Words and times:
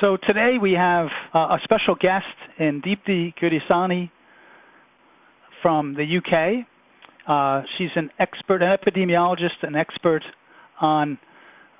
So 0.00 0.16
today 0.26 0.56
we 0.60 0.72
have 0.72 1.06
uh, 1.32 1.38
a 1.38 1.58
special 1.62 1.94
guest 1.94 2.24
in 2.58 2.82
Deepti 2.82 3.32
Gurdasani 3.40 4.10
from 5.62 5.94
the 5.94 6.18
UK. 6.18 6.66
Uh, 7.28 7.64
she's 7.78 7.90
an 7.94 8.10
expert, 8.18 8.60
an 8.60 8.76
epidemiologist, 8.76 9.62
an 9.62 9.76
expert 9.76 10.22
on 10.80 11.16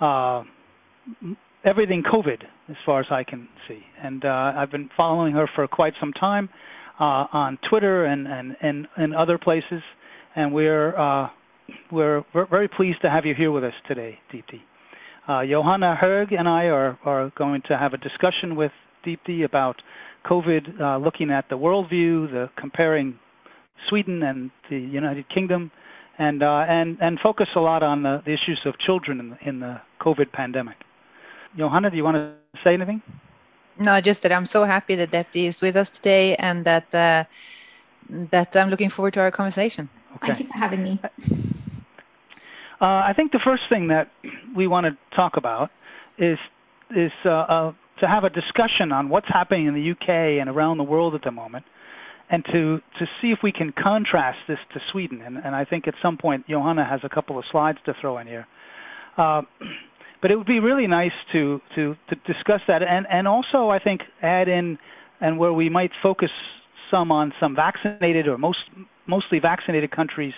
uh, 0.01 0.45
everything 1.65 2.05
COVID, 2.05 2.45
as 2.69 2.77
far 2.87 3.01
as 3.01 3.07
I 3.11 3.25
can 3.25 3.49
see. 3.67 3.81
And 4.01 4.25
uh, 4.25 4.53
I've 4.57 4.71
been 4.71 4.91
following 4.97 5.35
her 5.35 5.51
for 5.53 5.67
quite 5.67 5.95
some 5.99 6.13
time 6.13 6.49
uh, 7.01 7.27
on 7.33 7.59
Twitter 7.69 8.05
and, 8.05 8.29
and, 8.29 8.57
and, 8.63 8.87
and 8.97 9.15
other 9.15 9.39
places. 9.39 9.83
And 10.37 10.55
we're, 10.55 10.97
uh, 10.97 11.31
we're, 11.91 12.23
we're 12.33 12.47
very 12.47 12.69
pleased 12.69 13.03
to 13.03 13.11
have 13.11 13.27
you 13.27 13.35
here 13.35 13.51
with 13.51 13.65
us 13.65 13.75
today, 13.89 14.19
Deepti. 14.33 14.61
Uh, 15.27 15.45
Johanna 15.45 15.97
Herg 16.01 16.39
and 16.39 16.49
I 16.49 16.65
are, 16.65 16.99
are 17.05 17.33
going 17.37 17.63
to 17.69 17.79
have 17.79 17.95
a 17.95 17.97
discussion 17.97 18.57
with 18.57 18.73
Deepti 19.07 19.45
about 19.45 19.81
COVID, 20.27 20.81
uh, 20.81 20.99
looking 20.99 21.31
at 21.31 21.49
the 21.49 21.57
worldview, 21.57 22.31
the 22.31 22.51
comparing 22.57 23.19
Sweden 23.89 24.23
and 24.23 24.51
the 24.71 24.79
United 24.79 25.29
Kingdom, 25.29 25.71
and 26.19 26.43
uh, 26.43 26.65
and 26.69 26.99
and 27.01 27.19
focus 27.21 27.49
a 27.57 27.61
lot 27.61 27.83
on 27.83 28.03
the, 28.03 28.23
the 28.25 28.33
issues 28.33 28.61
of 28.65 28.79
children 28.79 29.21
in 29.21 29.31
the, 29.31 29.49
in 29.49 29.61
the 29.61 29.81
COVID 30.01 30.33
pandemic. 30.33 30.77
Johanna, 31.57 31.91
do 31.91 31.97
you 31.97 32.05
want 32.05 32.17
to 32.17 32.33
say 32.63 32.75
anything? 32.75 33.03
No, 33.79 34.01
just 34.01 34.23
that 34.23 34.33
I'm 34.33 34.47
so 34.47 34.65
happy 34.65 34.95
that 34.95 35.11
Deepti 35.11 35.47
is 35.47 35.61
with 35.61 35.77
us 35.77 35.91
today, 35.91 36.37
and 36.37 36.65
that 36.65 36.95
uh, 36.95 37.25
that 38.31 38.55
I'm 38.57 38.69
looking 38.69 38.91
forward 38.91 39.15
to 39.15 39.21
our 39.21 39.31
conversation. 39.31 39.89
Okay. 40.17 40.29
Thank 40.29 40.41
you 40.41 40.47
for 40.47 40.59
having 40.59 40.83
me. 40.83 41.01
Uh, 42.81 42.85
I 42.85 43.13
think 43.15 43.33
the 43.33 43.41
first 43.45 43.63
thing 43.69 43.89
that 43.89 44.11
we 44.57 44.67
want 44.67 44.87
to 44.87 45.17
talk 45.17 45.33
about 45.37 45.71
is 46.19 46.39
is 46.91 47.13
uh, 47.25 47.31
uh, 47.31 47.73
to 48.01 48.07
have 48.07 48.25
a 48.25 48.31
discussion 48.31 48.93
on 48.93 49.09
what's 49.09 49.29
happening 49.29 49.67
in 49.67 49.75
the 49.75 49.91
UK 49.93 50.41
and 50.41 50.49
around 50.49 50.79
the 50.79 50.85
world 50.85 51.15
at 51.15 51.23
the 51.23 51.31
moment, 51.31 51.65
and 52.31 52.45
to 52.47 52.79
to 52.99 53.07
see 53.21 53.29
if 53.29 53.39
we 53.43 53.53
can 53.53 53.73
contrast 53.73 54.39
this 54.49 54.59
to 54.73 54.81
Sweden. 54.93 55.23
And, 55.23 55.37
and 55.39 55.55
I 55.55 55.65
think 55.65 55.89
at 55.89 55.95
some 56.03 56.17
point 56.19 56.47
Johanna 56.49 56.85
has 56.85 57.01
a 57.05 57.09
couple 57.09 57.39
of 57.39 57.45
slides 57.51 57.79
to 57.87 57.95
throw 58.01 58.19
in 58.19 58.27
here. 58.27 58.47
Uh, 59.17 59.43
but 60.21 60.31
it 60.31 60.37
would 60.37 60.47
be 60.47 60.59
really 60.59 60.87
nice 60.87 61.13
to, 61.33 61.61
to, 61.75 61.95
to 62.09 62.17
discuss 62.27 62.63
that 62.67 62.83
and, 62.83 63.07
and 63.11 63.29
also 63.29 63.69
I 63.69 63.79
think 63.79 64.01
add 64.23 64.49
in 64.49 64.79
and 65.21 65.39
where 65.39 65.53
we 65.53 65.69
might 65.69 65.91
focus 66.03 66.31
some 66.91 67.13
on 67.13 67.33
some 67.39 67.55
vaccinated 67.55 68.27
or 68.27 68.39
most 68.39 68.59
mostly 69.07 69.39
vaccinated 69.39 69.91
countries 69.91 70.33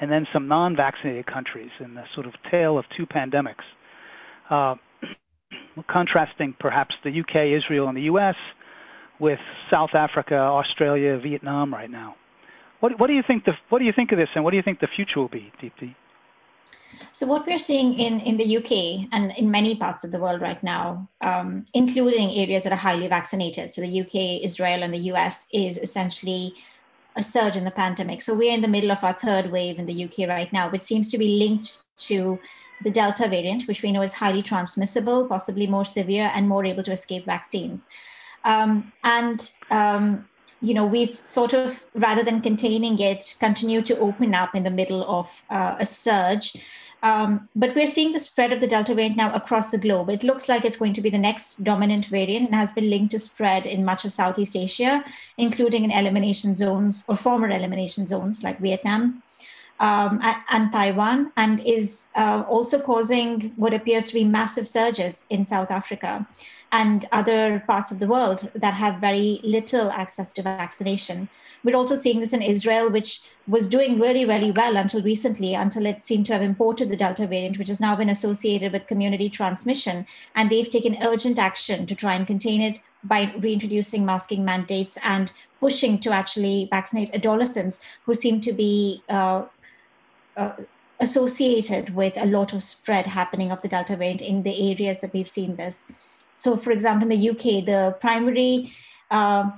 and 0.00 0.10
then 0.10 0.26
some 0.32 0.48
non-vaccinated 0.48 1.26
countries 1.26 1.70
in 1.80 1.94
the 1.94 2.04
sort 2.14 2.26
of 2.26 2.34
tale 2.50 2.78
of 2.78 2.84
two 2.96 3.06
pandemics. 3.06 3.64
Uh, 4.50 4.74
contrasting 5.90 6.54
perhaps 6.58 6.94
the 7.04 7.10
UK, 7.10 7.58
Israel, 7.58 7.88
and 7.88 7.96
the 7.96 8.02
US 8.02 8.36
with 9.20 9.38
South 9.70 9.94
Africa, 9.94 10.36
Australia, 10.36 11.18
Vietnam 11.18 11.72
right 11.72 11.90
now. 11.90 12.16
What, 12.80 12.98
what 12.98 13.06
do 13.06 13.14
you 13.14 13.22
think? 13.26 13.44
The, 13.44 13.52
what 13.68 13.78
do 13.78 13.84
you 13.84 13.92
think 13.94 14.12
of 14.12 14.18
this, 14.18 14.28
and 14.34 14.44
what 14.44 14.50
do 14.50 14.56
you 14.56 14.62
think 14.62 14.80
the 14.80 14.88
future 14.94 15.20
will 15.20 15.28
be, 15.28 15.52
Deepti? 15.62 15.94
So 17.12 17.26
what 17.26 17.46
we're 17.46 17.58
seeing 17.58 17.98
in, 17.98 18.20
in 18.20 18.36
the 18.36 18.56
UK 18.58 19.08
and 19.12 19.32
in 19.36 19.50
many 19.50 19.76
parts 19.76 20.04
of 20.04 20.10
the 20.10 20.18
world 20.18 20.40
right 20.40 20.62
now, 20.62 21.08
um, 21.20 21.64
including 21.74 22.30
areas 22.32 22.64
that 22.64 22.72
are 22.72 22.76
highly 22.76 23.08
vaccinated, 23.08 23.70
so 23.70 23.80
the 23.80 24.00
UK, 24.00 24.44
Israel, 24.44 24.82
and 24.82 24.92
the 24.92 25.04
US, 25.12 25.46
is 25.52 25.78
essentially 25.78 26.54
a 27.16 27.22
surge 27.22 27.56
in 27.56 27.64
the 27.64 27.70
pandemic. 27.70 28.22
So 28.22 28.34
we're 28.34 28.52
in 28.52 28.60
the 28.60 28.68
middle 28.68 28.90
of 28.90 29.04
our 29.04 29.12
third 29.12 29.50
wave 29.50 29.78
in 29.78 29.86
the 29.86 30.04
UK 30.04 30.28
right 30.28 30.52
now, 30.52 30.68
which 30.68 30.82
seems 30.82 31.10
to 31.10 31.18
be 31.18 31.38
linked 31.38 31.84
to 32.08 32.38
the 32.82 32.90
Delta 32.90 33.28
variant, 33.28 33.66
which 33.68 33.82
we 33.82 33.92
know 33.92 34.02
is 34.02 34.12
highly 34.12 34.42
transmissible, 34.42 35.26
possibly 35.28 35.66
more 35.66 35.84
severe, 35.84 36.30
and 36.34 36.48
more 36.48 36.64
able 36.64 36.82
to 36.82 36.92
escape 36.92 37.24
vaccines. 37.24 37.86
Um, 38.44 38.92
and 39.04 39.50
um, 39.70 40.28
you 40.60 40.74
know 40.74 40.86
we've 40.86 41.20
sort 41.24 41.52
of 41.52 41.84
rather 41.94 42.22
than 42.22 42.40
containing 42.40 42.98
it 42.98 43.34
continue 43.38 43.82
to 43.82 43.98
open 43.98 44.34
up 44.34 44.54
in 44.54 44.62
the 44.62 44.70
middle 44.70 45.04
of 45.04 45.42
uh, 45.50 45.76
a 45.78 45.86
surge 45.86 46.56
um, 47.04 47.50
but 47.54 47.74
we're 47.76 47.86
seeing 47.86 48.12
the 48.12 48.18
spread 48.18 48.50
of 48.50 48.62
the 48.62 48.66
delta 48.66 48.94
variant 48.94 49.18
now 49.18 49.30
across 49.34 49.70
the 49.70 49.76
globe. 49.76 50.08
It 50.08 50.22
looks 50.22 50.48
like 50.48 50.64
it's 50.64 50.78
going 50.78 50.94
to 50.94 51.02
be 51.02 51.10
the 51.10 51.18
next 51.18 51.62
dominant 51.62 52.06
variant 52.06 52.46
and 52.46 52.54
has 52.54 52.72
been 52.72 52.88
linked 52.88 53.10
to 53.10 53.18
spread 53.18 53.66
in 53.66 53.84
much 53.84 54.06
of 54.06 54.12
southeast 54.12 54.56
asia 54.56 55.04
including 55.36 55.84
in 55.84 55.90
elimination 55.90 56.54
zones 56.54 57.04
or 57.06 57.16
former 57.16 57.50
elimination 57.50 58.06
zones 58.06 58.42
like 58.42 58.58
vietnam 58.58 59.22
um, 59.80 60.20
and 60.50 60.72
Taiwan, 60.72 61.32
and 61.36 61.60
is 61.60 62.06
uh, 62.14 62.44
also 62.48 62.80
causing 62.80 63.52
what 63.56 63.74
appears 63.74 64.06
to 64.06 64.14
be 64.14 64.24
massive 64.24 64.68
surges 64.68 65.24
in 65.30 65.44
South 65.44 65.70
Africa 65.70 66.26
and 66.74 67.06
other 67.12 67.62
parts 67.68 67.92
of 67.92 68.00
the 68.00 68.06
world 68.08 68.50
that 68.52 68.74
have 68.74 69.00
very 69.00 69.40
little 69.44 69.92
access 69.92 70.32
to 70.32 70.42
vaccination. 70.42 71.28
We're 71.62 71.76
also 71.76 71.94
seeing 71.94 72.18
this 72.18 72.32
in 72.32 72.42
Israel, 72.42 72.90
which 72.90 73.20
was 73.46 73.68
doing 73.68 74.00
really, 74.00 74.24
really 74.24 74.50
well 74.50 74.76
until 74.76 75.00
recently, 75.00 75.54
until 75.54 75.86
it 75.86 76.02
seemed 76.02 76.26
to 76.26 76.32
have 76.32 76.42
imported 76.42 76.88
the 76.88 76.96
Delta 76.96 77.28
variant, 77.28 77.58
which 77.58 77.68
has 77.68 77.80
now 77.80 77.94
been 77.94 78.10
associated 78.10 78.72
with 78.72 78.88
community 78.88 79.30
transmission. 79.30 80.04
And 80.34 80.50
they've 80.50 80.68
taken 80.68 80.98
urgent 81.00 81.38
action 81.38 81.86
to 81.86 81.94
try 81.94 82.14
and 82.14 82.26
contain 82.26 82.60
it 82.60 82.80
by 83.04 83.32
reintroducing 83.38 84.04
masking 84.04 84.44
mandates 84.44 84.98
and 85.04 85.30
pushing 85.60 86.00
to 86.00 86.10
actually 86.10 86.66
vaccinate 86.72 87.14
adolescents 87.14 87.80
who 88.04 88.14
seem 88.14 88.40
to 88.40 88.52
be 88.52 89.00
uh, 89.08 89.44
uh, 90.36 90.52
associated 90.98 91.94
with 91.94 92.16
a 92.16 92.26
lot 92.26 92.52
of 92.52 92.64
spread 92.64 93.06
happening 93.06 93.52
of 93.52 93.62
the 93.62 93.68
Delta 93.68 93.94
variant 93.94 94.22
in 94.22 94.42
the 94.42 94.70
areas 94.70 95.00
that 95.02 95.12
we've 95.12 95.28
seen 95.28 95.54
this. 95.54 95.84
So, 96.34 96.56
for 96.56 96.72
example, 96.72 97.10
in 97.10 97.18
the 97.18 97.30
UK, 97.30 97.64
the 97.64 97.96
primary 98.00 98.72
uh, 99.10 99.50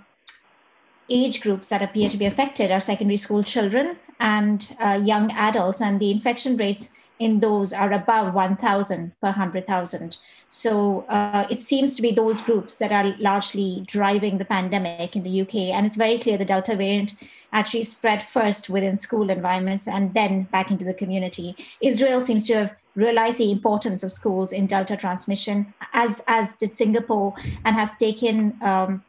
age 1.09 1.41
groups 1.41 1.69
that 1.69 1.83
appear 1.83 2.09
to 2.09 2.17
be 2.17 2.27
affected 2.27 2.71
are 2.71 2.81
secondary 2.81 3.17
school 3.17 3.43
children 3.43 3.97
and 4.21 4.77
uh, 4.79 5.01
young 5.03 5.33
adults, 5.33 5.81
and 5.81 6.01
the 6.01 6.11
infection 6.11 6.57
rates 6.57 6.91
in 7.19 7.41
those 7.41 7.73
are 7.73 7.93
above 7.93 8.35
1,000 8.35 9.13
per 9.21 9.29
100,000. 9.29 10.19
So 10.49 11.07
uh, 11.09 11.47
it 11.51 11.61
seems 11.61 11.95
to 11.97 12.03
be 12.03 12.11
those 12.11 12.41
groups 12.41 12.79
that 12.79 12.93
are 12.93 13.17
largely 13.19 13.83
driving 13.87 14.39
the 14.39 14.45
pandemic 14.45 15.17
in 15.17 15.23
the 15.23 15.41
UK. 15.41 15.55
And 15.75 15.87
it's 15.87 15.97
very 15.97 16.19
clear 16.19 16.37
the 16.37 16.45
Delta 16.45 16.77
variant 16.77 17.15
actually 17.53 17.85
spread 17.85 18.23
first 18.23 18.69
within 18.69 18.97
school 18.97 19.31
environments 19.31 19.89
and 19.89 20.13
then 20.13 20.43
back 20.45 20.71
into 20.71 20.85
the 20.85 20.95
community. 20.95 21.57
Israel 21.81 22.21
seems 22.21 22.47
to 22.47 22.55
have 22.55 22.77
realized 22.97 23.37
the 23.37 23.53
importance 23.53 24.03
of 24.03 24.11
schools 24.11 24.51
in 24.51 24.67
Delta 24.67 24.97
transmission, 24.97 25.73
as, 25.93 26.25
as 26.27 26.57
did 26.57 26.75
Singapore, 26.75 27.35
and 27.65 27.77
has 27.77 27.97
taken 27.97 28.59
um, 28.63 29.05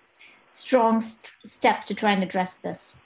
strong 0.51 1.01
st- 1.01 1.31
steps 1.45 1.87
to 1.87 1.95
try 1.95 2.11
and 2.11 2.21
address 2.21 2.57
this. 2.57 2.99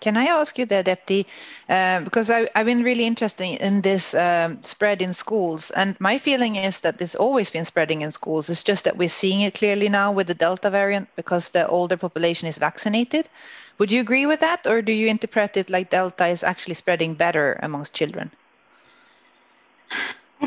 Can 0.00 0.16
I 0.16 0.26
ask 0.26 0.56
you 0.56 0.64
there, 0.64 0.84
Deepti? 0.84 1.26
Uh, 1.68 2.00
because 2.02 2.30
I, 2.30 2.48
have 2.54 2.66
been 2.66 2.84
really 2.84 3.04
interested 3.04 3.44
in 3.60 3.80
this 3.80 4.14
um, 4.14 4.62
spread 4.62 5.02
in 5.02 5.12
schools. 5.12 5.72
And 5.72 6.00
my 6.00 6.18
feeling 6.18 6.54
is 6.54 6.82
that 6.82 7.00
it's 7.00 7.16
always 7.16 7.50
been 7.50 7.64
spreading 7.64 8.02
in 8.02 8.12
schools. 8.12 8.48
It's 8.48 8.62
just 8.62 8.84
that 8.84 8.96
we're 8.96 9.08
seeing 9.08 9.40
it 9.40 9.54
clearly 9.54 9.88
now 9.88 10.12
with 10.12 10.28
the 10.28 10.34
Delta 10.34 10.70
variant 10.70 11.08
because 11.16 11.50
the 11.50 11.66
older 11.66 11.96
population 11.96 12.46
is 12.46 12.58
vaccinated. 12.58 13.28
Would 13.78 13.90
you 13.90 14.00
agree 14.00 14.26
with 14.26 14.38
that? 14.38 14.68
Or 14.68 14.82
do 14.82 14.92
you 14.92 15.08
interpret 15.08 15.56
it 15.56 15.68
like 15.68 15.90
Delta 15.90 16.28
is 16.28 16.44
actually 16.44 16.74
spreading 16.74 17.14
better 17.14 17.58
amongst 17.60 17.92
children? 17.92 18.30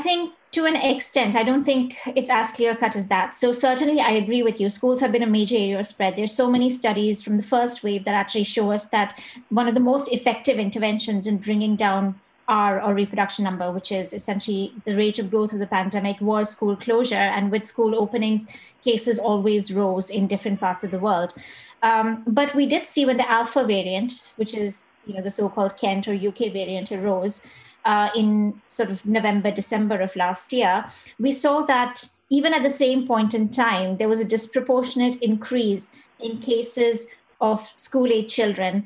I 0.01 0.03
think 0.03 0.33
to 0.53 0.65
an 0.65 0.75
extent, 0.75 1.35
I 1.35 1.43
don't 1.43 1.63
think 1.63 1.95
it's 2.07 2.31
as 2.31 2.51
clear 2.51 2.75
cut 2.75 2.95
as 2.95 3.07
that. 3.09 3.35
So, 3.35 3.51
certainly, 3.51 4.01
I 4.01 4.09
agree 4.13 4.41
with 4.41 4.59
you. 4.59 4.71
Schools 4.71 4.99
have 4.99 5.11
been 5.11 5.21
a 5.21 5.27
major 5.27 5.55
area 5.55 5.79
of 5.79 5.85
spread. 5.85 6.15
There's 6.15 6.33
so 6.33 6.49
many 6.49 6.71
studies 6.71 7.21
from 7.21 7.37
the 7.37 7.43
first 7.43 7.83
wave 7.83 8.03
that 8.05 8.15
actually 8.15 8.45
show 8.45 8.71
us 8.71 8.85
that 8.85 9.21
one 9.49 9.67
of 9.67 9.75
the 9.75 9.79
most 9.79 10.11
effective 10.11 10.57
interventions 10.57 11.27
in 11.27 11.37
bringing 11.37 11.75
down 11.75 12.19
R 12.47 12.81
or 12.81 12.95
reproduction 12.95 13.43
number, 13.43 13.71
which 13.71 13.91
is 13.91 14.11
essentially 14.11 14.73
the 14.85 14.95
rate 14.95 15.19
of 15.19 15.29
growth 15.29 15.53
of 15.53 15.59
the 15.59 15.67
pandemic, 15.67 16.19
was 16.19 16.49
school 16.49 16.75
closure. 16.75 17.27
And 17.37 17.51
with 17.51 17.67
school 17.67 17.95
openings, 17.95 18.47
cases 18.83 19.19
always 19.19 19.71
rose 19.71 20.09
in 20.09 20.25
different 20.25 20.59
parts 20.59 20.83
of 20.83 20.89
the 20.89 20.97
world. 20.97 21.35
Um, 21.83 22.23
but 22.25 22.55
we 22.55 22.65
did 22.65 22.87
see 22.87 23.05
when 23.05 23.17
the 23.17 23.31
alpha 23.31 23.63
variant, 23.63 24.31
which 24.37 24.55
is 24.55 24.85
you 25.05 25.13
know 25.13 25.21
the 25.21 25.29
so-called 25.29 25.77
Kent 25.77 26.07
or 26.07 26.15
UK 26.15 26.51
variant, 26.51 26.91
arose 26.91 27.45
uh, 27.85 28.09
in 28.15 28.61
sort 28.67 28.89
of 28.89 29.05
November, 29.05 29.51
December 29.51 29.99
of 29.99 30.15
last 30.15 30.53
year, 30.53 30.85
we 31.19 31.31
saw 31.31 31.63
that 31.63 32.05
even 32.29 32.53
at 32.53 32.63
the 32.63 32.69
same 32.69 33.05
point 33.05 33.33
in 33.33 33.49
time, 33.49 33.97
there 33.97 34.07
was 34.07 34.19
a 34.19 34.25
disproportionate 34.25 35.15
increase 35.21 35.89
in 36.19 36.39
cases 36.39 37.07
of 37.41 37.71
school 37.75 38.07
age 38.07 38.33
children 38.33 38.85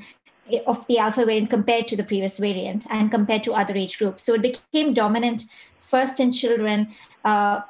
eh, 0.51 0.59
of 0.65 0.85
the 0.87 0.97
alpha 0.97 1.25
variant 1.25 1.49
compared 1.49 1.87
to 1.87 1.95
the 1.95 2.03
previous 2.03 2.39
variant 2.39 2.85
and 2.89 3.11
compared 3.11 3.43
to 3.43 3.53
other 3.53 3.75
age 3.75 3.97
groups. 3.99 4.23
So 4.23 4.33
it 4.33 4.41
became 4.41 4.93
dominant 4.93 5.43
first 5.79 6.19
in 6.19 6.31
children. 6.31 6.87
Uh, 7.23 7.61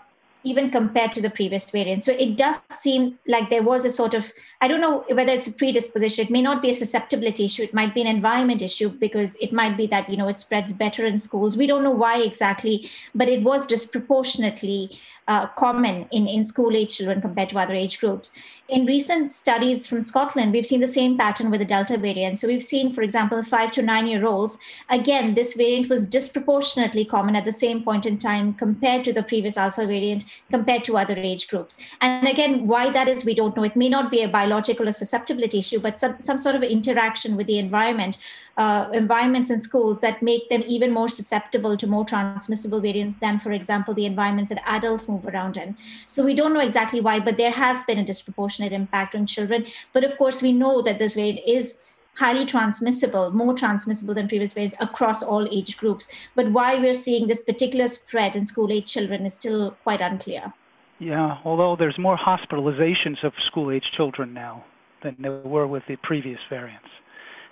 even 0.46 0.70
compared 0.70 1.12
to 1.12 1.22
the 1.22 1.30
previous 1.30 1.70
variant. 1.72 2.04
So 2.04 2.12
it 2.14 2.38
does 2.38 2.62
seem 2.70 3.18
like 3.28 3.50
there 3.50 3.64
was 3.64 3.84
a 3.84 3.90
sort 3.90 4.14
of, 4.14 4.32
I 4.62 4.68
don't 4.68 4.80
know 4.80 5.04
whether 5.10 5.34
it's 5.34 5.48
a 5.48 5.52
predisposition, 5.52 6.26
it 6.26 6.32
may 6.32 6.42
not 6.42 6.62
be 6.62 6.70
a 6.70 6.74
susceptibility 6.74 7.46
issue, 7.46 7.64
it 7.64 7.74
might 7.74 7.94
be 7.94 8.02
an 8.02 8.08
environment 8.08 8.62
issue 8.62 8.90
because 8.90 9.36
it 9.38 9.52
might 9.52 9.76
be 9.76 9.88
that, 9.88 10.10
you 10.10 10.18
know, 10.18 10.30
it 10.30 10.40
spreads 10.40 10.72
better 10.72 11.06
in 11.06 11.18
schools. 11.18 11.58
We 11.58 11.68
don't 11.68 11.84
know 11.84 11.92
why 11.92 12.22
exactly, 12.22 12.90
but 13.14 13.28
it 13.28 13.42
was 13.44 13.66
disproportionately 13.66 15.00
uh, 15.28 15.48
common 15.48 16.08
in, 16.12 16.28
in 16.28 16.44
school 16.46 16.76
age 16.76 16.98
children 16.98 17.22
compared 17.22 17.50
to 17.50 17.58
other 17.58 17.74
age 17.74 18.00
groups. 18.00 18.32
In 18.70 18.86
recent 18.86 19.32
studies 19.32 19.88
from 19.88 20.02
Scotland, 20.02 20.52
we've 20.52 20.66
seen 20.66 20.82
the 20.82 20.88
same 20.88 21.18
pattern 21.18 21.50
with 21.50 21.60
the 21.60 21.66
Delta 21.66 21.98
variant. 21.98 22.38
So 22.40 22.48
we've 22.48 22.64
seen, 22.64 22.92
for 22.92 23.02
example, 23.02 23.42
five 23.42 23.72
to 23.74 23.82
nine 23.82 24.08
year 24.08 24.26
olds, 24.26 24.58
again, 24.90 25.34
this 25.34 25.54
variant 25.54 25.90
was 25.90 26.06
disproportionately 26.06 27.06
common 27.06 27.36
at 27.36 27.46
the 27.46 27.52
same 27.52 27.84
point 27.84 28.06
in 28.06 28.18
time 28.18 28.54
compared 28.54 29.04
to 29.06 29.14
the 29.14 29.24
previous 29.24 29.58
Alpha 29.58 29.86
variant, 29.86 30.26
compared 30.50 30.84
to 30.86 30.98
other 30.98 31.16
age 31.18 31.48
groups. 31.48 31.78
And 32.02 32.28
again, 32.28 32.68
why 32.68 32.90
that 32.90 33.08
is, 33.08 33.26
we 33.26 33.34
don't 33.34 33.56
know. 33.56 33.64
It 33.64 33.76
may 33.76 33.90
not 33.90 34.12
be 34.12 34.22
a 34.22 34.28
biological 34.28 34.88
or 34.88 34.92
susceptibility 34.92 35.60
issue, 35.60 35.80
but 35.80 35.98
some, 35.98 36.20
some 36.20 36.38
sort 36.38 36.56
of 36.56 36.64
interaction 36.64 37.36
with 37.36 37.48
the 37.48 37.60
environment 37.60 38.18
uh, 38.58 38.90
environments 38.94 39.50
in 39.50 39.60
schools 39.60 40.00
that 40.02 40.22
make 40.22 40.50
them 40.50 40.64
even 40.66 40.92
more 40.92 41.10
susceptible 41.10 41.76
to 41.76 41.88
more 41.88 42.06
transmissible 42.06 42.80
variants 42.80 43.16
than, 43.16 43.40
for 43.40 43.52
example, 43.52 43.94
the 43.94 44.06
environments 44.06 44.50
that 44.50 44.62
adults 44.66 45.10
move 45.10 45.26
around 45.26 45.58
in. 45.58 45.76
So 46.08 46.24
we 46.24 46.34
don't 46.34 46.54
know 46.54 46.62
exactly 46.62 47.02
why, 47.02 47.20
but 47.20 47.38
there 47.38 47.52
has 47.52 47.84
been 47.84 48.00
a 48.00 48.06
disproportionate 48.06 48.72
impact 48.72 49.14
on 49.14 49.26
children. 49.26 49.66
But 49.92 50.04
of 50.04 50.18
course, 50.18 50.42
we 50.42 50.52
know 50.54 50.82
that 50.84 51.00
this 51.00 51.16
variant 51.16 51.42
is 51.46 51.76
highly 52.18 52.46
transmissible, 52.46 53.32
more 53.32 53.54
transmissible 53.54 54.14
than 54.14 54.28
previous 54.28 54.54
variants 54.54 54.76
across 54.80 55.22
all 55.22 55.48
age 55.52 55.78
groups. 55.78 56.08
But 56.36 56.52
why 56.52 56.76
we're 56.76 56.94
seeing 56.94 57.28
this 57.28 57.42
particular 57.42 57.88
spread 57.88 58.36
in 58.36 58.46
school 58.46 58.72
age 58.72 58.92
children 58.92 59.26
is 59.26 59.34
still 59.34 59.72
quite 59.84 60.02
unclear. 60.02 60.54
Yeah, 61.00 61.38
although 61.44 61.76
there's 61.78 61.98
more 62.00 62.18
hospitalizations 62.18 63.24
of 63.24 63.34
school 63.48 63.72
age 63.72 63.84
children 63.96 64.34
now 64.34 64.64
than 65.04 65.16
there 65.20 65.40
were 65.40 65.68
with 65.68 65.84
the 65.88 65.98
previous 65.98 66.40
variants 66.50 66.88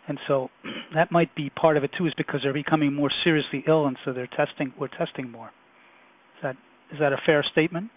and 0.08 0.20
so 0.28 0.50
that 0.96 1.12
might 1.12 1.34
be 1.36 1.50
part 1.50 1.78
of 1.78 1.84
it 1.84 1.92
too, 1.98 2.06
is 2.06 2.14
because 2.16 2.42
they're 2.44 2.54
becoming 2.54 2.94
more 2.94 3.12
seriously 3.24 3.64
ill, 3.68 3.86
and 3.86 3.98
so 4.04 4.14
they're 4.14 4.28
testing. 4.28 4.74
We're 4.80 4.88
testing 4.88 5.30
more. 5.30 5.48
Is 5.48 6.44
that 6.44 6.56
is 6.92 7.00
that 7.00 7.14
a 7.14 7.18
fair 7.26 7.44
statement? 7.52 7.90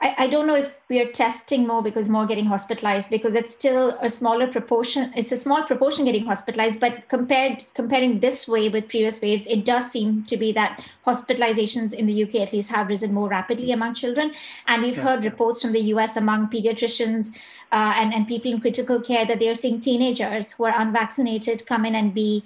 I, 0.00 0.14
I 0.18 0.26
don't 0.28 0.46
know 0.46 0.54
if 0.54 0.70
we 0.88 1.00
are 1.00 1.10
testing 1.10 1.66
more 1.66 1.82
because 1.82 2.08
more 2.08 2.24
getting 2.24 2.46
hospitalized 2.46 3.10
because 3.10 3.34
it's 3.34 3.52
still 3.52 3.98
a 4.00 4.08
smaller 4.08 4.46
proportion. 4.46 5.12
It's 5.16 5.32
a 5.32 5.36
small 5.36 5.64
proportion 5.64 6.04
getting 6.04 6.24
hospitalized, 6.24 6.78
but 6.78 7.08
compared 7.08 7.64
comparing 7.74 8.20
this 8.20 8.46
wave 8.46 8.72
with 8.72 8.88
previous 8.88 9.20
waves, 9.20 9.46
it 9.46 9.64
does 9.64 9.90
seem 9.90 10.24
to 10.26 10.36
be 10.36 10.52
that 10.52 10.84
hospitalizations 11.06 11.92
in 11.92 12.06
the 12.06 12.22
UK 12.22 12.36
at 12.36 12.52
least 12.52 12.68
have 12.70 12.88
risen 12.88 13.12
more 13.12 13.28
rapidly 13.28 13.72
among 13.72 13.94
children. 13.94 14.32
And 14.66 14.82
we've 14.82 14.96
yeah. 14.96 15.02
heard 15.02 15.24
reports 15.24 15.62
from 15.62 15.72
the 15.72 15.82
US 15.94 16.16
among 16.16 16.48
pediatricians 16.48 17.36
uh, 17.72 17.94
and, 17.96 18.14
and 18.14 18.26
people 18.26 18.52
in 18.52 18.60
critical 18.60 19.00
care 19.00 19.26
that 19.26 19.40
they're 19.40 19.54
seeing 19.54 19.80
teenagers 19.80 20.52
who 20.52 20.64
are 20.64 20.80
unvaccinated 20.80 21.66
come 21.66 21.84
in 21.84 21.94
and 21.94 22.14
be 22.14 22.44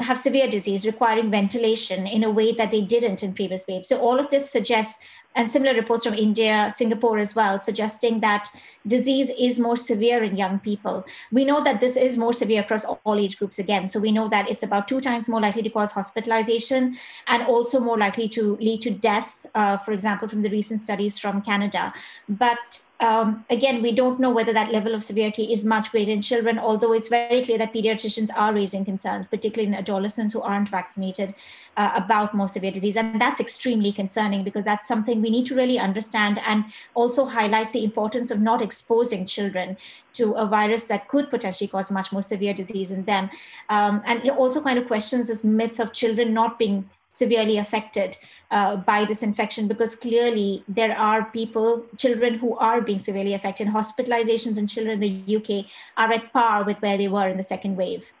have 0.00 0.18
severe 0.18 0.48
disease 0.48 0.84
requiring 0.86 1.30
ventilation 1.30 2.06
in 2.06 2.22
a 2.22 2.30
way 2.30 2.52
that 2.52 2.70
they 2.70 2.80
didn't 2.80 3.22
in 3.22 3.32
previous 3.32 3.66
waves. 3.66 3.88
So 3.88 3.98
all 3.98 4.20
of 4.20 4.28
this 4.30 4.50
suggests 4.50 5.02
and 5.34 5.50
similar 5.50 5.74
reports 5.74 6.04
from 6.04 6.14
India, 6.14 6.72
Singapore 6.76 7.18
as 7.18 7.34
well, 7.34 7.58
suggesting 7.58 8.20
that 8.20 8.48
disease 8.86 9.32
is 9.38 9.58
more 9.58 9.76
severe 9.76 10.22
in 10.22 10.36
young 10.36 10.58
people. 10.60 11.04
We 11.32 11.44
know 11.44 11.62
that 11.64 11.80
this 11.80 11.96
is 11.96 12.16
more 12.16 12.32
severe 12.32 12.60
across 12.60 12.84
all 12.84 13.18
age 13.18 13.38
groups 13.38 13.58
again. 13.58 13.86
So 13.86 13.98
we 13.98 14.12
know 14.12 14.28
that 14.28 14.48
it's 14.48 14.62
about 14.62 14.86
two 14.86 15.00
times 15.00 15.28
more 15.28 15.40
likely 15.40 15.62
to 15.62 15.70
cause 15.70 15.92
hospitalization 15.92 16.96
and 17.26 17.42
also 17.44 17.80
more 17.80 17.98
likely 17.98 18.28
to 18.30 18.56
lead 18.56 18.82
to 18.82 18.90
death, 18.90 19.46
uh, 19.54 19.76
for 19.76 19.92
example, 19.92 20.28
from 20.28 20.42
the 20.42 20.50
recent 20.50 20.80
studies 20.80 21.18
from 21.18 21.42
Canada. 21.42 21.92
But 22.28 22.83
um, 23.00 23.44
again, 23.50 23.82
we 23.82 23.90
don't 23.92 24.20
know 24.20 24.30
whether 24.30 24.52
that 24.52 24.70
level 24.70 24.94
of 24.94 25.02
severity 25.02 25.52
is 25.52 25.64
much 25.64 25.90
greater 25.90 26.12
in 26.12 26.22
children, 26.22 26.58
although 26.58 26.92
it's 26.92 27.08
very 27.08 27.42
clear 27.42 27.58
that 27.58 27.74
pediatricians 27.74 28.30
are 28.36 28.54
raising 28.54 28.84
concerns, 28.84 29.26
particularly 29.26 29.68
in 29.68 29.74
adolescents 29.74 30.32
who 30.32 30.40
aren't 30.40 30.68
vaccinated, 30.68 31.34
uh, 31.76 31.90
about 31.94 32.34
more 32.34 32.46
severe 32.46 32.70
disease. 32.70 32.96
And 32.96 33.20
that's 33.20 33.40
extremely 33.40 33.90
concerning 33.90 34.44
because 34.44 34.64
that's 34.64 34.86
something 34.86 35.20
we 35.20 35.30
need 35.30 35.46
to 35.46 35.56
really 35.56 35.78
understand 35.78 36.40
and 36.46 36.64
also 36.94 37.24
highlights 37.24 37.72
the 37.72 37.82
importance 37.82 38.30
of 38.30 38.40
not 38.40 38.62
exposing 38.62 39.26
children 39.26 39.76
to 40.12 40.32
a 40.34 40.46
virus 40.46 40.84
that 40.84 41.08
could 41.08 41.28
potentially 41.30 41.66
cause 41.66 41.90
much 41.90 42.12
more 42.12 42.22
severe 42.22 42.54
disease 42.54 42.92
in 42.92 43.04
them. 43.04 43.28
Um, 43.68 44.02
and 44.06 44.24
it 44.24 44.30
also 44.30 44.62
kind 44.62 44.78
of 44.78 44.86
questions 44.86 45.26
this 45.26 45.42
myth 45.42 45.80
of 45.80 45.92
children 45.92 46.32
not 46.32 46.60
being 46.60 46.88
severely 47.14 47.56
affected 47.58 48.16
uh, 48.50 48.76
by 48.76 49.04
this 49.04 49.22
infection 49.22 49.68
because 49.68 49.94
clearly 49.94 50.64
there 50.68 50.96
are 50.98 51.24
people, 51.30 51.84
children 51.96 52.34
who 52.34 52.56
are 52.58 52.80
being 52.80 52.98
severely 52.98 53.34
affected. 53.34 53.68
Hospitalizations 53.68 54.58
in 54.58 54.66
children 54.66 55.02
in 55.02 55.24
the 55.24 55.36
UK 55.36 55.66
are 55.96 56.12
at 56.12 56.32
par 56.32 56.64
with 56.64 56.76
where 56.82 56.98
they 56.98 57.08
were 57.08 57.28
in 57.28 57.36
the 57.36 57.42
second 57.42 57.76
wave. 57.76 58.12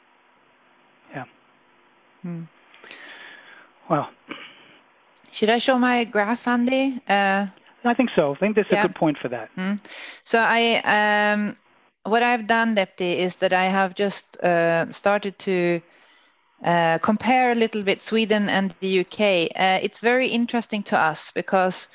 Yeah. 1.12 1.24
Hmm. 2.22 2.42
Well, 3.90 4.08
should 5.30 5.50
I 5.50 5.58
show 5.58 5.78
my 5.78 6.04
graph, 6.04 6.46
Andy? 6.46 7.00
Uh, 7.08 7.46
I 7.84 7.94
think 7.94 8.10
so. 8.14 8.34
I 8.34 8.38
think 8.38 8.54
this 8.54 8.66
is 8.66 8.72
yeah. 8.72 8.84
a 8.84 8.88
good 8.88 8.94
point 8.94 9.18
for 9.18 9.28
that. 9.28 9.50
Hmm. 9.56 9.74
So 10.22 10.38
I, 10.38 10.80
um, 10.98 11.56
what 12.04 12.22
I've 12.22 12.46
done, 12.46 12.76
Deepti, 12.76 13.16
is 13.16 13.36
that 13.36 13.52
I 13.52 13.64
have 13.64 13.94
just 13.94 14.36
uh, 14.42 14.90
started 14.92 15.38
to 15.40 15.80
uh, 16.64 16.98
compare 16.98 17.52
a 17.52 17.54
little 17.54 17.82
bit 17.82 18.02
Sweden 18.02 18.48
and 18.48 18.74
the 18.80 19.00
UK, 19.00 19.20
uh, 19.54 19.78
it's 19.82 20.00
very 20.00 20.28
interesting 20.28 20.82
to 20.84 20.98
us 20.98 21.30
because 21.30 21.88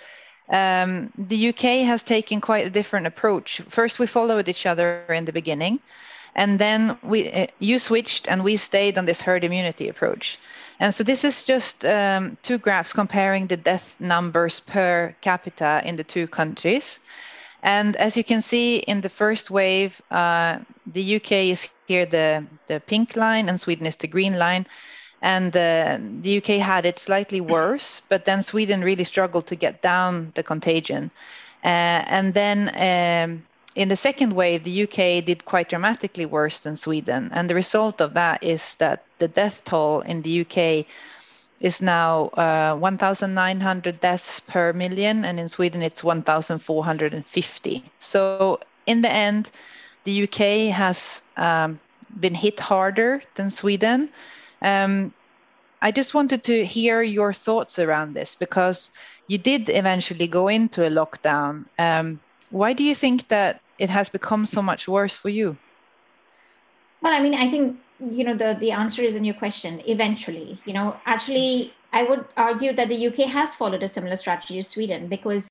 um, 0.49 1.11
the 1.17 1.49
UK 1.49 1.85
has 1.85 2.03
taken 2.03 2.39
quite 2.39 2.65
a 2.65 2.69
different 2.69 3.07
approach. 3.07 3.61
First, 3.67 3.99
we 3.99 4.07
followed 4.07 4.47
each 4.47 4.65
other 4.65 5.05
in 5.09 5.25
the 5.25 5.31
beginning, 5.31 5.79
and 6.35 6.59
then 6.59 6.97
we 7.03 7.31
uh, 7.31 7.47
you 7.59 7.79
switched 7.79 8.27
and 8.27 8.43
we 8.43 8.55
stayed 8.57 8.97
on 8.97 9.05
this 9.05 9.21
herd 9.21 9.43
immunity 9.43 9.89
approach. 9.89 10.39
And 10.79 10.93
so 10.93 11.03
this 11.03 11.23
is 11.23 11.43
just 11.43 11.85
um, 11.85 12.37
two 12.41 12.57
graphs 12.57 12.93
comparing 12.93 13.47
the 13.47 13.57
death 13.57 13.95
numbers 13.99 14.59
per 14.59 15.13
capita 15.21 15.81
in 15.83 15.97
the 15.97 16.03
two 16.03 16.27
countries. 16.27 16.99
And 17.63 17.95
as 17.97 18.15
you 18.15 18.23
can 18.23 18.41
see 18.41 18.77
in 18.77 19.01
the 19.01 19.09
first 19.09 19.51
wave, 19.51 20.01
uh, 20.11 20.59
the 20.85 21.15
UK 21.17 21.31
is 21.51 21.69
here 21.87 22.05
the, 22.05 22.45
the 22.67 22.79
pink 22.79 23.15
line 23.15 23.49
and 23.49 23.59
Sweden 23.59 23.85
is 23.85 23.97
the 23.97 24.07
green 24.07 24.37
line. 24.37 24.65
And 25.21 25.55
uh, 25.55 25.97
the 26.21 26.37
UK 26.37 26.61
had 26.61 26.85
it 26.85 26.97
slightly 26.97 27.41
worse, 27.41 28.01
but 28.07 28.23
then 28.23 28.41
Sweden 28.41 28.81
really 28.81 29.03
struggled 29.03 29.47
to 29.47 29.55
get 29.55 29.81
down 29.81 30.31
the 30.35 30.43
contagion. 30.43 31.11
Uh, 31.63 32.07
and 32.07 32.33
then 32.33 32.69
um, 32.75 33.43
in 33.75 33.89
the 33.89 33.97
second 33.97 34.33
wave, 34.33 34.63
the 34.63 34.83
UK 34.83 35.25
did 35.25 35.43
quite 35.43 35.67
dramatically 35.67 36.25
worse 36.25 36.59
than 36.59 36.77
Sweden. 36.77 37.29
And 37.33 37.49
the 37.49 37.55
result 37.55 37.99
of 37.99 38.13
that 38.13 38.41
is 38.41 38.75
that 38.75 39.03
the 39.17 39.27
death 39.27 39.63
toll 39.65 39.99
in 40.01 40.21
the 40.21 40.41
UK 40.41 40.85
is 41.59 41.81
now 41.81 42.27
uh, 42.29 42.75
1,900 42.75 43.99
deaths 43.99 44.39
per 44.39 44.73
million, 44.73 45.25
and 45.25 45.39
in 45.39 45.47
Sweden 45.47 45.81
it's 45.81 46.03
1,450. 46.03 47.83
So 47.99 48.59
in 48.85 49.01
the 49.01 49.11
end, 49.11 49.51
the 50.05 50.23
UK 50.23 50.73
has 50.73 51.21
um, 51.37 51.79
been 52.19 52.35
hit 52.35 52.59
harder 52.59 53.21
than 53.35 53.49
Sweden. 53.49 54.09
Um, 54.61 55.13
I 55.81 55.91
just 55.91 56.13
wanted 56.13 56.43
to 56.45 56.65
hear 56.65 57.01
your 57.01 57.33
thoughts 57.33 57.79
around 57.79 58.13
this 58.13 58.35
because 58.35 58.91
you 59.27 59.37
did 59.37 59.69
eventually 59.69 60.27
go 60.27 60.47
into 60.47 60.85
a 60.85 60.89
lockdown. 60.89 61.65
Um, 61.77 62.19
why 62.49 62.73
do 62.73 62.83
you 62.83 62.95
think 62.95 63.27
that 63.27 63.61
it 63.77 63.89
has 63.89 64.09
become 64.09 64.45
so 64.45 64.61
much 64.61 64.87
worse 64.87 65.15
for 65.15 65.29
you? 65.29 65.57
Well, 67.01 67.13
I 67.13 67.21
mean, 67.21 67.35
I 67.35 67.49
think 67.49 67.79
you 67.99 68.23
know 68.23 68.33
the 68.33 68.55
the 68.59 68.71
answer 68.71 69.01
is 69.01 69.13
in 69.13 69.25
your 69.25 69.35
question 69.35 69.81
eventually 69.85 70.59
you 70.65 70.73
know 70.73 70.95
actually 71.05 71.73
i 71.91 72.03
would 72.03 72.25
argue 72.37 72.73
that 72.73 72.87
the 72.89 73.07
uk 73.07 73.15
has 73.15 73.55
followed 73.55 73.83
a 73.83 73.87
similar 73.87 74.15
strategy 74.15 74.55
to 74.55 74.63
sweden 74.63 75.07
because 75.07 75.49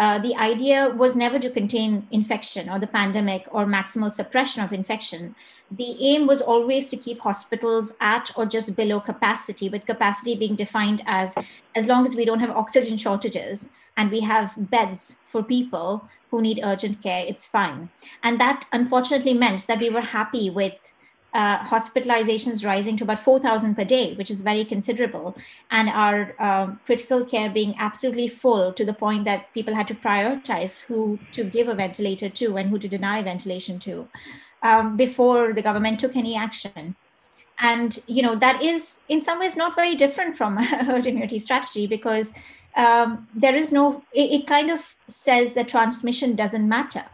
uh, 0.00 0.18
the 0.18 0.34
idea 0.36 0.88
was 0.88 1.14
never 1.14 1.38
to 1.38 1.50
contain 1.50 2.06
infection 2.10 2.70
or 2.70 2.78
the 2.78 2.86
pandemic 2.86 3.44
or 3.50 3.66
maximal 3.66 4.10
suppression 4.10 4.62
of 4.62 4.72
infection. 4.72 5.34
The 5.70 5.94
aim 6.00 6.26
was 6.26 6.40
always 6.40 6.88
to 6.88 6.96
keep 6.96 7.20
hospitals 7.20 7.92
at 8.00 8.30
or 8.34 8.46
just 8.46 8.74
below 8.76 9.00
capacity, 9.00 9.68
with 9.68 9.84
capacity 9.84 10.34
being 10.34 10.54
defined 10.54 11.02
as 11.04 11.34
as 11.74 11.86
long 11.86 12.04
as 12.06 12.16
we 12.16 12.24
don't 12.24 12.40
have 12.40 12.56
oxygen 12.56 12.96
shortages 12.96 13.68
and 13.98 14.10
we 14.10 14.20
have 14.20 14.54
beds 14.56 15.16
for 15.22 15.42
people 15.42 16.08
who 16.30 16.40
need 16.40 16.60
urgent 16.64 17.02
care, 17.02 17.26
it's 17.28 17.46
fine. 17.46 17.90
And 18.22 18.40
that 18.40 18.64
unfortunately 18.72 19.34
meant 19.34 19.66
that 19.66 19.80
we 19.80 19.90
were 19.90 20.00
happy 20.00 20.48
with 20.48 20.94
uh, 21.32 21.58
hospitalizations 21.60 22.64
rising 22.64 22.96
to 22.96 23.04
about 23.04 23.18
4,000 23.18 23.74
per 23.74 23.84
day, 23.84 24.14
which 24.14 24.30
is 24.30 24.40
very 24.40 24.64
considerable, 24.64 25.36
and 25.70 25.88
our 25.88 26.34
um, 26.38 26.80
critical 26.86 27.24
care 27.24 27.48
being 27.48 27.74
absolutely 27.78 28.28
full 28.28 28.72
to 28.72 28.84
the 28.84 28.92
point 28.92 29.24
that 29.24 29.52
people 29.54 29.74
had 29.74 29.88
to 29.88 29.94
prioritize 29.94 30.80
who 30.82 31.18
to 31.32 31.44
give 31.44 31.68
a 31.68 31.74
ventilator 31.74 32.28
to 32.28 32.56
and 32.56 32.70
who 32.70 32.78
to 32.78 32.88
deny 32.88 33.22
ventilation 33.22 33.78
to 33.78 34.08
um, 34.62 34.96
before 34.96 35.52
the 35.52 35.62
government 35.62 36.00
took 36.00 36.16
any 36.16 36.36
action. 36.36 36.96
and 37.60 37.98
you 38.06 38.22
know 38.22 38.34
that 38.34 38.62
is 38.62 39.00
in 39.08 39.20
some 39.20 39.38
ways 39.38 39.56
not 39.56 39.74
very 39.76 39.94
different 39.94 40.36
from 40.36 40.58
a 40.62 40.64
herd 40.64 41.06
immunity 41.06 41.38
strategy 41.38 41.86
because 41.86 42.32
um, 42.76 43.28
there 43.34 43.54
is 43.54 43.70
no 43.72 44.02
it, 44.12 44.30
it 44.36 44.46
kind 44.46 44.70
of 44.70 44.94
says 45.08 45.52
that 45.52 45.68
transmission 45.68 46.34
doesn't 46.34 46.68
matter 46.68 47.04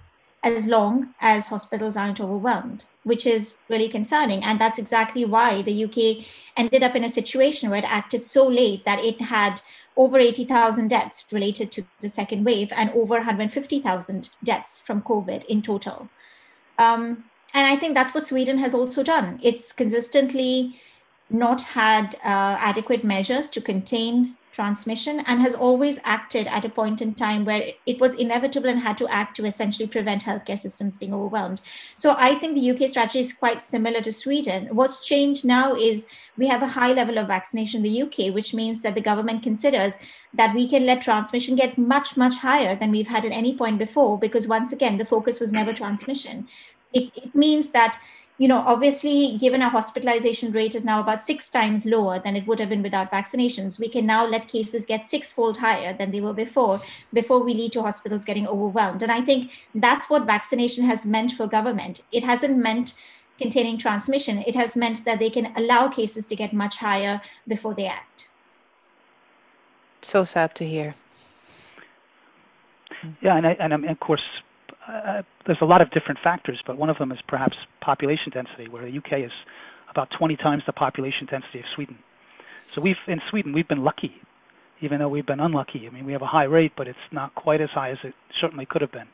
as 0.42 0.66
long 0.66 1.14
as 1.20 1.46
hospitals 1.46 1.96
aren't 1.96 2.20
overwhelmed 2.20 2.84
which 3.04 3.26
is 3.26 3.56
really 3.68 3.88
concerning 3.88 4.42
and 4.44 4.60
that's 4.60 4.78
exactly 4.78 5.24
why 5.24 5.62
the 5.62 5.84
uk 5.84 6.24
ended 6.56 6.82
up 6.82 6.94
in 6.94 7.04
a 7.04 7.08
situation 7.08 7.70
where 7.70 7.78
it 7.78 7.92
acted 7.92 8.22
so 8.22 8.46
late 8.46 8.84
that 8.84 8.98
it 8.98 9.20
had 9.20 9.60
over 9.96 10.18
80,000 10.18 10.88
deaths 10.88 11.26
related 11.32 11.72
to 11.72 11.84
the 12.00 12.08
second 12.08 12.44
wave 12.44 12.72
and 12.76 12.90
over 12.90 13.14
150,000 13.14 14.28
deaths 14.44 14.78
from 14.84 15.00
COVID 15.02 15.44
in 15.46 15.62
total. 15.62 16.08
Um, 16.78 17.24
and 17.54 17.66
I 17.66 17.76
think 17.76 17.94
that's 17.94 18.14
what 18.14 18.24
Sweden 18.24 18.58
has 18.58 18.74
also 18.74 19.02
done. 19.02 19.40
It's 19.42 19.72
consistently 19.72 20.78
not 21.30 21.62
had 21.62 22.14
uh, 22.16 22.56
adequate 22.60 23.04
measures 23.04 23.48
to 23.50 23.60
contain 23.60 24.36
transmission 24.56 25.20
and 25.26 25.38
has 25.40 25.54
always 25.54 26.00
acted 26.02 26.46
at 26.46 26.64
a 26.64 26.68
point 26.70 27.02
in 27.02 27.14
time 27.14 27.44
where 27.44 27.62
it 27.84 28.00
was 28.00 28.14
inevitable 28.14 28.70
and 28.70 28.80
had 28.80 28.96
to 28.96 29.06
act 29.08 29.36
to 29.36 29.44
essentially 29.44 29.86
prevent 29.86 30.24
healthcare 30.24 30.58
systems 30.58 30.96
being 30.96 31.12
overwhelmed. 31.12 31.60
So 31.94 32.14
I 32.18 32.34
think 32.36 32.54
the 32.54 32.70
UK 32.70 32.88
strategy 32.88 33.20
is 33.20 33.34
quite 33.34 33.60
similar 33.60 34.00
to 34.00 34.10
Sweden. 34.10 34.68
What's 34.74 35.06
changed 35.06 35.44
now 35.44 35.74
is 35.74 36.08
we 36.38 36.48
have 36.48 36.62
a 36.62 36.74
high 36.78 36.92
level 36.94 37.18
of 37.18 37.26
vaccination 37.26 37.84
in 37.84 37.92
the 37.92 38.02
UK, 38.04 38.34
which 38.34 38.54
means 38.54 38.80
that 38.80 38.94
the 38.94 39.08
government 39.10 39.42
considers 39.42 39.94
that 40.32 40.54
we 40.54 40.66
can 40.66 40.86
let 40.86 41.02
transmission 41.02 41.54
get 41.54 41.76
much, 41.76 42.16
much 42.16 42.36
higher 42.36 42.74
than 42.74 42.90
we've 42.90 43.12
had 43.14 43.26
at 43.26 43.32
any 43.32 43.54
point 43.54 43.78
before, 43.78 44.18
because 44.18 44.48
once 44.48 44.72
again, 44.72 44.96
the 44.96 45.04
focus 45.04 45.38
was 45.38 45.52
never 45.52 45.74
transmission. 45.74 46.48
It, 46.94 47.12
it 47.14 47.34
means 47.34 47.68
that 47.68 48.00
you 48.38 48.48
know, 48.48 48.58
obviously, 48.66 49.36
given 49.38 49.62
our 49.62 49.70
hospitalization 49.70 50.52
rate 50.52 50.74
is 50.74 50.84
now 50.84 51.00
about 51.00 51.22
six 51.22 51.48
times 51.48 51.86
lower 51.86 52.18
than 52.18 52.36
it 52.36 52.46
would 52.46 52.60
have 52.60 52.68
been 52.68 52.82
without 52.82 53.10
vaccinations, 53.10 53.78
we 53.78 53.88
can 53.88 54.04
now 54.04 54.26
let 54.26 54.46
cases 54.46 54.84
get 54.84 55.04
sixfold 55.04 55.56
higher 55.56 55.96
than 55.96 56.10
they 56.10 56.20
were 56.20 56.34
before, 56.34 56.80
before 57.14 57.42
we 57.42 57.54
lead 57.54 57.72
to 57.72 57.82
hospitals 57.82 58.26
getting 58.26 58.46
overwhelmed. 58.46 59.02
And 59.02 59.10
I 59.10 59.22
think 59.22 59.52
that's 59.74 60.10
what 60.10 60.26
vaccination 60.26 60.84
has 60.84 61.06
meant 61.06 61.32
for 61.32 61.46
government. 61.46 62.02
It 62.12 62.24
hasn't 62.24 62.58
meant 62.58 62.92
containing 63.38 63.78
transmission, 63.78 64.42
it 64.46 64.54
has 64.54 64.76
meant 64.76 65.04
that 65.04 65.18
they 65.18 65.30
can 65.30 65.52
allow 65.56 65.88
cases 65.88 66.26
to 66.26 66.36
get 66.36 66.52
much 66.52 66.76
higher 66.76 67.20
before 67.46 67.74
they 67.74 67.86
act. 67.86 68.28
So 70.02 70.24
sad 70.24 70.54
to 70.56 70.66
hear. 70.66 70.94
Yeah, 73.20 73.36
and, 73.36 73.46
I, 73.46 73.52
and 73.60 73.72
of 73.72 74.00
course, 74.00 74.22
uh, 74.88 75.22
there's 75.46 75.58
a 75.60 75.64
lot 75.64 75.80
of 75.80 75.90
different 75.90 76.18
factors, 76.22 76.60
but 76.66 76.76
one 76.76 76.90
of 76.90 76.98
them 76.98 77.12
is 77.12 77.18
perhaps 77.26 77.56
population 77.80 78.30
density, 78.32 78.68
where 78.68 78.82
the 78.82 78.96
UK 78.96 79.24
is 79.24 79.32
about 79.90 80.10
20 80.16 80.36
times 80.36 80.62
the 80.66 80.72
population 80.72 81.26
density 81.26 81.60
of 81.60 81.64
Sweden. 81.74 81.98
So 82.72 82.80
we've 82.80 82.96
in 83.06 83.20
Sweden 83.30 83.52
we've 83.52 83.68
been 83.68 83.84
lucky, 83.84 84.14
even 84.80 84.98
though 84.98 85.08
we've 85.08 85.26
been 85.26 85.40
unlucky. 85.40 85.86
I 85.86 85.90
mean, 85.90 86.04
we 86.04 86.12
have 86.12 86.22
a 86.22 86.26
high 86.26 86.44
rate, 86.44 86.72
but 86.76 86.88
it's 86.88 86.98
not 87.12 87.34
quite 87.34 87.60
as 87.60 87.70
high 87.70 87.90
as 87.90 87.98
it 88.02 88.14
certainly 88.40 88.66
could 88.66 88.82
have 88.82 88.92
been. 88.92 89.08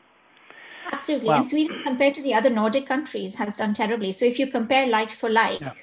Absolutely, 0.91 1.29
wow. 1.29 1.37
and 1.37 1.47
Sweden 1.47 1.81
compared 1.85 2.13
to 2.15 2.21
the 2.21 2.33
other 2.33 2.49
Nordic 2.49 2.85
countries 2.85 3.35
has 3.35 3.57
done 3.57 3.73
terribly. 3.73 4.11
So 4.11 4.25
if 4.25 4.37
you 4.37 4.47
compare 4.47 4.87
like 4.87 5.11
for 5.11 5.29
like. 5.29 5.61
Yeah 5.61 5.73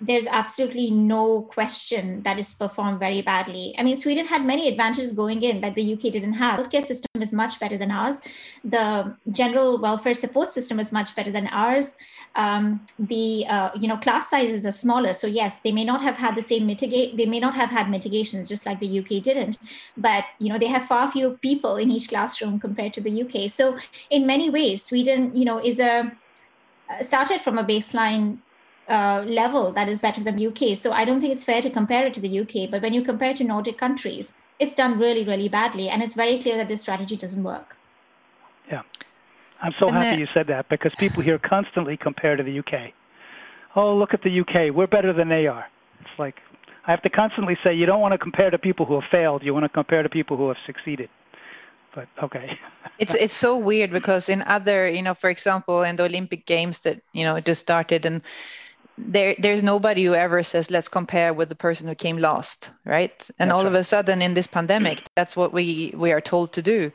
there's 0.00 0.26
absolutely 0.26 0.90
no 0.90 1.42
question 1.42 2.22
that 2.22 2.38
it's 2.38 2.52
performed 2.52 2.98
very 2.98 3.22
badly. 3.22 3.74
I 3.78 3.82
mean, 3.82 3.96
Sweden 3.96 4.26
had 4.26 4.44
many 4.44 4.68
advantages 4.68 5.12
going 5.12 5.42
in 5.42 5.62
that 5.62 5.74
the 5.74 5.94
UK 5.94 6.12
didn't 6.12 6.34
have. 6.34 6.60
Healthcare 6.60 6.84
system 6.84 7.22
is 7.22 7.32
much 7.32 7.58
better 7.58 7.78
than 7.78 7.90
ours. 7.90 8.20
The 8.62 9.16
general 9.32 9.78
welfare 9.78 10.12
support 10.12 10.52
system 10.52 10.78
is 10.80 10.92
much 10.92 11.16
better 11.16 11.32
than 11.32 11.46
ours. 11.46 11.96
Um, 12.34 12.84
the 12.98 13.46
uh, 13.48 13.70
you 13.74 13.88
know 13.88 13.96
class 13.96 14.28
sizes 14.28 14.66
are 14.66 14.72
smaller, 14.72 15.14
so 15.14 15.26
yes, 15.26 15.60
they 15.60 15.72
may 15.72 15.84
not 15.84 16.02
have 16.02 16.16
had 16.16 16.36
the 16.36 16.42
same 16.42 16.66
mitigate. 16.66 17.16
They 17.16 17.26
may 17.26 17.40
not 17.40 17.54
have 17.54 17.70
had 17.70 17.88
mitigations 17.88 18.50
just 18.50 18.66
like 18.66 18.80
the 18.80 18.98
UK 18.98 19.22
didn't, 19.22 19.56
but 19.96 20.24
you 20.38 20.50
know 20.50 20.58
they 20.58 20.66
have 20.66 20.84
far 20.84 21.10
fewer 21.10 21.30
people 21.30 21.76
in 21.76 21.90
each 21.90 22.10
classroom 22.10 22.60
compared 22.60 22.92
to 22.94 23.00
the 23.00 23.22
UK. 23.22 23.50
So 23.50 23.78
in 24.10 24.26
many 24.26 24.50
ways, 24.50 24.84
Sweden 24.84 25.34
you 25.34 25.46
know 25.46 25.58
is 25.58 25.80
a 25.80 26.12
uh, 26.90 27.02
started 27.02 27.40
from 27.40 27.56
a 27.56 27.64
baseline 27.64 28.38
uh, 28.88 29.24
level 29.26 29.72
that 29.72 29.88
is 29.88 30.00
better 30.00 30.22
than 30.22 30.36
the 30.36 30.46
UK. 30.46 30.76
So 30.76 30.92
I 30.92 31.04
don't 31.04 31.20
think 31.20 31.32
it's 31.32 31.44
fair 31.44 31.62
to 31.62 31.70
compare 31.70 32.06
it 32.06 32.14
to 32.14 32.20
the 32.20 32.40
UK. 32.40 32.70
But 32.70 32.82
when 32.82 32.92
you 32.92 33.02
compare 33.02 33.34
to 33.34 33.44
Nordic 33.44 33.78
countries, 33.78 34.32
it's 34.58 34.74
done 34.74 34.98
really, 34.98 35.24
really 35.24 35.48
badly. 35.48 35.88
And 35.88 36.02
it's 36.02 36.14
very 36.14 36.38
clear 36.38 36.56
that 36.56 36.68
this 36.68 36.80
strategy 36.80 37.16
doesn't 37.16 37.42
work. 37.42 37.76
Yeah. 38.70 38.82
I'm 39.62 39.72
so 39.78 39.88
and 39.88 39.96
happy 39.96 40.20
you 40.20 40.28
said 40.34 40.46
that 40.48 40.68
because 40.68 40.92
people 40.98 41.22
here 41.22 41.38
constantly 41.38 41.96
compare 41.96 42.36
to 42.36 42.42
the 42.42 42.58
UK. 42.58 42.92
Oh, 43.74 43.96
look 43.96 44.14
at 44.14 44.22
the 44.22 44.40
UK. 44.40 44.74
We're 44.74 44.86
better 44.86 45.12
than 45.12 45.28
they 45.28 45.46
are. 45.46 45.66
It's 46.00 46.18
like 46.18 46.36
I 46.86 46.90
have 46.90 47.02
to 47.02 47.10
constantly 47.10 47.58
say 47.64 47.74
you 47.74 47.86
don't 47.86 48.00
want 48.00 48.12
to 48.12 48.18
compare 48.18 48.50
to 48.50 48.58
people 48.58 48.86
who 48.86 48.94
have 49.00 49.10
failed. 49.10 49.42
You 49.42 49.52
want 49.52 49.64
to 49.64 49.68
compare 49.68 50.02
to 50.02 50.08
people 50.08 50.36
who 50.36 50.48
have 50.48 50.56
succeeded. 50.64 51.08
But 51.94 52.08
okay. 52.22 52.58
it's 52.98 53.14
it's 53.14 53.36
so 53.36 53.56
weird 53.56 53.90
because 53.90 54.28
in 54.28 54.42
other, 54.42 54.88
you 54.88 55.02
know, 55.02 55.14
for 55.14 55.30
example, 55.30 55.82
in 55.82 55.96
the 55.96 56.04
Olympic 56.04 56.46
Games 56.46 56.80
that 56.80 57.00
you 57.12 57.24
know 57.24 57.40
just 57.40 57.60
started 57.60 58.06
and 58.06 58.22
there 58.98 59.34
there's 59.38 59.62
nobody 59.62 60.04
who 60.04 60.14
ever 60.14 60.42
says 60.42 60.70
let's 60.70 60.88
compare 60.88 61.32
with 61.34 61.48
the 61.48 61.54
person 61.54 61.88
who 61.88 61.94
came 61.94 62.18
last 62.18 62.70
right? 62.84 63.28
And 63.38 63.50
that's 63.50 63.56
all 63.56 63.66
of 63.66 63.74
a 63.74 63.84
sudden 63.84 64.22
in 64.22 64.34
this 64.34 64.46
pandemic 64.46 65.02
that's 65.14 65.36
what 65.36 65.52
we 65.52 65.92
we 65.96 66.12
are 66.12 66.20
told 66.20 66.52
to 66.54 66.62
do. 66.62 66.92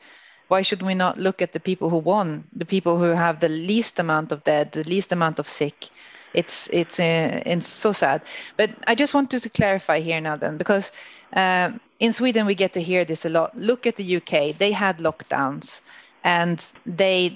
Why 0.47 0.61
should 0.61 0.81
we 0.81 0.95
not 0.95 1.17
look 1.17 1.41
at 1.41 1.53
the 1.53 1.59
people 1.59 1.89
who 1.89 1.97
won? 1.97 2.43
The 2.53 2.65
people 2.65 2.97
who 2.97 3.11
have 3.11 3.39
the 3.39 3.49
least 3.49 3.99
amount 3.99 4.31
of 4.31 4.43
dead 4.43 4.71
the 4.71 4.83
least 4.83 5.11
amount 5.11 5.39
of 5.39 5.47
sick. 5.47 5.89
It's 6.33 6.69
it's 6.73 6.99
uh, 6.99 7.41
it's 7.45 7.67
so 7.67 7.91
sad. 7.91 8.21
But 8.57 8.71
i 8.87 8.95
just 8.95 9.13
wanted 9.13 9.43
to 9.43 9.49
clarify 9.49 9.99
here 9.99 10.21
now 10.21 10.35
then 10.37 10.57
because 10.57 10.91
uh, 11.33 11.71
in 11.99 12.11
sweden 12.11 12.45
we 12.45 12.55
get 12.55 12.73
to 12.73 12.81
hear 12.81 13.05
this 13.05 13.25
a 13.25 13.29
lot. 13.29 13.55
Look 13.57 13.85
at 13.85 13.95
the 13.95 14.15
uk 14.17 14.57
they 14.57 14.71
had 14.71 14.97
lockdowns 14.97 15.81
and 16.23 16.65
they 16.85 17.35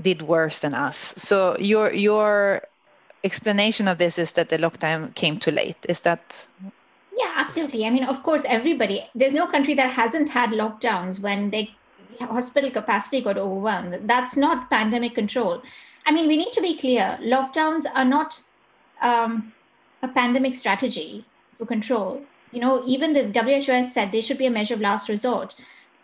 did 0.00 0.22
worse 0.22 0.60
than 0.60 0.74
us. 0.74 1.14
So 1.16 1.56
your 1.58 1.92
your 1.92 2.62
explanation 3.24 3.88
of 3.88 3.98
this 3.98 4.18
is 4.18 4.34
that 4.34 4.50
the 4.50 4.58
lockdown 4.58 5.14
came 5.14 5.38
too 5.38 5.50
late. 5.50 5.76
Is 5.88 6.02
that? 6.02 6.46
Yeah, 7.16 7.32
absolutely. 7.36 7.86
I 7.86 7.90
mean, 7.90 8.04
of 8.04 8.22
course, 8.22 8.44
everybody, 8.46 9.06
there's 9.14 9.32
no 9.32 9.46
country 9.46 9.74
that 9.74 9.90
hasn't 9.90 10.28
had 10.28 10.50
lockdowns 10.50 11.20
when 11.20 11.50
the 11.50 11.68
hospital 12.20 12.70
capacity 12.70 13.20
got 13.20 13.38
overwhelmed. 13.38 14.08
That's 14.08 14.36
not 14.36 14.70
pandemic 14.70 15.14
control. 15.14 15.62
I 16.06 16.12
mean, 16.12 16.28
we 16.28 16.36
need 16.36 16.52
to 16.52 16.60
be 16.60 16.76
clear 16.76 17.18
lockdowns 17.22 17.84
are 17.94 18.04
not 18.04 18.42
um, 19.00 19.52
a 20.02 20.08
pandemic 20.08 20.54
strategy 20.54 21.24
for 21.58 21.66
control. 21.66 22.22
You 22.52 22.60
know, 22.60 22.82
even 22.86 23.14
the 23.14 23.24
WHO 23.24 23.72
has 23.72 23.92
said 23.92 24.12
they 24.12 24.20
should 24.20 24.38
be 24.38 24.46
a 24.46 24.50
measure 24.50 24.74
of 24.74 24.80
last 24.80 25.08
resort. 25.08 25.56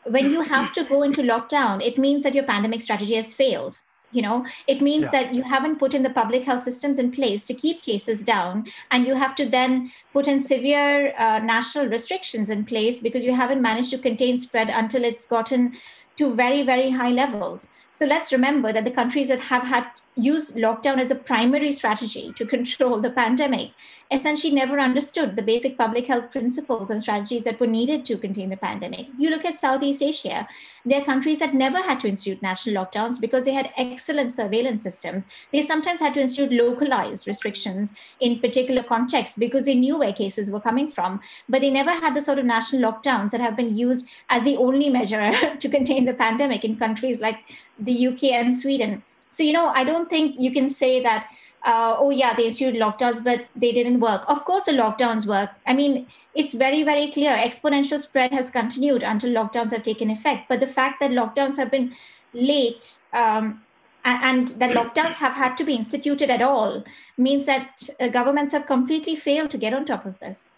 When 0.04 0.30
you 0.30 0.40
have 0.40 0.72
to 0.72 0.84
go 0.84 1.02
into 1.02 1.22
lockdown, 1.22 1.84
it 1.84 1.98
means 1.98 2.24
that 2.24 2.34
your 2.34 2.44
pandemic 2.44 2.82
strategy 2.82 3.14
has 3.14 3.34
failed 3.34 3.82
you 4.12 4.22
know 4.22 4.44
it 4.66 4.80
means 4.80 5.04
yeah. 5.04 5.10
that 5.10 5.34
you 5.34 5.42
haven't 5.42 5.78
put 5.78 5.94
in 5.94 6.02
the 6.02 6.10
public 6.10 6.44
health 6.44 6.62
systems 6.62 6.98
in 6.98 7.10
place 7.10 7.46
to 7.46 7.54
keep 7.54 7.82
cases 7.82 8.24
down 8.24 8.66
and 8.90 9.06
you 9.06 9.14
have 9.14 9.34
to 9.34 9.48
then 9.48 9.90
put 10.12 10.26
in 10.26 10.40
severe 10.40 11.14
uh, 11.18 11.38
national 11.38 11.86
restrictions 11.86 12.50
in 12.50 12.64
place 12.64 13.00
because 13.00 13.24
you 13.24 13.34
haven't 13.34 13.62
managed 13.62 13.90
to 13.90 13.98
contain 13.98 14.38
spread 14.38 14.68
until 14.68 15.04
it's 15.04 15.26
gotten 15.26 15.76
to 16.16 16.34
very 16.34 16.62
very 16.62 16.90
high 16.90 17.10
levels 17.10 17.70
so 17.90 18.06
let's 18.06 18.32
remember 18.32 18.72
that 18.72 18.84
the 18.84 18.90
countries 18.90 19.28
that 19.28 19.40
have 19.40 19.64
had 19.64 19.86
used 20.16 20.56
lockdown 20.56 20.98
as 20.98 21.10
a 21.10 21.14
primary 21.14 21.72
strategy 21.72 22.32
to 22.36 22.44
control 22.44 23.00
the 23.00 23.10
pandemic 23.10 23.70
essentially 24.10 24.52
never 24.52 24.80
understood 24.80 25.36
the 25.36 25.42
basic 25.42 25.78
public 25.78 26.06
health 26.08 26.32
principles 26.32 26.90
and 26.90 27.00
strategies 27.00 27.42
that 27.42 27.60
were 27.60 27.66
needed 27.66 28.04
to 28.04 28.18
contain 28.18 28.50
the 28.50 28.56
pandemic. 28.56 29.06
You 29.16 29.30
look 29.30 29.44
at 29.44 29.54
Southeast 29.54 30.02
Asia, 30.02 30.48
there 30.84 31.00
are 31.00 31.04
countries 31.04 31.38
that 31.38 31.54
never 31.54 31.78
had 31.78 32.00
to 32.00 32.08
institute 32.08 32.42
national 32.42 32.84
lockdowns 32.84 33.20
because 33.20 33.44
they 33.44 33.52
had 33.52 33.70
excellent 33.76 34.32
surveillance 34.32 34.82
systems. 34.82 35.28
They 35.52 35.62
sometimes 35.62 36.00
had 36.00 36.14
to 36.14 36.20
institute 36.20 36.52
localized 36.52 37.28
restrictions 37.28 37.94
in 38.18 38.40
particular 38.40 38.82
contexts 38.82 39.36
because 39.36 39.64
they 39.64 39.76
knew 39.76 39.98
where 39.98 40.12
cases 40.12 40.50
were 40.50 40.60
coming 40.60 40.90
from, 40.90 41.20
but 41.48 41.60
they 41.60 41.70
never 41.70 41.92
had 41.92 42.14
the 42.14 42.20
sort 42.20 42.40
of 42.40 42.44
national 42.44 42.90
lockdowns 42.90 43.30
that 43.30 43.40
have 43.40 43.56
been 43.56 43.76
used 43.76 44.08
as 44.28 44.42
the 44.42 44.56
only 44.56 44.90
measure 44.90 45.56
to 45.60 45.68
contain 45.68 46.04
the 46.04 46.14
pandemic 46.14 46.64
in 46.64 46.76
countries 46.76 47.20
like 47.20 47.38
the 47.80 48.08
UK 48.08 48.24
and 48.24 48.56
Sweden. 48.56 49.02
So, 49.28 49.42
you 49.42 49.52
know, 49.52 49.68
I 49.68 49.84
don't 49.84 50.10
think 50.10 50.36
you 50.38 50.50
can 50.52 50.68
say 50.68 51.00
that, 51.02 51.28
uh, 51.64 51.96
oh, 51.98 52.10
yeah, 52.10 52.34
they 52.34 52.46
issued 52.46 52.74
lockdowns, 52.74 53.22
but 53.22 53.46
they 53.54 53.72
didn't 53.72 54.00
work. 54.00 54.24
Of 54.28 54.44
course, 54.44 54.64
the 54.64 54.72
lockdowns 54.72 55.26
work. 55.26 55.50
I 55.66 55.74
mean, 55.74 56.06
it's 56.34 56.54
very, 56.54 56.82
very 56.82 57.10
clear. 57.10 57.36
Exponential 57.36 58.00
spread 58.00 58.32
has 58.32 58.50
continued 58.50 59.02
until 59.02 59.30
lockdowns 59.30 59.70
have 59.72 59.82
taken 59.82 60.10
effect. 60.10 60.48
But 60.48 60.60
the 60.60 60.66
fact 60.66 61.00
that 61.00 61.10
lockdowns 61.10 61.56
have 61.56 61.70
been 61.70 61.94
late 62.32 62.96
um, 63.12 63.62
and 64.04 64.48
that 64.48 64.70
lockdowns 64.70 65.14
have 65.14 65.34
had 65.34 65.56
to 65.56 65.64
be 65.64 65.74
instituted 65.74 66.30
at 66.30 66.42
all 66.42 66.84
means 67.18 67.46
that 67.46 67.88
uh, 68.00 68.08
governments 68.08 68.52
have 68.52 68.66
completely 68.66 69.14
failed 69.14 69.50
to 69.50 69.58
get 69.58 69.74
on 69.74 69.84
top 69.84 70.06
of 70.06 70.18
this. 70.20 70.52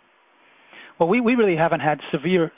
Well, 0.98 1.08
we, 1.08 1.20
we 1.20 1.34
really 1.34 1.56
haven't 1.56 1.80
had 1.80 2.00
severe, 2.10 2.52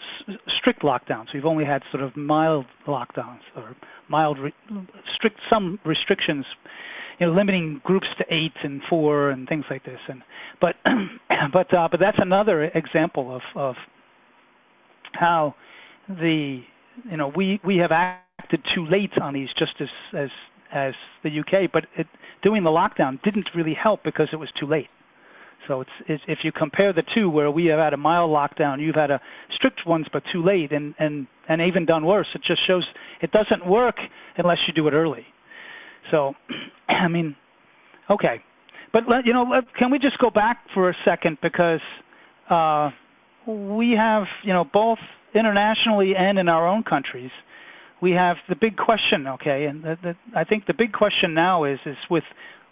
strict 0.58 0.82
lockdowns. 0.82 1.32
We've 1.32 1.46
only 1.46 1.64
had 1.64 1.82
sort 1.90 2.02
of 2.02 2.16
mild 2.16 2.66
lockdowns 2.86 3.40
or 3.56 3.74
mild, 4.08 4.38
re- 4.38 4.54
strict 5.14 5.38
some 5.50 5.78
restrictions 5.84 6.44
you 7.18 7.26
know 7.26 7.32
limiting 7.32 7.80
groups 7.84 8.06
to 8.18 8.24
eight 8.30 8.54
and 8.62 8.82
four 8.88 9.30
and 9.30 9.48
things 9.48 9.64
like 9.70 9.84
this. 9.84 10.00
And 10.08 10.22
but 10.60 10.76
but 11.52 11.72
uh, 11.72 11.88
but 11.90 12.00
that's 12.00 12.18
another 12.20 12.64
example 12.64 13.34
of 13.34 13.42
of 13.54 13.76
how 15.12 15.54
the 16.08 16.62
you 17.10 17.16
know 17.16 17.28
we 17.28 17.60
we 17.64 17.76
have 17.78 17.92
acted 17.92 18.62
too 18.74 18.86
late 18.86 19.16
on 19.20 19.34
these 19.34 19.48
just 19.58 19.80
as 19.80 19.88
as 20.12 20.30
as 20.72 20.94
the 21.22 21.40
UK, 21.40 21.70
but 21.72 21.86
it, 21.96 22.06
doing 22.42 22.64
the 22.64 22.70
lockdown 22.70 23.22
didn't 23.22 23.48
really 23.54 23.74
help 23.74 24.02
because 24.02 24.28
it 24.32 24.36
was 24.36 24.50
too 24.58 24.66
late. 24.66 24.88
So 25.68 25.80
it's, 25.80 25.90
it's 26.08 26.22
if 26.28 26.38
you 26.42 26.52
compare 26.52 26.92
the 26.92 27.02
two, 27.14 27.28
where 27.30 27.50
we 27.50 27.66
have 27.66 27.78
had 27.78 27.92
a 27.92 27.96
mild 27.96 28.30
lockdown, 28.30 28.80
you've 28.80 28.94
had 28.94 29.10
a 29.10 29.20
strict 29.54 29.86
ones, 29.86 30.06
but 30.12 30.22
too 30.32 30.44
late, 30.44 30.72
and 30.72 30.94
and 30.98 31.26
and 31.48 31.60
even 31.60 31.86
done 31.86 32.04
worse. 32.04 32.26
It 32.34 32.42
just 32.46 32.66
shows 32.66 32.84
it 33.20 33.30
doesn't 33.32 33.66
work 33.66 33.96
unless 34.36 34.58
you 34.66 34.74
do 34.74 34.86
it 34.88 34.92
early. 34.92 35.24
So, 36.10 36.34
I 36.88 37.08
mean, 37.08 37.36
okay, 38.10 38.42
but 38.92 39.04
let, 39.08 39.26
you 39.26 39.32
know, 39.32 39.44
let, 39.50 39.64
can 39.78 39.90
we 39.90 39.98
just 39.98 40.18
go 40.18 40.30
back 40.30 40.58
for 40.74 40.90
a 40.90 40.94
second 41.04 41.38
because 41.42 41.80
uh, 42.50 42.90
we 43.46 43.92
have 43.98 44.24
you 44.42 44.52
know 44.52 44.64
both 44.70 44.98
internationally 45.34 46.14
and 46.16 46.38
in 46.38 46.48
our 46.48 46.66
own 46.68 46.82
countries 46.82 47.30
we 48.04 48.10
have 48.12 48.36
the 48.50 48.54
big 48.54 48.76
question, 48.76 49.26
okay, 49.26 49.64
and 49.64 49.82
the, 49.82 49.96
the, 50.02 50.14
I 50.36 50.44
think 50.44 50.66
the 50.66 50.74
big 50.76 50.92
question 50.92 51.32
now 51.32 51.64
is 51.64 51.78
is 51.86 51.96
with 52.10 52.24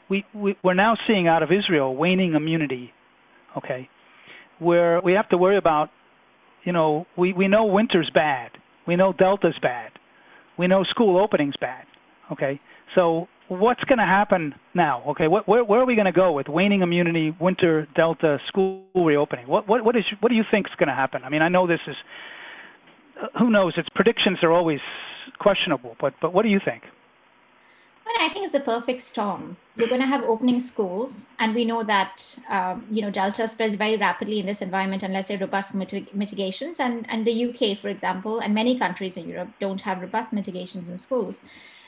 we, 0.09 0.25
we 0.35 0.57
we're 0.63 0.75
now 0.75 0.97
seeing 1.07 1.29
out 1.29 1.43
of 1.43 1.51
Israel 1.51 1.95
waning 1.97 2.35
immunity, 2.35 2.93
okay, 3.57 3.89
where 4.59 5.01
we 5.01 5.13
have 5.13 5.29
to 5.31 5.39
worry 5.39 5.57
about, 5.57 5.91
you 6.65 6.73
know, 6.73 7.07
we 7.17 7.33
we 7.33 7.49
know 7.49 7.65
winter's 7.65 8.11
bad, 8.15 8.51
we 8.87 8.97
know 8.97 9.13
Delta's 9.13 9.59
bad, 9.61 9.93
we 10.59 10.67
know 10.67 10.85
school 10.85 11.23
opening's 11.23 11.57
bad, 11.61 11.85
okay, 12.31 12.61
so 12.95 13.29
what's 13.49 13.85
going 13.85 13.99
to 13.99 14.05
happen 14.05 14.55
now? 14.75 15.03
Okay, 15.09 15.29
what, 15.29 15.47
where, 15.47 15.65
where 15.65 15.81
are 15.81 15.87
we 15.87 15.95
going 15.95 16.07
to 16.07 16.13
go 16.13 16.33
with 16.33 16.49
waning 16.49 16.83
immunity, 16.83 17.37
winter, 17.41 17.87
Delta, 17.95 18.39
school 18.49 18.85
reopening? 18.95 19.47
What, 19.47 19.69
what, 19.69 19.85
what, 19.85 19.97
is, 19.97 20.05
what 20.21 20.31
do 20.31 20.35
you 20.35 20.45
think 20.51 20.67
is 20.67 20.73
going 20.79 20.89
to 20.89 20.95
happen? 20.95 21.23
I 21.25 21.29
mean, 21.29 21.43
I 21.43 21.49
know 21.49 21.67
this 21.67 21.81
is, 21.87 21.97
uh, 23.23 23.39
who 23.39 23.51
knows? 23.51 23.75
Its 23.77 23.89
predictions 23.95 24.39
are 24.43 24.53
always 24.53 24.81
questionable. 25.39 25.97
But 26.01 26.15
but 26.21 26.33
what 26.33 26.43
do 26.43 26.49
you 26.49 26.61
think? 26.65 26.83
I 28.23 28.29
think 28.29 28.47
it's 28.47 28.55
a 28.55 28.61
perfect 28.61 29.03
storm. 29.03 29.57
You're 29.77 29.89
going 29.89 30.01
to 30.01 30.07
have 30.07 30.23
opening 30.23 30.61
schools, 30.61 31.27
and 31.41 31.55
we 31.55 31.65
know 31.65 31.83
that 31.83 32.39
um, 32.49 32.87
you 32.91 33.03
know 33.03 33.11
Delta 33.11 33.49
spreads 33.49 33.75
very 33.75 33.97
rapidly 33.97 34.39
in 34.39 34.47
this 34.47 34.63
environment 34.63 35.03
unless 35.03 35.29
there 35.29 35.37
are 35.37 35.41
robust 35.41 35.75
mit- 35.75 36.15
mitigations. 36.15 36.79
And 36.79 37.05
and 37.11 37.27
the 37.27 37.47
UK, 37.47 37.79
for 37.79 37.89
example, 37.89 38.39
and 38.39 38.55
many 38.55 38.79
countries 38.79 39.17
in 39.17 39.29
Europe 39.29 39.49
don't 39.61 39.81
have 39.81 40.01
robust 40.01 40.33
mitigations 40.33 40.89
in 40.89 40.99
schools, 40.99 41.41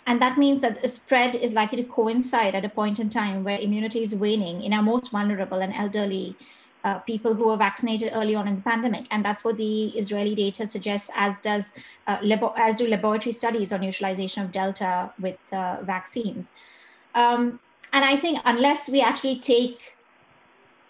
and 0.07 0.21
that 0.21 0.37
means 0.37 0.63
that 0.63 0.85
a 0.85 0.89
spread 0.89 1.37
is 1.37 1.55
likely 1.55 1.83
to 1.83 1.89
coincide 1.89 2.55
at 2.55 2.65
a 2.65 2.69
point 2.69 2.99
in 2.99 3.11
time 3.11 3.45
where 3.45 3.59
immunity 3.59 4.03
is 4.03 4.15
waning 4.15 4.63
in 4.63 4.73
our 4.73 4.83
most 4.83 5.13
vulnerable 5.13 5.59
and 5.59 5.73
elderly 5.75 6.37
uh, 6.85 6.99
people 7.01 7.35
who 7.35 7.47
were 7.47 7.57
vaccinated 7.57 8.13
early 8.15 8.35
on 8.35 8.47
in 8.47 8.57
the 8.57 8.63
pandemic, 8.63 9.07
and 9.11 9.25
that's 9.25 9.43
what 9.43 9.57
the 9.57 9.87
Israeli 9.89 10.35
data 10.35 10.67
suggests, 10.67 11.11
as 11.17 11.41
does 11.41 11.73
uh, 12.07 12.19
labo- 12.19 12.53
as 12.57 12.77
do 12.77 12.87
laboratory 12.87 13.33
studies 13.33 13.73
on 13.73 13.81
neutralization 13.81 14.43
of 14.45 14.53
Delta 14.53 15.11
with 15.19 15.39
uh, 15.53 15.79
vaccines. 15.83 16.53
Um, 17.15 17.59
and 17.93 18.05
I 18.05 18.17
think 18.17 18.41
unless 18.45 18.89
we 18.89 19.01
actually 19.01 19.37
take 19.37 19.95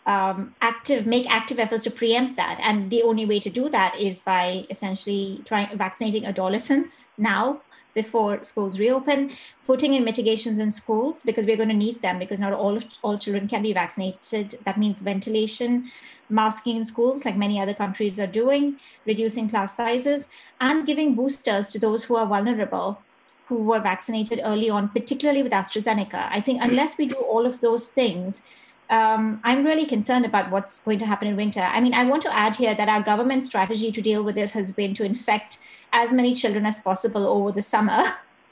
um, 0.06 0.54
active 0.60 1.06
make 1.06 1.30
active 1.30 1.58
efforts 1.58 1.84
to 1.84 1.90
preempt 1.90 2.36
that, 2.36 2.58
and 2.60 2.90
the 2.90 3.02
only 3.02 3.24
way 3.24 3.40
to 3.40 3.50
do 3.50 3.68
that 3.70 3.98
is 3.98 4.20
by 4.20 4.66
essentially 4.68 5.40
trying 5.44 5.78
vaccinating 5.78 6.26
adolescents 6.26 7.06
now 7.16 7.60
before 7.94 8.42
schools 8.42 8.78
reopen, 8.78 9.30
putting 9.66 9.94
in 9.94 10.04
mitigations 10.04 10.58
in 10.58 10.70
schools 10.70 11.22
because 11.22 11.46
we're 11.46 11.56
going 11.56 11.68
to 11.68 11.74
need 11.74 12.02
them 12.02 12.18
because 12.18 12.40
not 12.40 12.52
all 12.52 12.78
all 13.02 13.16
children 13.18 13.48
can 13.48 13.62
be 13.62 13.72
vaccinated. 13.72 14.58
That 14.64 14.78
means 14.78 15.00
ventilation, 15.00 15.90
masking 16.28 16.76
in 16.76 16.84
schools, 16.84 17.24
like 17.24 17.36
many 17.36 17.60
other 17.60 17.74
countries 17.74 18.18
are 18.18 18.26
doing, 18.26 18.76
reducing 19.06 19.48
class 19.48 19.76
sizes, 19.76 20.28
and 20.60 20.86
giving 20.86 21.14
boosters 21.14 21.70
to 21.70 21.78
those 21.78 22.04
who 22.04 22.16
are 22.16 22.26
vulnerable 22.26 22.98
who 23.46 23.62
were 23.62 23.78
vaccinated 23.78 24.40
early 24.42 24.70
on, 24.70 24.88
particularly 24.88 25.42
with 25.42 25.52
AstraZeneca. 25.52 26.28
I 26.30 26.40
think 26.40 26.62
hmm. 26.62 26.70
unless 26.70 26.96
we 26.98 27.06
do 27.06 27.16
all 27.16 27.46
of 27.46 27.60
those 27.60 27.86
things, 27.86 28.42
um, 28.90 29.40
I'm 29.44 29.64
really 29.64 29.86
concerned 29.86 30.24
about 30.26 30.50
what's 30.50 30.80
going 30.84 30.98
to 30.98 31.06
happen 31.06 31.28
in 31.28 31.36
winter. 31.36 31.60
I 31.60 31.80
mean, 31.80 31.94
I 31.94 32.04
want 32.04 32.22
to 32.22 32.36
add 32.36 32.56
here 32.56 32.74
that 32.74 32.88
our 32.88 33.02
government 33.02 33.44
strategy 33.44 33.90
to 33.90 34.00
deal 34.00 34.22
with 34.22 34.34
this 34.34 34.52
has 34.52 34.70
been 34.70 34.94
to 34.94 35.04
infect 35.04 35.58
as 35.92 36.12
many 36.12 36.34
children 36.34 36.66
as 36.66 36.80
possible 36.80 37.26
over 37.26 37.52
the 37.52 37.62
summer. 37.62 38.02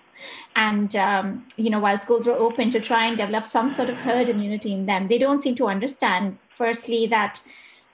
and, 0.57 0.97
um, 0.97 1.45
you 1.57 1.71
know, 1.71 1.81
while 1.81 1.99
schools 1.99 2.27
were 2.27 2.35
open 2.35 2.71
to 2.71 2.81
try 2.81 3.07
and 3.07 3.17
develop 3.17 3.47
some 3.47 3.69
sort 3.69 3.91
of 3.91 3.97
herd 3.97 4.29
immunity 4.29 4.73
in 4.73 4.87
them, 4.87 5.09
they 5.09 5.19
don't 5.19 5.43
seem 5.43 5.55
to 5.57 5.67
understand, 5.67 6.39
firstly, 6.49 7.07
that 7.07 7.43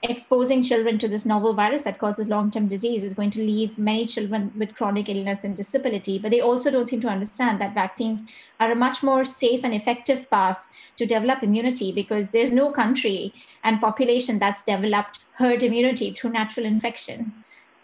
exposing 0.02 0.62
children 0.62 0.96
to 0.98 1.08
this 1.08 1.26
novel 1.26 1.52
virus 1.54 1.82
that 1.82 1.98
causes 1.98 2.28
long-term 2.28 2.68
disease 2.68 3.02
is 3.02 3.14
going 3.14 3.30
to 3.30 3.40
leave 3.40 3.76
many 3.76 4.06
children 4.06 4.52
with 4.56 4.74
chronic 4.74 5.08
illness 5.08 5.42
and 5.42 5.56
disability. 5.56 6.18
But 6.18 6.30
they 6.30 6.40
also 6.40 6.70
don't 6.70 6.86
seem 6.86 7.00
to 7.00 7.08
understand 7.08 7.60
that 7.60 7.74
vaccines 7.74 8.22
are 8.60 8.70
a 8.70 8.76
much 8.76 9.02
more 9.02 9.24
safe 9.24 9.64
and 9.64 9.74
effective 9.74 10.30
path 10.30 10.68
to 10.98 11.06
develop 11.06 11.42
immunity 11.42 11.90
because 11.90 12.28
there's 12.28 12.52
no 12.52 12.70
country 12.70 13.34
and 13.64 13.80
population 13.80 14.38
that's 14.38 14.62
developed 14.62 15.18
herd 15.32 15.64
immunity 15.64 16.12
through 16.12 16.30
natural 16.30 16.64
infection. 16.64 17.32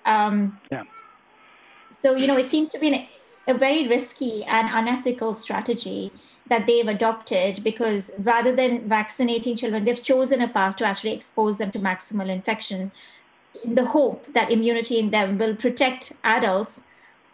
Um, 0.06 0.60
yeah. 0.70 0.82
so 1.90 2.14
you 2.14 2.26
know 2.26 2.36
it 2.36 2.50
seems 2.50 2.68
to 2.68 2.78
be 2.78 2.88
an, 2.88 3.06
a 3.48 3.54
very 3.54 3.88
risky 3.88 4.44
and 4.44 4.68
unethical 4.70 5.34
strategy 5.34 6.12
that 6.48 6.66
they've 6.66 6.88
adopted 6.88 7.64
because 7.64 8.12
rather 8.18 8.54
than 8.54 8.88
vaccinating 8.88 9.56
children, 9.56 9.84
they've 9.84 10.02
chosen 10.02 10.40
a 10.40 10.48
path 10.48 10.76
to 10.76 10.84
actually 10.84 11.12
expose 11.12 11.58
them 11.58 11.70
to 11.72 11.78
maximal 11.78 12.28
infection 12.28 12.92
in 13.62 13.74
the 13.74 13.86
hope 13.86 14.26
that 14.34 14.50
immunity 14.50 14.98
in 14.98 15.10
them 15.10 15.38
will 15.38 15.56
protect 15.56 16.12
adults 16.22 16.82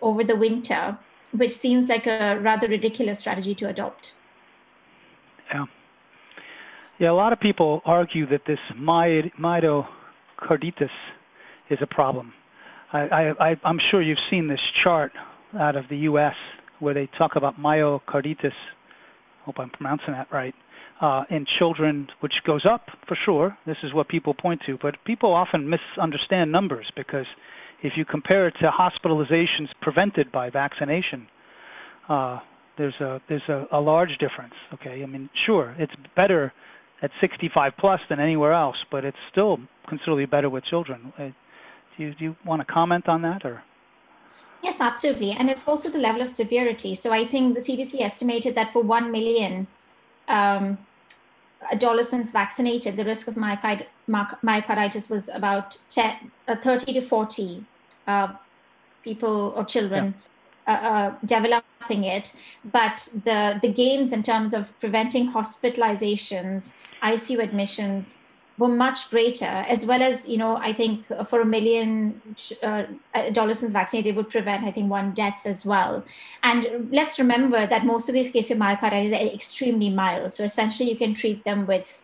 over 0.01 0.23
the 0.23 0.37
winter, 0.37 0.97
which 1.33 1.53
seems 1.53 1.89
like 1.89 2.07
a 2.07 2.39
rather 2.41 2.67
ridiculous 2.69 3.19
strategy 3.19 3.55
to 3.55 3.69
adopt. 3.69 4.15
Yeah. 5.53 5.67
Yeah, 6.99 7.11
a 7.11 7.13
lot 7.13 7.33
of 7.33 7.41
people 7.41 7.83
argue 7.85 8.27
that 8.27 8.43
this 8.47 8.59
myocarditis 8.77 9.87
is 11.71 11.79
a 11.81 11.87
problem. 11.87 12.33
I, 12.93 13.33
I, 13.39 13.57
I'm 13.65 13.79
sure 13.91 14.03
you've 14.03 14.19
seen 14.31 14.49
this 14.49 14.61
chart 14.83 15.13
out 15.59 15.77
of 15.77 15.89
the 15.89 15.97
U.S. 15.99 16.35
where 16.81 16.93
they 16.93 17.09
talk 17.17 17.37
about 17.37 17.59
myocarditis 17.59 18.53
hope 19.45 19.57
I'm 19.59 19.71
pronouncing 19.71 20.13
that 20.13 20.29
right, 20.33 20.55
uh, 21.01 21.25
in 21.31 21.47
children, 21.59 22.09
which 22.21 22.35
goes 22.47 22.65
up 22.71 22.87
for 23.09 23.17
sure. 23.25 23.57
This 23.67 23.77
is 23.83 23.95
what 23.95 24.09
people 24.09 24.35
point 24.35 24.61
to, 24.67 24.79
but 24.81 24.97
people 25.05 25.33
often 25.33 25.69
misunderstand 25.69 26.53
numbers 26.53 26.91
because 26.97 27.27
if 27.83 27.95
you 27.97 28.05
compare 28.05 28.49
it 28.49 28.55
to 28.61 28.71
hospitalizations 28.71 29.69
prevented 29.81 30.31
by 30.31 30.51
vaccination, 30.51 31.27
uh, 32.09 32.41
there's 32.77 32.95
a 33.01 33.21
there's 33.29 33.49
a, 33.49 33.67
a 33.73 33.81
large 33.81 34.11
difference. 34.19 34.55
Okay, 34.75 35.03
I 35.03 35.07
mean, 35.07 35.31
sure, 35.47 35.75
it's 35.79 35.93
better 36.17 36.53
at 37.03 37.11
65 37.21 37.73
plus 37.79 38.01
than 38.09 38.21
anywhere 38.21 38.53
else, 38.53 38.77
but 38.91 39.05
it's 39.05 39.17
still 39.31 39.59
considerably 39.89 40.27
better 40.27 40.51
with 40.51 40.65
children. 40.65 41.13
Uh, 41.19 41.29
do 41.97 42.05
you, 42.05 42.15
do 42.15 42.25
you 42.25 42.37
want 42.47 42.67
to 42.67 42.73
comment 42.73 43.09
on 43.09 43.23
that 43.23 43.45
or? 43.45 43.63
Yes, 44.63 44.81
absolutely. 44.81 45.33
And 45.33 45.49
it's 45.49 45.67
also 45.67 45.89
the 45.89 45.99
level 45.99 46.23
of 46.23 46.29
severity. 46.29 46.95
So 46.95 47.13
I 47.13 47.25
think 47.25 47.55
the 47.55 47.61
CDC 47.61 48.01
estimated 48.01 48.55
that 48.57 48.73
for 48.73 48.83
1 48.83 49.11
million 49.11 49.67
um, 50.29 50.79
adolescents 51.73 52.31
vaccinated, 52.31 52.97
the 52.97 53.05
risk 53.05 53.29
of 53.29 53.35
myocarditis 53.37 55.11
was 55.11 55.29
about 55.29 55.79
10, 55.89 56.31
uh, 56.49 56.57
30 56.57 56.93
to 56.95 57.01
40 57.01 57.65
uh, 58.07 58.29
people 59.03 59.55
or 59.57 59.65
children. 59.65 60.07
Yeah. 60.07 60.27
Uh, 60.67 60.73
uh, 60.73 61.15
developing 61.25 62.05
it, 62.05 62.33
but 62.65 63.09
the 63.25 63.59
the 63.61 63.67
gains 63.67 64.13
in 64.13 64.23
terms 64.23 64.55
of 64.55 64.79
preventing 64.79 65.33
hospitalizations, 65.33 66.75
ICU 67.03 67.43
admissions, 67.43 68.17
were 68.61 68.69
much 68.69 69.09
greater, 69.09 69.65
as 69.75 69.87
well 69.87 70.03
as, 70.03 70.29
you 70.29 70.37
know, 70.37 70.59
I 70.59 70.75
think 70.75 71.07
for 71.27 71.41
a 71.41 71.47
million 71.47 72.21
uh, 72.63 72.85
adolescents 73.15 73.73
vaccinated, 73.73 74.13
they 74.13 74.17
would 74.17 74.29
prevent, 74.29 74.65
I 74.65 74.71
think, 74.71 74.91
one 74.91 75.13
death 75.13 75.41
as 75.47 75.65
well. 75.65 76.05
And 76.43 76.89
let's 76.93 77.19
remember 77.19 77.67
that 77.67 77.87
most 77.87 78.11
of 78.11 78.13
these 78.13 78.31
cases 78.31 78.51
of 78.51 78.59
myocarditis 78.59 79.13
are 79.13 79.35
extremely 79.35 79.89
mild. 79.89 80.35
So 80.35 80.45
essentially, 80.45 80.91
you 80.91 80.97
can 80.97 81.15
treat 81.15 81.43
them 81.45 81.67
with, 81.67 82.03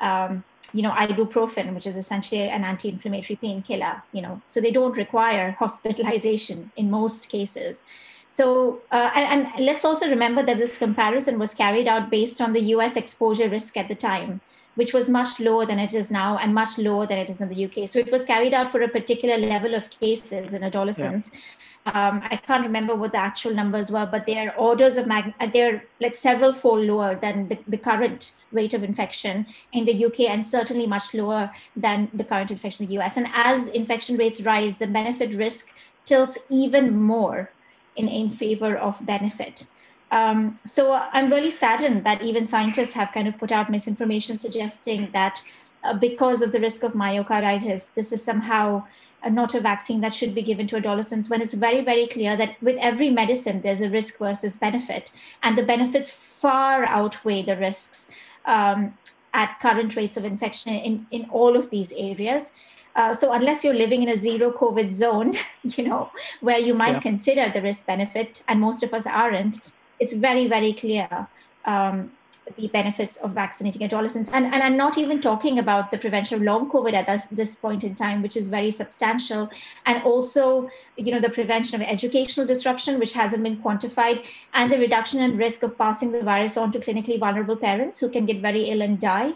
um, 0.00 0.44
you 0.72 0.82
know, 0.82 0.92
ibuprofen, 0.92 1.74
which 1.74 1.86
is 1.86 1.96
essentially 1.96 2.42
an 2.42 2.62
anti-inflammatory 2.62 3.36
painkiller. 3.36 4.00
You 4.12 4.22
know, 4.22 4.40
so 4.46 4.60
they 4.60 4.70
don't 4.70 4.96
require 4.96 5.50
hospitalization 5.58 6.70
in 6.76 6.92
most 6.92 7.28
cases. 7.28 7.82
So, 8.28 8.82
uh, 8.92 9.10
and, 9.16 9.48
and 9.48 9.66
let's 9.66 9.84
also 9.84 10.08
remember 10.08 10.44
that 10.44 10.58
this 10.58 10.78
comparison 10.78 11.40
was 11.40 11.54
carried 11.54 11.88
out 11.88 12.08
based 12.08 12.40
on 12.40 12.52
the 12.52 12.60
U.S. 12.74 12.94
exposure 12.96 13.48
risk 13.48 13.76
at 13.76 13.88
the 13.88 13.96
time 13.96 14.40
which 14.78 14.92
was 14.92 15.08
much 15.08 15.40
lower 15.40 15.66
than 15.66 15.80
it 15.80 15.92
is 15.92 16.08
now 16.08 16.38
and 16.38 16.54
much 16.54 16.78
lower 16.78 17.04
than 17.04 17.18
it 17.18 17.28
is 17.28 17.40
in 17.40 17.48
the 17.48 17.64
UK. 17.64 17.88
So 17.88 17.98
it 17.98 18.12
was 18.12 18.24
carried 18.24 18.54
out 18.54 18.70
for 18.70 18.80
a 18.80 18.86
particular 18.88 19.36
level 19.36 19.74
of 19.74 19.90
cases 19.90 20.54
in 20.54 20.62
adolescents. 20.62 21.32
Yeah. 21.34 22.08
Um, 22.08 22.20
I 22.22 22.36
can't 22.36 22.62
remember 22.62 22.94
what 22.94 23.10
the 23.10 23.18
actual 23.18 23.52
numbers 23.52 23.90
were, 23.90 24.06
but 24.06 24.24
they 24.24 24.38
are 24.38 24.54
orders 24.56 24.96
of 24.96 25.08
mag. 25.08 25.34
Uh, 25.40 25.48
they're 25.52 25.82
like 26.00 26.14
several 26.14 26.52
fold 26.52 26.84
lower 26.86 27.16
than 27.16 27.48
the, 27.48 27.58
the 27.66 27.76
current 27.76 28.30
rate 28.52 28.72
of 28.72 28.84
infection 28.84 29.46
in 29.72 29.84
the 29.84 30.04
UK, 30.04 30.20
and 30.20 30.46
certainly 30.46 30.86
much 30.86 31.12
lower 31.12 31.50
than 31.74 32.08
the 32.14 32.22
current 32.22 32.52
infection 32.52 32.84
in 32.84 32.88
the 32.88 33.00
US. 33.00 33.16
And 33.16 33.26
as 33.34 33.66
infection 33.66 34.16
rates 34.16 34.40
rise, 34.42 34.76
the 34.76 34.86
benefit 34.86 35.34
risk 35.34 35.74
tilts 36.04 36.38
even 36.50 36.96
more 36.96 37.50
in, 37.96 38.06
in 38.06 38.30
favor 38.30 38.76
of 38.76 39.04
benefit. 39.04 39.64
Um, 40.10 40.56
so 40.64 40.94
I'm 41.12 41.30
really 41.30 41.50
saddened 41.50 42.04
that 42.04 42.22
even 42.22 42.46
scientists 42.46 42.94
have 42.94 43.12
kind 43.12 43.28
of 43.28 43.36
put 43.38 43.52
out 43.52 43.70
misinformation 43.70 44.38
suggesting 44.38 45.10
that 45.12 45.42
uh, 45.84 45.94
because 45.94 46.42
of 46.42 46.52
the 46.52 46.60
risk 46.60 46.82
of 46.82 46.92
myocarditis, 46.92 47.94
this 47.94 48.10
is 48.10 48.22
somehow 48.22 48.84
uh, 49.22 49.28
not 49.28 49.54
a 49.54 49.60
vaccine 49.60 50.00
that 50.00 50.14
should 50.14 50.34
be 50.34 50.42
given 50.42 50.66
to 50.68 50.76
adolescents 50.76 51.28
when 51.28 51.42
it's 51.42 51.54
very, 51.54 51.82
very 51.82 52.06
clear 52.06 52.36
that 52.36 52.60
with 52.62 52.76
every 52.80 53.10
medicine, 53.10 53.60
there's 53.62 53.82
a 53.82 53.90
risk 53.90 54.18
versus 54.18 54.56
benefit, 54.56 55.10
and 55.42 55.58
the 55.58 55.62
benefits 55.62 56.10
far 56.10 56.84
outweigh 56.86 57.42
the 57.42 57.56
risks 57.56 58.10
um, 58.46 58.96
at 59.34 59.58
current 59.60 59.94
rates 59.94 60.16
of 60.16 60.24
infection 60.24 60.72
in, 60.72 61.06
in 61.10 61.28
all 61.30 61.56
of 61.56 61.70
these 61.70 61.92
areas. 61.92 62.50
Uh, 62.96 63.14
so 63.14 63.32
unless 63.32 63.62
you're 63.62 63.74
living 63.74 64.02
in 64.02 64.08
a 64.08 64.16
zero 64.16 64.50
COVID 64.50 64.90
zone, 64.90 65.32
you 65.62 65.84
know, 65.84 66.10
where 66.40 66.58
you 66.58 66.74
might 66.74 66.94
yeah. 66.94 67.00
consider 67.00 67.48
the 67.48 67.62
risk 67.62 67.86
benefit, 67.86 68.42
and 68.48 68.60
most 68.60 68.82
of 68.82 68.94
us 68.94 69.06
aren't, 69.06 69.58
it's 70.00 70.12
very, 70.12 70.46
very 70.46 70.72
clear 70.72 71.28
um, 71.64 72.10
the 72.56 72.68
benefits 72.68 73.16
of 73.16 73.32
vaccinating 73.32 73.84
adolescents. 73.84 74.32
And, 74.32 74.46
and 74.46 74.62
I'm 74.62 74.76
not 74.76 74.96
even 74.98 75.20
talking 75.20 75.58
about 75.58 75.90
the 75.90 75.98
prevention 75.98 76.36
of 76.36 76.42
long 76.42 76.70
COVID 76.70 76.94
at 76.94 77.06
this, 77.06 77.26
this 77.30 77.54
point 77.54 77.84
in 77.84 77.94
time, 77.94 78.22
which 78.22 78.36
is 78.36 78.48
very 78.48 78.70
substantial. 78.70 79.50
And 79.86 80.02
also, 80.02 80.70
you 80.96 81.12
know, 81.12 81.20
the 81.20 81.30
prevention 81.30 81.80
of 81.80 81.86
educational 81.86 82.46
disruption, 82.46 82.98
which 82.98 83.12
hasn't 83.12 83.42
been 83.42 83.58
quantified, 83.58 84.24
and 84.54 84.72
the 84.72 84.78
reduction 84.78 85.20
in 85.20 85.36
risk 85.36 85.62
of 85.62 85.76
passing 85.76 86.12
the 86.12 86.22
virus 86.22 86.56
on 86.56 86.72
to 86.72 86.78
clinically 86.78 87.18
vulnerable 87.18 87.56
parents 87.56 87.98
who 87.98 88.08
can 88.08 88.24
get 88.26 88.40
very 88.40 88.64
ill 88.70 88.82
and 88.82 88.98
die. 88.98 89.34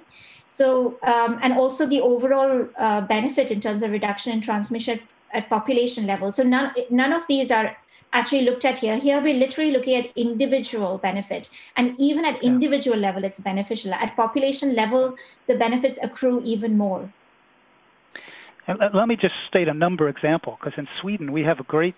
So, 0.48 0.98
um, 1.02 1.38
and 1.42 1.54
also 1.54 1.86
the 1.86 2.00
overall 2.00 2.68
uh, 2.78 3.00
benefit 3.02 3.50
in 3.50 3.60
terms 3.60 3.82
of 3.82 3.90
reduction 3.90 4.32
in 4.32 4.40
transmission 4.40 5.00
at 5.32 5.48
population 5.48 6.06
level. 6.06 6.30
So 6.30 6.42
none, 6.42 6.72
none 6.90 7.12
of 7.12 7.26
these 7.26 7.50
are 7.50 7.76
actually 8.12 8.42
looked 8.42 8.64
at 8.64 8.78
here. 8.78 8.98
Here 8.98 9.20
we're 9.20 9.34
literally 9.34 9.70
looking 9.70 9.96
at 9.96 10.10
individual 10.16 10.98
benefit. 10.98 11.48
And 11.76 11.94
even 11.98 12.24
at 12.24 12.42
individual 12.42 12.98
level, 12.98 13.24
it's 13.24 13.40
beneficial. 13.40 13.94
At 13.94 14.16
population 14.16 14.74
level, 14.74 15.16
the 15.46 15.54
benefits 15.54 15.98
accrue 16.02 16.42
even 16.44 16.76
more. 16.76 17.12
And 18.66 18.78
let 18.94 19.08
me 19.08 19.16
just 19.16 19.34
state 19.48 19.68
a 19.68 19.74
number 19.74 20.08
example, 20.08 20.58
because 20.60 20.78
in 20.78 20.86
Sweden 21.00 21.32
we 21.32 21.42
have 21.42 21.58
a 21.58 21.64
great, 21.64 21.94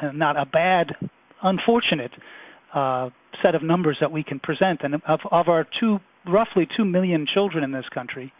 uh, 0.00 0.12
not 0.12 0.36
a 0.36 0.46
bad, 0.46 0.96
unfortunate 1.42 2.12
uh, 2.72 3.10
set 3.42 3.54
of 3.54 3.62
numbers 3.62 3.98
that 4.00 4.10
we 4.10 4.22
can 4.22 4.38
present. 4.38 4.80
And 4.82 4.94
of, 5.06 5.20
of 5.30 5.48
our 5.48 5.66
two, 5.78 6.00
roughly 6.26 6.66
two 6.74 6.84
million 6.84 7.26
children 7.26 7.62
in 7.64 7.72
this 7.72 7.88
country, 7.92 8.32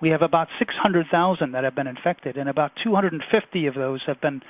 we 0.00 0.08
have 0.10 0.22
about 0.22 0.48
600,000 0.58 1.52
that 1.52 1.64
have 1.64 1.74
been 1.74 1.86
infected, 1.86 2.36
and 2.36 2.48
about 2.48 2.72
250 2.82 3.66
of 3.66 3.74
those 3.74 4.02
have 4.06 4.20
been 4.20 4.42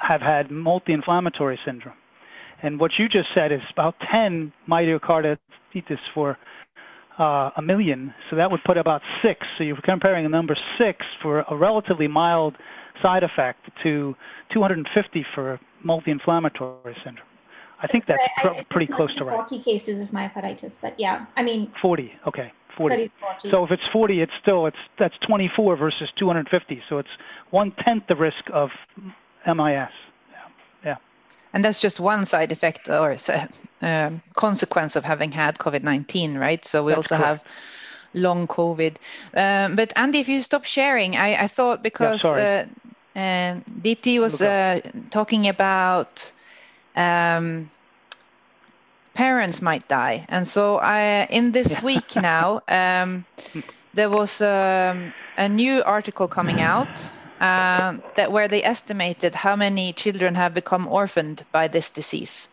have 0.00 0.20
had 0.20 0.50
multi-inflammatory 0.50 1.58
syndrome. 1.64 1.94
And 2.62 2.78
what 2.78 2.92
you 2.98 3.08
just 3.08 3.28
said 3.34 3.52
is 3.52 3.60
about 3.72 3.94
10 4.12 4.52
myocarditis 4.68 5.38
for 6.14 6.36
uh, 7.18 7.50
a 7.56 7.62
million, 7.62 8.14
so 8.28 8.36
that 8.36 8.50
would 8.50 8.60
put 8.64 8.76
about 8.76 9.02
six. 9.22 9.46
So 9.58 9.64
you're 9.64 9.80
comparing 9.82 10.24
a 10.24 10.28
number 10.28 10.56
six 10.78 11.04
for 11.22 11.40
a 11.50 11.56
relatively 11.56 12.08
mild 12.08 12.56
side 13.02 13.22
effect 13.22 13.68
to 13.82 14.14
250 14.52 15.26
for 15.34 15.60
multi-inflammatory 15.84 16.96
syndrome. 17.04 17.26
I 17.82 17.86
think 17.86 18.04
that's 18.06 18.22
pr- 18.38 18.48
I, 18.48 18.66
pretty 18.70 18.92
close 18.92 19.14
to 19.16 19.24
right. 19.24 19.36
40 19.36 19.62
cases 19.62 20.00
of 20.00 20.08
myocarditis, 20.08 20.78
but 20.80 20.98
yeah, 20.98 21.26
I 21.36 21.42
mean 21.42 21.72
40. 21.80 22.12
Okay, 22.26 22.52
40. 22.76 22.94
30, 22.94 23.12
40. 23.20 23.50
So 23.50 23.64
if 23.64 23.70
it's 23.70 23.82
40, 23.92 24.20
it's 24.20 24.32
still 24.42 24.66
it's 24.66 24.76
that's 24.98 25.14
24 25.26 25.76
versus 25.76 26.08
250. 26.18 26.82
So 26.88 26.98
it's 26.98 27.08
one 27.50 27.72
tenth 27.84 28.04
the 28.08 28.16
risk 28.16 28.44
of 28.52 28.68
MIS. 29.46 29.56
Yeah. 29.66 29.88
yeah. 30.84 30.96
And 31.52 31.64
that's 31.64 31.80
just 31.80 32.00
one 32.00 32.24
side 32.24 32.52
effect 32.52 32.88
or 32.88 33.16
uh, 33.82 34.10
consequence 34.34 34.96
of 34.96 35.04
having 35.04 35.32
had 35.32 35.58
COVID 35.58 35.82
19, 35.82 36.38
right? 36.38 36.64
So 36.64 36.84
we 36.84 36.92
that's 36.92 36.98
also 36.98 37.16
correct. 37.16 37.26
have 37.26 37.44
long 38.14 38.46
COVID. 38.46 38.96
Um, 39.34 39.76
but 39.76 39.92
Andy, 39.96 40.20
if 40.20 40.28
you 40.28 40.40
stop 40.42 40.64
sharing, 40.64 41.16
I, 41.16 41.44
I 41.44 41.48
thought 41.48 41.82
because 41.82 42.24
yeah, 42.24 42.66
uh, 43.16 43.18
uh, 43.18 43.60
Deepti 43.82 44.20
was 44.20 44.40
uh, 44.40 44.80
talking 45.10 45.48
about 45.48 46.30
um, 46.96 47.70
parents 49.14 49.60
might 49.62 49.86
die. 49.88 50.24
And 50.28 50.46
so 50.46 50.78
I, 50.78 51.26
in 51.30 51.52
this 51.52 51.78
yeah. 51.78 51.84
week 51.84 52.16
now, 52.16 52.60
um, 52.68 53.24
there 53.94 54.10
was 54.10 54.40
um, 54.40 55.12
a 55.36 55.48
new 55.48 55.82
article 55.82 56.28
coming 56.28 56.60
out 56.60 57.10
uh, 57.40 57.96
that 58.16 58.32
where 58.32 58.48
they 58.48 58.62
estimated 58.62 59.34
how 59.34 59.56
many 59.56 59.92
children 59.92 60.34
have 60.34 60.54
become 60.54 60.86
orphaned 60.86 61.44
by 61.52 61.68
this 61.68 61.90
disease. 61.90 62.48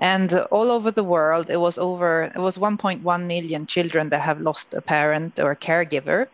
And 0.00 0.34
all 0.50 0.70
over 0.70 0.90
the 0.90 1.04
world, 1.04 1.50
it 1.50 1.60
was 1.60 1.78
over 1.78 2.24
it 2.34 2.40
was 2.40 2.58
1.1 2.58 3.26
million 3.26 3.66
children 3.66 4.08
that 4.08 4.20
have 4.20 4.40
lost 4.40 4.74
a 4.74 4.82
parent 4.82 5.38
or 5.38 5.52
a 5.52 5.56
caregiver. 5.56 6.26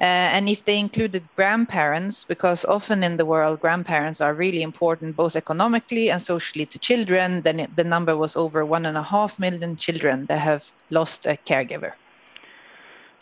Uh, 0.00 0.32
and 0.34 0.48
if 0.48 0.64
they 0.64 0.78
included 0.78 1.22
grandparents, 1.36 2.24
because 2.24 2.64
often 2.64 3.04
in 3.04 3.18
the 3.18 3.26
world 3.26 3.60
grandparents 3.60 4.22
are 4.22 4.32
really 4.32 4.62
important 4.62 5.14
both 5.14 5.36
economically 5.36 6.10
and 6.10 6.22
socially 6.22 6.64
to 6.64 6.78
children, 6.78 7.42
then 7.42 7.60
it, 7.60 7.76
the 7.76 7.84
number 7.84 8.16
was 8.16 8.34
over 8.34 8.64
one 8.64 8.86
and 8.86 8.96
a 8.96 9.02
half 9.02 9.38
million 9.38 9.76
children 9.76 10.24
that 10.26 10.38
have 10.38 10.72
lost 10.88 11.26
a 11.26 11.36
caregiver. 11.46 11.92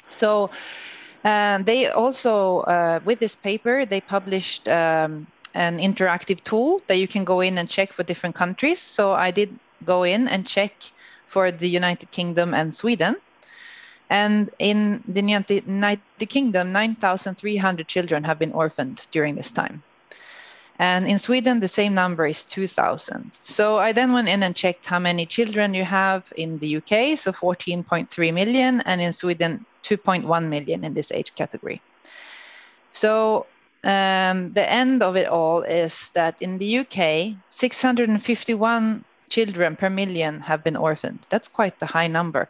So 0.09 0.51
and 1.29 1.67
they 1.67 1.89
also, 1.89 2.61
uh, 2.61 3.01
with 3.05 3.21
this 3.21 3.37
paper, 3.37 3.85
they 3.85 4.01
published 4.01 4.67
um, 4.67 5.27
an 5.55 5.79
interactive 5.79 6.43
tool 6.43 6.81
that 6.89 6.97
you 6.97 7.07
can 7.07 7.25
go 7.25 7.41
in 7.41 7.59
and 7.59 7.69
check 7.69 7.93
for 7.93 8.03
different 8.03 8.35
countries. 8.35 8.81
So 8.81 9.13
I 9.13 9.31
did 9.31 9.51
go 9.85 10.05
in 10.05 10.27
and 10.27 10.47
check 10.47 10.73
for 11.27 11.51
the 11.51 11.69
United 11.69 12.11
Kingdom 12.13 12.55
and 12.55 12.75
Sweden. 12.75 13.17
And 14.09 14.49
in 14.59 15.03
the 15.07 15.21
United 15.21 16.31
Kingdom, 16.31 16.73
9,300 16.73 17.87
children 17.87 18.25
have 18.25 18.39
been 18.39 18.53
orphaned 18.53 19.07
during 19.11 19.35
this 19.35 19.51
time. 19.51 19.83
And 20.79 21.09
in 21.09 21.19
Sweden, 21.19 21.59
the 21.59 21.69
same 21.69 21.95
number 21.95 22.27
is 22.27 22.45
2,000. 22.45 23.33
So 23.43 23.79
I 23.79 23.91
then 23.93 24.13
went 24.13 24.29
in 24.29 24.45
and 24.45 24.55
checked 24.55 24.87
how 24.87 25.01
many 25.01 25.27
children 25.27 25.75
you 25.75 25.85
have 25.85 26.33
in 26.37 26.59
the 26.59 26.77
UK, 26.77 27.19
so 27.19 27.33
14.3 27.33 28.33
million, 28.33 28.81
and 28.83 29.01
in 29.01 29.13
Sweden, 29.13 29.67
2.1 29.83 30.49
million 30.49 30.85
in 30.85 30.95
this 30.95 31.11
age 31.11 31.35
category. 31.35 31.83
So 32.91 33.47
um, 33.83 34.53
the 34.53 34.71
end 34.71 35.03
of 35.03 35.17
it 35.17 35.27
all 35.27 35.63
is 35.63 36.11
that 36.11 36.41
in 36.41 36.59
the 36.59 36.79
UK, 36.79 37.37
651 37.49 39.05
children 39.29 39.77
per 39.77 39.91
million 39.91 40.41
have 40.41 40.63
been 40.63 40.77
orphaned. 40.77 41.27
That's 41.29 41.49
quite 41.49 41.75
a 41.83 41.87
high 41.87 42.07
number. 42.07 42.49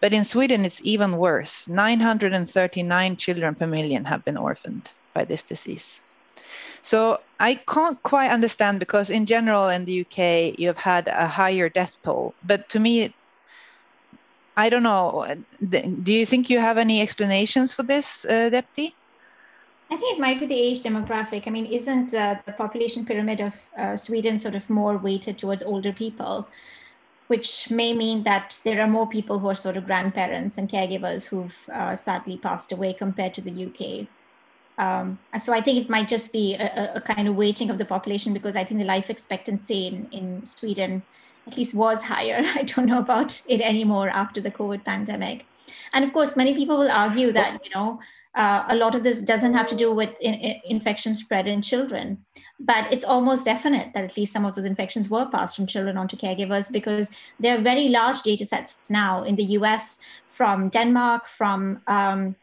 But 0.00 0.12
in 0.12 0.24
Sweden, 0.24 0.64
it's 0.64 0.80
even 0.82 1.18
worse. 1.18 1.68
939 1.68 3.16
children 3.16 3.54
per 3.54 3.66
million 3.66 4.04
have 4.06 4.24
been 4.24 4.36
orphaned 4.36 4.92
by 5.12 5.24
this 5.24 5.42
disease. 5.42 6.00
So 6.82 7.20
I 7.38 7.54
can't 7.54 8.02
quite 8.02 8.30
understand 8.30 8.80
because 8.80 9.10
in 9.10 9.26
general 9.26 9.68
in 9.68 9.84
the 9.84 10.00
UK 10.00 10.58
you 10.58 10.66
have 10.68 10.78
had 10.78 11.08
a 11.08 11.26
higher 11.26 11.68
death 11.68 11.96
toll, 12.02 12.34
but 12.44 12.68
to 12.70 12.78
me, 12.78 13.12
I 14.56 14.68
don't 14.68 14.82
know. 14.82 15.26
Do 15.68 16.12
you 16.12 16.26
think 16.26 16.50
you 16.50 16.58
have 16.58 16.78
any 16.78 17.00
explanations 17.00 17.72
for 17.72 17.82
this, 17.82 18.24
uh? 18.24 18.50
I 19.92 19.96
think 19.96 20.16
it 20.16 20.20
might 20.20 20.38
be 20.38 20.46
the 20.46 20.60
age 20.60 20.82
demographic. 20.82 21.46
I 21.46 21.50
mean, 21.50 21.66
isn't 21.66 22.14
uh, 22.14 22.36
the 22.46 22.52
population 22.52 23.04
pyramid 23.04 23.40
of 23.40 23.54
uh, 23.76 23.96
Sweden 23.96 24.38
sort 24.38 24.54
of 24.54 24.70
more 24.70 24.96
weighted 24.96 25.36
towards 25.36 25.62
older 25.62 25.92
people, 25.92 26.46
which 27.26 27.70
may 27.70 27.92
mean 27.92 28.22
that 28.22 28.60
there 28.64 28.80
are 28.80 28.86
more 28.86 29.08
people 29.08 29.38
who 29.40 29.48
are 29.48 29.54
sort 29.54 29.76
of 29.76 29.86
grandparents 29.86 30.58
and 30.58 30.68
caregivers 30.68 31.26
who've 31.26 31.68
uh, 31.72 31.96
sadly 31.96 32.36
passed 32.36 32.70
away 32.70 32.92
compared 32.92 33.34
to 33.34 33.40
the 33.40 33.66
UK. 33.66 34.06
Um, 34.80 35.18
so 35.38 35.52
I 35.52 35.60
think 35.60 35.76
it 35.78 35.90
might 35.90 36.08
just 36.08 36.32
be 36.32 36.54
a, 36.54 36.94
a, 36.94 37.00
kind 37.02 37.28
of 37.28 37.36
weighting 37.36 37.68
of 37.68 37.76
the 37.76 37.84
population 37.84 38.32
because 38.32 38.56
I 38.56 38.64
think 38.64 38.80
the 38.80 38.86
life 38.86 39.10
expectancy 39.10 39.86
in, 39.88 40.08
in 40.10 40.46
Sweden 40.46 41.02
at 41.46 41.54
least 41.58 41.74
was 41.74 42.02
higher. 42.02 42.42
I 42.54 42.62
don't 42.62 42.86
know 42.86 42.98
about 42.98 43.42
it 43.46 43.60
anymore 43.60 44.08
after 44.08 44.40
the 44.40 44.50
COVID 44.50 44.82
pandemic. 44.82 45.44
And 45.92 46.02
of 46.02 46.14
course, 46.14 46.34
many 46.34 46.54
people 46.54 46.78
will 46.78 46.90
argue 46.90 47.30
that, 47.32 47.60
you 47.62 47.70
know, 47.74 48.00
uh, 48.34 48.64
a 48.68 48.74
lot 48.74 48.94
of 48.94 49.02
this 49.02 49.20
doesn't 49.20 49.52
have 49.52 49.68
to 49.68 49.76
do 49.76 49.92
with 49.92 50.10
in, 50.20 50.32
in 50.34 50.60
infection 50.64 51.12
spread 51.12 51.46
in 51.46 51.60
children, 51.60 52.24
but 52.58 52.90
it's 52.90 53.04
almost 53.04 53.44
definite 53.44 53.92
that 53.92 54.04
at 54.04 54.16
least 54.16 54.32
some 54.32 54.46
of 54.46 54.54
those 54.54 54.64
infections 54.64 55.10
were 55.10 55.26
passed 55.26 55.56
from 55.56 55.66
children 55.66 55.98
onto 55.98 56.16
caregivers 56.16 56.72
because 56.72 57.10
there 57.38 57.58
are 57.58 57.60
very 57.60 57.88
large 57.88 58.22
data 58.22 58.46
sets 58.46 58.78
now 58.88 59.24
in 59.24 59.36
the 59.36 59.44
US 59.58 59.98
from 60.26 60.70
Denmark, 60.70 61.26
from 61.26 61.82
um, 61.86 62.36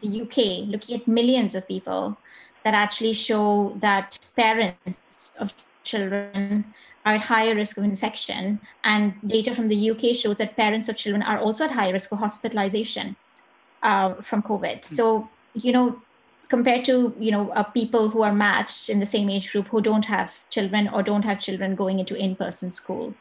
the 0.00 0.22
UK, 0.22 0.68
looking 0.68 1.00
at 1.00 1.08
millions 1.08 1.54
of 1.54 1.66
people, 1.66 2.16
that 2.64 2.74
actually 2.74 3.12
show 3.12 3.76
that 3.80 4.18
parents 4.34 5.32
of 5.38 5.54
children 5.84 6.64
are 7.04 7.14
at 7.14 7.20
higher 7.20 7.54
risk 7.54 7.76
of 7.78 7.84
infection. 7.84 8.60
And 8.82 9.14
data 9.26 9.54
from 9.54 9.68
the 9.68 9.90
UK 9.90 10.16
shows 10.16 10.36
that 10.36 10.56
parents 10.56 10.88
of 10.88 10.96
children 10.96 11.22
are 11.22 11.38
also 11.38 11.64
at 11.64 11.70
higher 11.70 11.92
risk 11.92 12.10
of 12.12 12.18
hospitalization 12.18 13.16
uh, 13.82 14.14
from 14.14 14.42
COVID. 14.42 14.84
So, 14.84 15.28
you 15.54 15.72
know, 15.72 16.02
compared 16.48 16.84
to 16.84 17.14
you 17.18 17.30
know 17.30 17.50
uh, 17.50 17.62
people 17.62 18.08
who 18.08 18.22
are 18.22 18.32
matched 18.32 18.88
in 18.88 19.00
the 19.00 19.06
same 19.06 19.28
age 19.28 19.50
group 19.52 19.66
who 19.68 19.80
don't 19.80 20.04
have 20.04 20.34
children 20.50 20.88
or 20.88 21.02
don't 21.02 21.24
have 21.24 21.40
children 21.40 21.74
going 21.74 21.98
into 21.98 22.16
in-person 22.16 22.70
school 22.70 23.14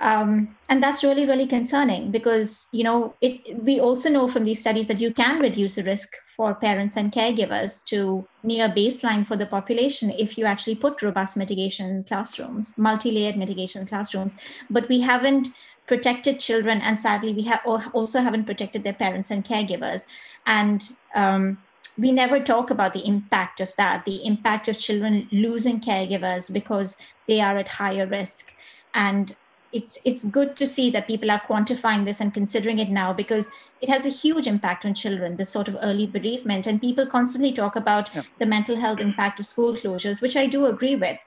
um, 0.00 0.56
and 0.68 0.82
that's 0.82 1.04
really 1.04 1.26
really 1.26 1.46
concerning 1.46 2.10
because 2.10 2.66
you 2.72 2.82
know 2.82 3.14
it 3.20 3.40
we 3.62 3.78
also 3.78 4.08
know 4.08 4.26
from 4.26 4.44
these 4.44 4.60
studies 4.60 4.88
that 4.88 5.00
you 5.00 5.12
can 5.12 5.38
reduce 5.38 5.74
the 5.76 5.82
risk 5.82 6.14
for 6.36 6.54
parents 6.54 6.96
and 6.96 7.12
caregivers 7.12 7.84
to 7.84 8.26
near 8.42 8.68
baseline 8.68 9.26
for 9.26 9.36
the 9.36 9.46
population 9.46 10.10
if 10.10 10.36
you 10.38 10.44
actually 10.44 10.74
put 10.74 11.02
robust 11.02 11.36
mitigation 11.36 12.02
classrooms 12.04 12.76
multi-layered 12.78 13.36
mitigation 13.36 13.86
classrooms 13.86 14.36
but 14.70 14.88
we 14.88 15.00
haven't 15.00 15.48
protected 15.86 16.40
children 16.40 16.80
and 16.80 16.98
sadly 16.98 17.32
we 17.32 17.42
have 17.42 17.60
also 17.92 18.20
haven't 18.20 18.44
protected 18.44 18.84
their 18.84 18.92
parents 18.92 19.30
and 19.30 19.44
caregivers 19.44 20.06
and 20.46 20.90
um, 21.14 21.58
we 22.00 22.12
never 22.12 22.40
talk 22.40 22.70
about 22.70 22.94
the 22.94 23.06
impact 23.06 23.60
of 23.60 23.74
that, 23.76 24.04
the 24.04 24.24
impact 24.24 24.68
of 24.68 24.78
children 24.78 25.28
losing 25.30 25.80
caregivers 25.80 26.50
because 26.50 26.96
they 27.26 27.40
are 27.40 27.58
at 27.58 27.68
higher 27.68 28.06
risk. 28.06 28.54
And 28.94 29.36
it's 29.72 29.98
it's 30.04 30.24
good 30.24 30.56
to 30.56 30.66
see 30.66 30.90
that 30.90 31.06
people 31.06 31.30
are 31.30 31.40
quantifying 31.40 32.04
this 32.04 32.20
and 32.20 32.34
considering 32.34 32.78
it 32.78 32.88
now 32.88 33.12
because 33.12 33.50
it 33.80 33.88
has 33.88 34.06
a 34.06 34.08
huge 34.08 34.46
impact 34.46 34.84
on 34.84 34.94
children 34.94 35.36
this 35.36 35.50
sort 35.50 35.68
of 35.68 35.76
early 35.82 36.06
bereavement 36.06 36.66
and 36.66 36.80
people 36.80 37.06
constantly 37.06 37.52
talk 37.52 37.76
about 37.76 38.10
yeah. 38.14 38.22
the 38.38 38.46
mental 38.46 38.76
health 38.76 39.00
impact 39.00 39.38
of 39.38 39.46
school 39.46 39.74
closures 39.74 40.20
which 40.20 40.36
i 40.36 40.46
do 40.46 40.66
agree 40.66 40.96
with 40.96 41.18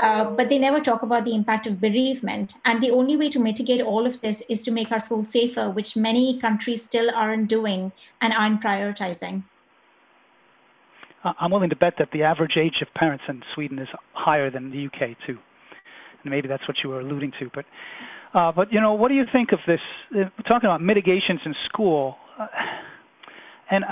uh, 0.00 0.24
but 0.24 0.48
they 0.48 0.58
never 0.58 0.80
talk 0.80 1.02
about 1.02 1.24
the 1.24 1.34
impact 1.34 1.66
of 1.66 1.80
bereavement 1.80 2.54
and 2.64 2.82
the 2.82 2.90
only 2.90 3.16
way 3.16 3.28
to 3.28 3.38
mitigate 3.38 3.80
all 3.82 4.06
of 4.06 4.20
this 4.22 4.42
is 4.48 4.62
to 4.62 4.70
make 4.70 4.90
our 4.90 5.00
schools 5.00 5.28
safer 5.28 5.68
which 5.68 5.96
many 5.96 6.38
countries 6.40 6.82
still 6.82 7.10
aren't 7.14 7.48
doing 7.48 7.92
and 8.20 8.32
aren't 8.32 8.62
prioritizing 8.62 9.42
I'm 11.24 11.52
willing 11.52 11.70
to 11.70 11.76
bet 11.76 11.94
that 11.98 12.10
the 12.12 12.24
average 12.24 12.56
age 12.56 12.82
of 12.82 12.92
parents 12.94 13.24
in 13.28 13.44
Sweden 13.54 13.78
is 13.78 13.88
higher 14.12 14.50
than 14.50 14.70
the 14.70 14.86
UK 14.86 15.16
too. 15.24 15.38
Maybe 16.24 16.48
that's 16.48 16.66
what 16.68 16.78
you 16.82 16.90
were 16.90 17.00
alluding 17.00 17.32
to. 17.40 17.50
But, 17.54 17.64
uh, 18.34 18.52
but 18.52 18.72
you 18.72 18.80
know, 18.80 18.94
what 18.94 19.08
do 19.08 19.14
you 19.14 19.24
think 19.32 19.52
of 19.52 19.58
this? 19.66 19.80
Uh, 20.10 20.30
we're 20.38 20.48
talking 20.48 20.68
about 20.68 20.82
mitigations 20.82 21.40
in 21.44 21.54
school, 21.68 22.16
uh, 22.38 22.46
and 23.70 23.84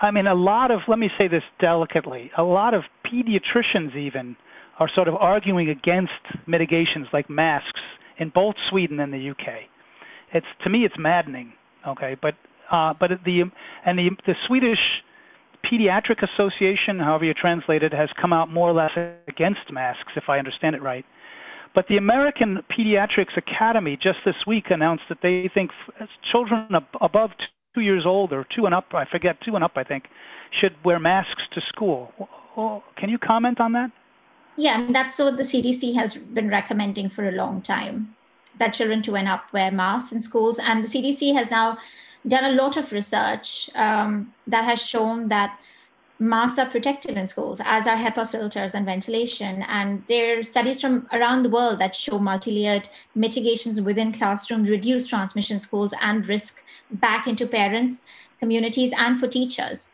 I 0.00 0.10
mean, 0.10 0.26
a 0.26 0.34
lot 0.34 0.70
of 0.70 0.80
let 0.88 0.98
me 0.98 1.10
say 1.18 1.28
this 1.28 1.42
delicately. 1.60 2.30
A 2.36 2.42
lot 2.42 2.74
of 2.74 2.82
pediatricians 3.04 3.94
even 3.96 4.36
are 4.78 4.88
sort 4.94 5.08
of 5.08 5.14
arguing 5.14 5.68
against 5.68 6.12
mitigations 6.46 7.06
like 7.12 7.28
masks 7.28 7.80
in 8.18 8.30
both 8.30 8.54
Sweden 8.70 9.00
and 9.00 9.12
the 9.12 9.30
UK. 9.30 9.68
It's 10.32 10.46
to 10.64 10.70
me, 10.70 10.84
it's 10.84 10.94
maddening. 10.98 11.52
Okay, 11.86 12.16
but 12.20 12.34
uh, 12.70 12.94
but 12.98 13.10
the 13.24 13.42
and 13.84 13.98
the 13.98 14.10
the 14.26 14.34
Swedish 14.46 14.78
Pediatric 15.70 16.22
Association, 16.22 16.98
however 16.98 17.24
you 17.24 17.34
translate 17.34 17.82
it, 17.82 17.92
has 17.92 18.08
come 18.20 18.32
out 18.32 18.50
more 18.50 18.68
or 18.68 18.72
less 18.72 18.90
against 19.28 19.70
masks, 19.70 20.12
if 20.16 20.24
I 20.28 20.38
understand 20.38 20.74
it 20.74 20.82
right. 20.82 21.04
But 21.74 21.86
the 21.88 21.96
American 21.96 22.58
Pediatrics 22.68 23.36
Academy 23.36 23.96
just 23.96 24.18
this 24.24 24.34
week 24.46 24.64
announced 24.70 25.04
that 25.08 25.18
they 25.22 25.48
think 25.54 25.70
children 26.32 26.68
above 27.00 27.30
two 27.74 27.80
years 27.80 28.04
old 28.04 28.32
or 28.32 28.44
two 28.54 28.66
and 28.66 28.74
up, 28.74 28.86
I 28.92 29.04
forget, 29.04 29.36
two 29.44 29.54
and 29.54 29.62
up, 29.62 29.72
I 29.76 29.84
think, 29.84 30.04
should 30.60 30.74
wear 30.84 30.98
masks 30.98 31.42
to 31.54 31.60
school. 31.68 32.12
Can 32.96 33.08
you 33.08 33.18
comment 33.18 33.60
on 33.60 33.72
that? 33.72 33.92
Yeah, 34.56 34.80
and 34.80 34.94
that's 34.94 35.18
what 35.18 35.36
the 35.36 35.44
CDC 35.44 35.94
has 35.94 36.14
been 36.16 36.48
recommending 36.48 37.08
for 37.08 37.28
a 37.28 37.32
long 37.32 37.62
time 37.62 38.16
that 38.58 38.74
children 38.74 39.00
two 39.00 39.16
and 39.16 39.28
up 39.28 39.44
wear 39.52 39.70
masks 39.70 40.12
in 40.12 40.20
schools. 40.20 40.58
And 40.58 40.84
the 40.84 40.88
CDC 40.88 41.34
has 41.34 41.50
now 41.50 41.78
done 42.26 42.44
a 42.44 42.52
lot 42.52 42.76
of 42.76 42.92
research 42.92 43.70
um, 43.74 44.32
that 44.46 44.64
has 44.64 44.86
shown 44.86 45.28
that 45.28 45.58
masks 46.18 46.58
are 46.58 46.66
protective 46.66 47.16
in 47.16 47.26
schools, 47.26 47.60
as 47.64 47.86
are 47.86 47.96
HEPA 47.96 48.28
filters 48.28 48.74
and 48.74 48.84
ventilation. 48.84 49.64
And 49.68 50.04
there 50.06 50.38
are 50.38 50.42
studies 50.42 50.80
from 50.80 51.08
around 51.12 51.42
the 51.42 51.48
world 51.48 51.78
that 51.78 51.94
show 51.94 52.18
multi-layered 52.18 52.88
mitigations 53.14 53.80
within 53.80 54.12
classrooms 54.12 54.68
reduce 54.68 55.06
transmission 55.06 55.58
schools 55.58 55.94
and 56.02 56.28
risk 56.28 56.62
back 56.90 57.26
into 57.26 57.46
parents, 57.46 58.02
communities, 58.38 58.92
and 58.98 59.18
for 59.18 59.28
teachers. 59.28 59.92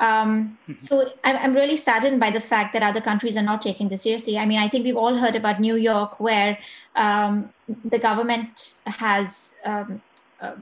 Um, 0.00 0.58
mm-hmm. 0.62 0.78
So 0.78 1.12
I'm, 1.24 1.36
I'm 1.36 1.54
really 1.54 1.76
saddened 1.76 2.18
by 2.20 2.30
the 2.30 2.40
fact 2.40 2.72
that 2.72 2.82
other 2.82 3.00
countries 3.00 3.36
are 3.36 3.42
not 3.42 3.60
taking 3.60 3.88
this 3.88 4.02
seriously. 4.02 4.38
I 4.38 4.46
mean, 4.46 4.60
I 4.60 4.68
think 4.68 4.84
we've 4.84 4.96
all 4.96 5.18
heard 5.18 5.36
about 5.36 5.60
New 5.60 5.76
York, 5.76 6.18
where 6.18 6.58
um, 6.96 7.52
the 7.84 7.98
government 7.98 8.74
has 8.86 9.54
um, 9.64 10.00
uh, 10.40 10.52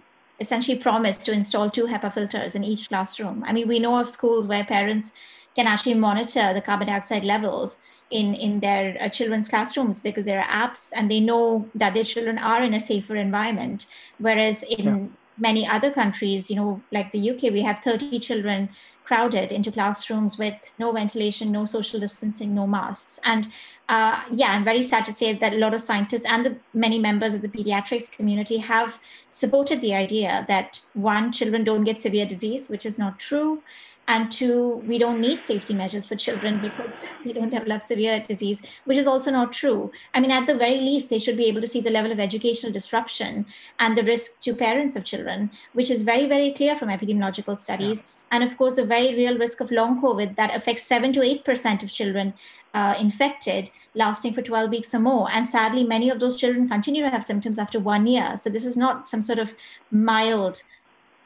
essentially 0.40 0.76
promised 0.76 1.24
to 1.26 1.32
install 1.32 1.70
two 1.70 1.86
HEPA 1.86 2.12
filters 2.12 2.54
in 2.54 2.64
each 2.64 2.88
classroom. 2.88 3.44
I 3.46 3.52
mean, 3.52 3.68
we 3.68 3.78
know 3.78 3.98
of 3.98 4.08
schools 4.08 4.46
where 4.46 4.64
parents 4.64 5.12
can 5.54 5.66
actually 5.66 5.94
monitor 5.94 6.52
the 6.52 6.60
carbon 6.60 6.88
dioxide 6.88 7.24
levels 7.24 7.78
in, 8.10 8.34
in 8.34 8.60
their 8.60 8.96
uh, 9.00 9.08
children's 9.08 9.48
classrooms 9.48 10.00
because 10.00 10.24
there 10.24 10.40
are 10.40 10.68
apps 10.68 10.92
and 10.94 11.10
they 11.10 11.20
know 11.20 11.68
that 11.74 11.94
their 11.94 12.04
children 12.04 12.38
are 12.38 12.62
in 12.62 12.74
a 12.74 12.80
safer 12.80 13.16
environment. 13.16 13.86
Whereas 14.18 14.62
in 14.62 14.84
yeah. 14.84 15.06
many 15.38 15.66
other 15.66 15.90
countries, 15.90 16.50
you 16.50 16.56
know, 16.56 16.82
like 16.92 17.10
the 17.12 17.30
UK, 17.30 17.44
we 17.44 17.62
have 17.62 17.80
30 17.80 18.18
children 18.20 18.68
crowded 19.06 19.52
into 19.52 19.70
classrooms 19.70 20.36
with 20.36 20.74
no 20.78 20.90
ventilation, 20.92 21.52
no 21.52 21.64
social 21.64 22.00
distancing, 22.00 22.54
no 22.54 22.66
masks. 22.66 23.20
And 23.24 23.46
uh, 23.88 24.20
yeah, 24.32 24.48
I'm 24.48 24.64
very 24.64 24.82
sad 24.82 25.04
to 25.04 25.12
say 25.12 25.32
that 25.32 25.54
a 25.54 25.58
lot 25.58 25.74
of 25.74 25.80
scientists 25.80 26.24
and 26.26 26.44
the 26.44 26.56
many 26.74 26.98
members 26.98 27.32
of 27.32 27.42
the 27.42 27.48
pediatrics 27.48 28.10
community 28.10 28.58
have 28.58 28.98
supported 29.28 29.80
the 29.80 29.94
idea 29.94 30.44
that 30.48 30.80
one, 30.94 31.30
children 31.32 31.62
don't 31.62 31.84
get 31.84 32.00
severe 32.00 32.26
disease, 32.26 32.68
which 32.68 32.84
is 32.84 32.98
not 32.98 33.20
true. 33.20 33.62
And 34.08 34.30
two, 34.30 34.82
we 34.86 34.98
don't 34.98 35.20
need 35.20 35.42
safety 35.42 35.74
measures 35.74 36.06
for 36.06 36.14
children 36.14 36.60
because 36.60 37.04
they 37.24 37.32
don't 37.32 37.50
develop 37.50 37.82
severe 37.82 38.20
disease, 38.20 38.62
which 38.84 38.98
is 38.98 39.06
also 39.06 39.30
not 39.30 39.52
true. 39.52 39.92
I 40.14 40.20
mean, 40.20 40.32
at 40.32 40.46
the 40.48 40.56
very 40.56 40.78
least, 40.78 41.10
they 41.10 41.18
should 41.20 41.36
be 41.36 41.46
able 41.46 41.60
to 41.60 41.66
see 41.68 41.80
the 41.80 41.90
level 41.90 42.12
of 42.12 42.20
educational 42.20 42.72
disruption 42.72 43.46
and 43.78 43.96
the 43.96 44.04
risk 44.04 44.40
to 44.42 44.54
parents 44.54 44.96
of 44.96 45.04
children, 45.04 45.50
which 45.74 45.90
is 45.90 46.02
very, 46.02 46.26
very 46.26 46.52
clear 46.52 46.76
from 46.76 46.88
epidemiological 46.88 47.56
studies. 47.56 47.98
Yeah 47.98 48.15
and 48.30 48.42
of 48.42 48.56
course, 48.56 48.78
a 48.78 48.84
very 48.84 49.14
real 49.14 49.38
risk 49.38 49.60
of 49.60 49.70
long 49.70 50.00
COVID 50.02 50.36
that 50.36 50.54
affects 50.54 50.82
7 50.82 51.12
to 51.12 51.20
8% 51.20 51.82
of 51.82 51.90
children 51.90 52.34
uh, 52.74 52.94
infected, 52.98 53.70
lasting 53.94 54.34
for 54.34 54.42
12 54.42 54.70
weeks 54.70 54.94
or 54.94 54.98
more. 54.98 55.30
And 55.30 55.46
sadly, 55.46 55.84
many 55.84 56.10
of 56.10 56.18
those 56.18 56.36
children 56.36 56.68
continue 56.68 57.02
to 57.02 57.10
have 57.10 57.24
symptoms 57.24 57.58
after 57.58 57.78
one 57.78 58.06
year. 58.06 58.36
So, 58.36 58.50
this 58.50 58.66
is 58.66 58.76
not 58.76 59.06
some 59.06 59.22
sort 59.22 59.38
of 59.38 59.54
mild 59.90 60.62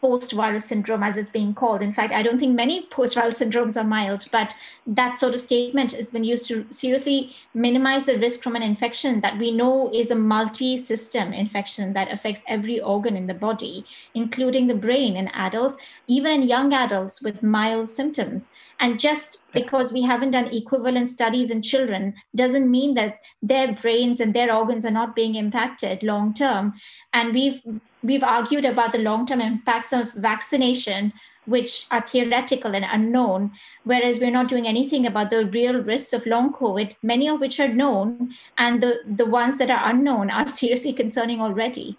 post-virus 0.01 0.67
syndrome 0.67 1.03
as 1.03 1.19
it's 1.19 1.31
being 1.31 1.55
called. 1.55 1.83
In 1.83 1.93
fact 1.93 2.13
i 2.13 2.23
don't 2.23 2.39
think 2.39 2.55
many 2.55 2.83
post-viral 2.87 3.37
syndromes 3.41 3.77
are 3.77 3.85
mild 3.85 4.27
but 4.33 4.55
that 4.87 5.17
sort 5.17 5.35
of 5.35 5.41
statement 5.41 5.93
has 5.93 6.11
been 6.11 6.25
used 6.25 6.47
to 6.47 6.67
seriously 6.71 7.35
minimize 7.55 8.07
the 8.07 8.19
risk 8.19 8.43
from 8.43 8.57
an 8.57 8.63
infection 8.63 9.21
that 9.21 9.39
we 9.39 9.51
know 9.51 9.91
is 9.93 10.11
a 10.11 10.15
multi-system 10.15 11.33
infection 11.33 11.93
that 11.93 12.13
affects 12.13 12.43
every 12.47 12.81
organ 12.81 13.17
in 13.17 13.27
the 13.27 13.35
body 13.35 13.85
including 14.15 14.67
the 14.67 14.75
brain 14.75 15.17
in 15.17 15.29
adults 15.29 15.77
even 16.07 16.43
in 16.43 16.49
young 16.49 16.73
adults 16.73 17.23
with 17.23 17.43
mild 17.43 17.89
symptoms. 17.89 18.51
And 18.79 18.99
just 18.99 19.39
because 19.53 19.93
we 19.93 20.03
haven't 20.03 20.33
done 20.33 20.47
equivalent 20.47 21.09
studies 21.09 21.51
in 21.51 21.63
children 21.63 22.15
doesn't 22.35 22.71
mean 22.71 22.95
that 22.95 23.21
their 23.43 23.73
brains 23.73 24.21
and 24.21 24.35
their 24.35 24.55
organs 24.55 24.85
are 24.87 24.91
not 24.91 25.15
being 25.15 25.35
impacted 25.35 26.03
long 26.03 26.33
term. 26.35 26.75
And 27.13 27.35
we've 27.35 27.61
we've 28.03 28.23
argued 28.23 28.65
about 28.65 28.93
the 28.93 28.99
long-term 28.99 29.41
impacts 29.41 29.93
of 29.93 30.13
vaccination 30.13 31.13
which 31.47 31.87
are 31.91 32.01
theoretical 32.01 32.75
and 32.75 32.87
unknown 32.91 33.51
whereas 33.85 34.19
we're 34.19 34.31
not 34.31 34.49
doing 34.49 34.67
anything 34.67 35.07
about 35.07 35.31
the 35.31 35.47
real 35.47 35.83
risks 35.83 36.13
of 36.13 36.27
long 36.27 36.53
covid 36.53 36.95
many 37.03 37.29
of 37.29 37.41
which 37.41 37.59
are 37.61 37.69
known 37.69 38.33
and 38.59 38.83
the 38.83 39.01
the 39.07 39.27
ones 39.27 39.59
that 39.59 39.71
are 39.71 39.89
unknown 39.91 40.31
are 40.31 40.49
seriously 40.61 40.93
concerning 40.93 41.41
already. 41.41 41.97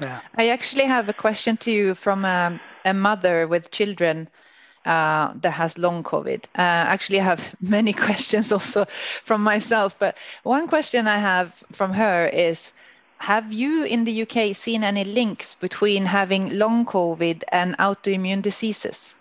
Yeah. 0.00 0.20
i 0.36 0.48
actually 0.48 0.84
have 0.84 1.08
a 1.08 1.14
question 1.14 1.56
to 1.58 1.70
you 1.70 1.94
from 1.94 2.24
a, 2.24 2.60
a 2.84 2.92
mother 2.92 3.46
with 3.46 3.70
children 3.70 4.28
uh, 4.86 5.32
that 5.42 5.50
has 5.50 5.78
long 5.78 6.02
COVID. 6.02 6.44
Uh, 6.56 6.86
actually, 6.94 7.20
I 7.20 7.24
have 7.24 7.54
many 7.60 7.92
questions 7.92 8.52
also 8.52 8.84
from 8.84 9.42
myself, 9.42 9.98
but 9.98 10.16
one 10.44 10.68
question 10.68 11.06
I 11.06 11.18
have 11.18 11.62
from 11.72 11.92
her 11.92 12.26
is 12.26 12.72
have 13.18 13.52
you 13.52 13.84
in 13.84 14.04
the 14.04 14.22
UK 14.22 14.54
seen 14.54 14.84
any 14.84 15.04
links 15.04 15.54
between 15.54 16.06
having 16.06 16.58
long 16.58 16.84
COVID 16.84 17.42
and 17.50 17.76
autoimmune 17.78 18.42
diseases? 18.42 19.14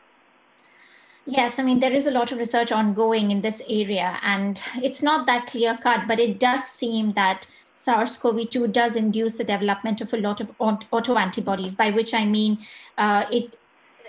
Yes, 1.26 1.58
I 1.58 1.64
mean, 1.64 1.80
there 1.80 1.94
is 1.94 2.06
a 2.06 2.12
lot 2.12 2.32
of 2.32 2.38
research 2.38 2.72
ongoing 2.72 3.32
in 3.32 3.42
this 3.42 3.62
area, 3.68 4.20
and 4.22 4.62
it's 4.84 5.02
not 5.02 5.26
that 5.26 5.48
clear 5.48 5.76
cut, 5.82 6.08
but 6.08 6.20
it 6.20 6.40
does 6.40 6.64
seem 6.64 7.14
that 7.14 7.48
SARS 7.74 8.18
CoV 8.18 8.50
2 8.50 8.68
does 8.68 8.96
induce 8.96 9.34
the 9.34 9.44
development 9.44 10.02
of 10.02 10.14
a 10.14 10.18
lot 10.18 10.40
of 10.40 10.52
auto 10.60 11.18
antibodies, 11.18 11.74
by 11.74 11.90
which 11.90 12.14
I 12.14 12.26
mean 12.26 12.60
uh, 12.98 13.26
it 13.32 13.58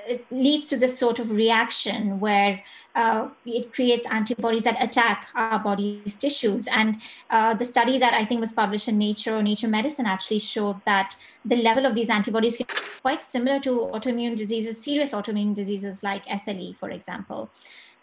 it 0.09 0.25
leads 0.31 0.67
to 0.69 0.77
this 0.77 0.99
sort 0.99 1.19
of 1.19 1.31
reaction 1.31 2.21
where 2.21 2.63
uh, 2.95 3.29
it 3.45 3.73
creates 3.73 4.07
antibodies 4.07 4.63
that 4.63 4.83
attack 4.83 5.29
our 5.35 5.59
body's 5.59 6.17
tissues. 6.17 6.67
And 6.69 6.97
uh, 7.31 7.55
the 7.55 7.65
study 7.65 7.99
that 7.99 8.15
I 8.15 8.25
think 8.25 8.41
was 8.41 8.53
published 8.53 8.89
in 8.89 8.99
Nature 8.99 9.37
or 9.37 9.43
Nature 9.43 9.69
Medicine 9.69 10.07
actually 10.07 10.39
showed 10.39 10.81
that 10.87 11.17
the 11.45 11.57
level 11.57 11.85
of 11.85 11.95
these 11.95 12.09
antibodies 12.09 12.57
can 12.57 12.67
be 12.67 12.81
quite 13.03 13.23
similar 13.23 13.61
to 13.61 13.91
autoimmune 13.93 14.37
diseases, 14.37 14.83
serious 14.83 15.13
autoimmune 15.13 15.55
diseases 15.55 16.03
like 16.03 16.25
SLE, 16.27 16.75
for 16.75 16.91
example 16.91 17.51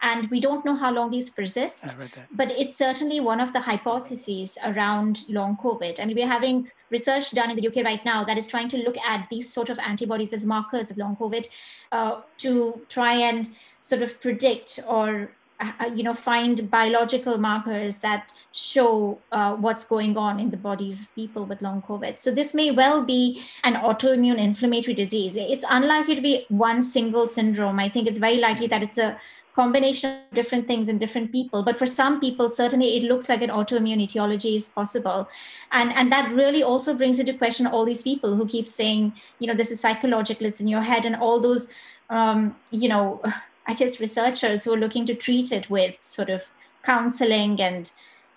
and 0.04 0.30
we 0.30 0.38
don't 0.38 0.64
know 0.64 0.74
how 0.76 0.92
long 0.92 1.10
these 1.10 1.30
persist 1.30 1.94
but 2.40 2.50
it's 2.62 2.76
certainly 2.76 3.20
one 3.20 3.40
of 3.40 3.52
the 3.52 3.60
hypotheses 3.60 4.56
around 4.64 5.22
long 5.28 5.56
covid. 5.56 5.98
And 5.98 6.14
we're 6.14 6.32
having 6.36 6.70
research 6.90 7.30
done 7.32 7.50
in 7.50 7.56
the 7.56 7.68
uk 7.68 7.84
right 7.84 8.04
now 8.04 8.22
that 8.24 8.38
is 8.38 8.46
trying 8.46 8.68
to 8.74 8.78
look 8.78 8.98
at 8.98 9.26
these 9.30 9.52
sort 9.52 9.70
of 9.70 9.78
antibodies 9.78 10.32
as 10.32 10.44
markers 10.44 10.90
of 10.90 10.98
long 10.98 11.16
covid 11.16 11.46
uh, 11.92 12.20
to 12.38 12.80
try 12.88 13.14
and 13.14 13.50
sort 13.80 14.02
of 14.02 14.20
predict 14.20 14.80
or 14.86 15.30
uh, 15.60 15.90
you 15.94 16.02
know 16.02 16.14
find 16.14 16.68
biological 16.70 17.38
markers 17.38 17.96
that 17.96 18.32
show 18.52 19.18
uh, 19.32 19.54
what's 19.54 19.84
going 19.84 20.16
on 20.16 20.40
in 20.40 20.50
the 20.50 20.56
bodies 20.56 21.02
of 21.02 21.14
people 21.14 21.44
with 21.44 21.62
long 21.62 21.82
covid. 21.82 22.18
So 22.18 22.30
this 22.30 22.54
may 22.54 22.70
well 22.70 23.04
be 23.04 23.42
an 23.62 23.74
autoimmune 23.74 24.38
inflammatory 24.38 24.94
disease. 24.94 25.36
It's 25.36 25.64
unlikely 25.68 26.16
to 26.16 26.22
be 26.22 26.46
one 26.48 26.82
single 26.82 27.28
syndrome. 27.28 27.78
I 27.78 27.88
think 27.88 28.08
it's 28.08 28.18
very 28.18 28.38
likely 28.38 28.66
that 28.66 28.82
it's 28.82 28.98
a 28.98 29.18
combination 29.54 30.10
of 30.10 30.34
different 30.34 30.66
things 30.66 30.88
in 30.88 30.98
different 30.98 31.30
people. 31.30 31.62
But 31.62 31.78
for 31.78 31.86
some 31.86 32.20
people 32.20 32.50
certainly 32.50 32.96
it 32.96 33.04
looks 33.04 33.28
like 33.28 33.42
an 33.42 33.50
autoimmune 33.50 34.00
etiology 34.00 34.56
is 34.56 34.68
possible. 34.68 35.28
And 35.70 35.92
and 35.92 36.10
that 36.10 36.32
really 36.32 36.62
also 36.62 36.94
brings 36.94 37.20
into 37.20 37.34
question 37.34 37.66
all 37.66 37.84
these 37.84 38.02
people 38.02 38.34
who 38.34 38.46
keep 38.46 38.66
saying 38.66 39.12
you 39.38 39.46
know 39.46 39.54
this 39.54 39.70
is 39.70 39.80
psychological 39.80 40.46
it's 40.46 40.60
in 40.60 40.68
your 40.68 40.82
head 40.82 41.06
and 41.06 41.16
all 41.16 41.40
those 41.40 41.72
um, 42.10 42.56
you 42.70 42.88
know 42.88 43.22
i 43.66 43.74
guess 43.74 44.00
researchers 44.00 44.64
who 44.64 44.72
are 44.72 44.78
looking 44.78 45.06
to 45.06 45.14
treat 45.14 45.52
it 45.52 45.68
with 45.70 45.94
sort 46.00 46.30
of 46.30 46.46
counseling 46.82 47.60
and 47.60 47.90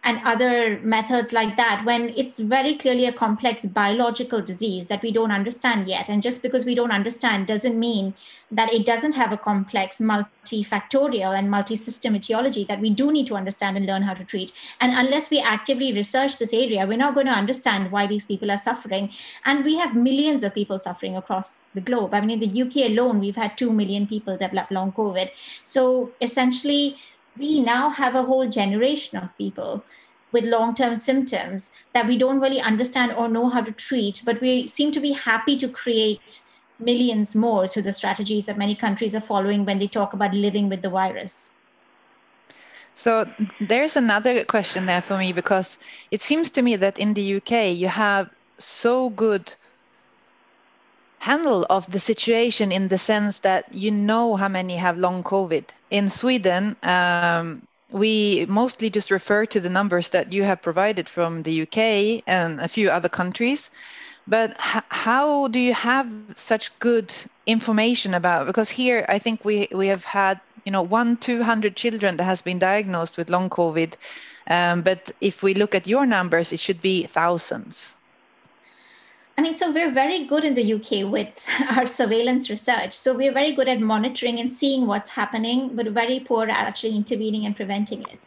and 0.03 0.21
other 0.23 0.79
methods 0.83 1.33
like 1.33 1.57
that 1.57 1.83
when 1.83 2.09
it's 2.15 2.39
very 2.39 2.75
clearly 2.75 3.05
a 3.05 3.11
complex 3.11 3.65
biological 3.65 4.41
disease 4.41 4.87
that 4.87 5.01
we 5.01 5.11
don't 5.11 5.31
understand 5.31 5.87
yet. 5.87 6.07
And 6.07 6.23
just 6.23 6.41
because 6.41 6.65
we 6.65 6.75
don't 6.75 6.91
understand 6.91 7.47
doesn't 7.47 7.77
mean 7.77 8.13
that 8.49 8.71
it 8.71 8.85
doesn't 8.85 9.13
have 9.13 9.33
a 9.33 9.37
complex 9.37 9.99
multifactorial 9.99 11.37
and 11.37 11.51
multi-system 11.51 12.15
etiology 12.15 12.63
that 12.63 12.79
we 12.79 12.89
do 12.89 13.11
need 13.11 13.27
to 13.27 13.35
understand 13.35 13.75
and 13.75 13.85
learn 13.85 14.03
how 14.03 14.13
to 14.13 14.23
treat. 14.23 14.53
And 14.79 14.93
unless 14.93 15.29
we 15.29 15.41
actively 15.41 15.91
research 15.91 16.37
this 16.37 16.53
area 16.53 16.85
we're 16.85 16.97
not 16.97 17.13
going 17.13 17.27
to 17.27 17.33
understand 17.33 17.91
why 17.91 18.07
these 18.07 18.23
people 18.23 18.49
are 18.49 18.57
suffering. 18.57 19.09
And 19.45 19.65
we 19.65 19.75
have 19.75 19.95
millions 19.95 20.43
of 20.43 20.53
people 20.53 20.79
suffering 20.79 21.17
across 21.17 21.59
the 21.73 21.81
globe. 21.81 22.13
I 22.13 22.21
mean 22.21 22.41
in 22.41 22.53
the 22.53 22.61
uk 22.61 22.75
alone 22.75 23.19
we've 23.19 23.35
had 23.35 23.57
2 23.57 23.73
million 23.73 24.07
people 24.07 24.37
develop 24.37 24.71
long 24.71 24.93
covid. 24.93 25.31
So 25.63 26.11
essentially 26.21 26.97
we 27.39 27.61
now 27.61 27.89
have 27.89 28.15
a 28.15 28.23
whole 28.23 28.47
generation 28.47 29.17
of 29.17 29.37
people 29.37 29.83
with 30.31 30.43
long 30.43 30.75
term 30.75 30.95
symptoms 30.95 31.69
that 31.93 32.07
we 32.07 32.17
don't 32.17 32.39
really 32.39 32.59
understand 32.59 33.13
or 33.13 33.29
know 33.29 33.49
how 33.49 33.61
to 33.61 33.71
treat, 33.71 34.21
but 34.25 34.41
we 34.41 34.67
seem 34.67 34.91
to 34.91 34.99
be 34.99 35.11
happy 35.11 35.57
to 35.57 35.67
create 35.67 36.41
millions 36.79 37.33
more 37.35 37.67
through 37.67 37.81
the 37.81 37.93
strategies 37.93 38.45
that 38.45 38.57
many 38.57 38.75
countries 38.75 39.15
are 39.15 39.21
following 39.21 39.65
when 39.65 39.79
they 39.79 39.87
talk 39.87 40.13
about 40.13 40.33
living 40.33 40.69
with 40.69 40.81
the 40.81 40.89
virus. 40.89 41.49
So 42.93 43.29
there's 43.59 43.95
another 43.95 44.43
question 44.43 44.85
there 44.85 45.01
for 45.01 45.17
me 45.17 45.31
because 45.31 45.77
it 46.11 46.21
seems 46.21 46.49
to 46.51 46.61
me 46.61 46.75
that 46.77 46.97
in 46.97 47.13
the 47.13 47.35
UK 47.35 47.75
you 47.75 47.87
have 47.87 48.29
so 48.57 49.11
good 49.11 49.53
handle 51.19 51.65
of 51.69 51.91
the 51.91 51.99
situation 51.99 52.71
in 52.71 52.87
the 52.87 52.97
sense 52.97 53.39
that 53.39 53.73
you 53.73 53.91
know 53.91 54.35
how 54.35 54.47
many 54.47 54.75
have 54.77 54.97
long 54.97 55.23
COVID. 55.23 55.63
In 55.89 56.09
Sweden, 56.09 56.75
um, 56.83 57.61
we 57.91 58.45
mostly 58.49 58.89
just 58.89 59.11
refer 59.11 59.45
to 59.45 59.59
the 59.59 59.69
numbers 59.69 60.09
that 60.09 60.33
you 60.33 60.43
have 60.43 60.61
provided 60.61 61.07
from 61.09 61.43
the 61.43 61.61
UK 61.61 62.23
and 62.27 62.59
a 62.61 62.67
few 62.67 62.89
other 62.89 63.09
countries. 63.09 63.69
But 64.27 64.55
how 64.57 65.47
do 65.47 65.59
you 65.59 65.73
have 65.73 66.07
such 66.35 66.77
good 66.79 67.13
information 67.45 68.13
about? 68.13 68.45
Because 68.45 68.69
here, 68.69 69.05
I 69.07 69.19
think 69.19 69.45
we 69.45 69.69
we 69.71 69.87
have 69.87 70.03
had 70.03 70.41
you 70.65 70.71
know 70.71 70.81
one 70.81 71.15
two 71.15 71.43
hundred 71.43 71.77
children 71.77 72.17
that 72.17 72.25
has 72.25 72.41
been 72.41 72.59
diagnosed 72.59 73.17
with 73.17 73.29
long 73.29 73.49
COVID, 73.49 73.93
um, 74.49 74.81
but 74.81 75.11
if 75.21 75.43
we 75.43 75.53
look 75.53 75.73
at 75.73 75.87
your 75.87 76.05
numbers, 76.05 76.51
it 76.51 76.59
should 76.59 76.81
be 76.81 77.03
thousands. 77.03 77.95
I 79.39 79.43
mean, 79.43 79.53
so 79.53 79.71
we're 79.71 79.91
very 79.91 80.25
good 80.25 80.43
in 80.43 80.55
the 80.55 80.73
UK 80.73 81.11
with 81.11 81.45
our 81.69 81.85
surveillance 81.85 82.49
research. 82.49 82.93
So 82.93 83.13
we're 83.13 83.31
very 83.31 83.51
good 83.51 83.67
at 83.67 83.79
monitoring 83.79 84.39
and 84.39 84.51
seeing 84.51 84.87
what's 84.87 85.09
happening, 85.09 85.75
but 85.75 85.87
very 85.89 86.19
poor 86.19 86.45
at 86.45 86.49
actually 86.49 86.95
intervening 86.95 87.45
and 87.45 87.55
preventing 87.55 88.01
it. 88.01 88.19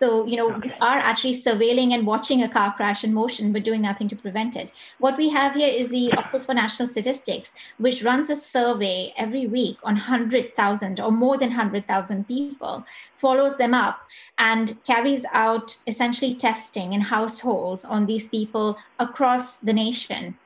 So, 0.00 0.26
you 0.26 0.36
know, 0.36 0.52
okay. 0.52 0.68
we 0.68 0.74
are 0.80 0.98
actually 0.98 1.34
surveilling 1.34 1.92
and 1.92 2.06
watching 2.06 2.42
a 2.42 2.48
car 2.48 2.72
crash 2.72 3.02
in 3.02 3.12
motion, 3.12 3.52
but 3.52 3.64
doing 3.64 3.82
nothing 3.82 4.08
to 4.08 4.16
prevent 4.16 4.54
it. 4.54 4.70
What 4.98 5.16
we 5.16 5.28
have 5.30 5.54
here 5.54 5.72
is 5.72 5.88
the 5.88 6.12
Office 6.12 6.46
for 6.46 6.54
National 6.54 6.86
Statistics, 6.86 7.54
which 7.78 8.04
runs 8.04 8.30
a 8.30 8.36
survey 8.36 9.12
every 9.16 9.46
week 9.46 9.76
on 9.82 9.94
100,000 9.94 11.00
or 11.00 11.10
more 11.10 11.36
than 11.36 11.50
100,000 11.50 12.28
people, 12.28 12.84
follows 13.16 13.56
them 13.56 13.74
up, 13.74 14.00
and 14.38 14.78
carries 14.84 15.24
out 15.32 15.76
essentially 15.86 16.34
testing 16.34 16.92
in 16.92 17.00
households 17.00 17.84
on 17.84 18.06
these 18.06 18.28
people 18.28 18.78
across 19.00 19.56
the 19.56 19.72
nation. 19.72 20.36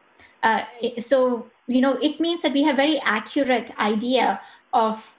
Uh, 0.43 0.63
so, 0.99 1.47
you 1.67 1.81
know, 1.81 1.95
it 2.03 2.21
means 2.21 2.43
that 2.43 2.53
we 2.53 2.63
have 2.63 2.77
very 2.77 2.99
accurate 3.05 3.71
idea 3.79 4.41
of 4.73 5.15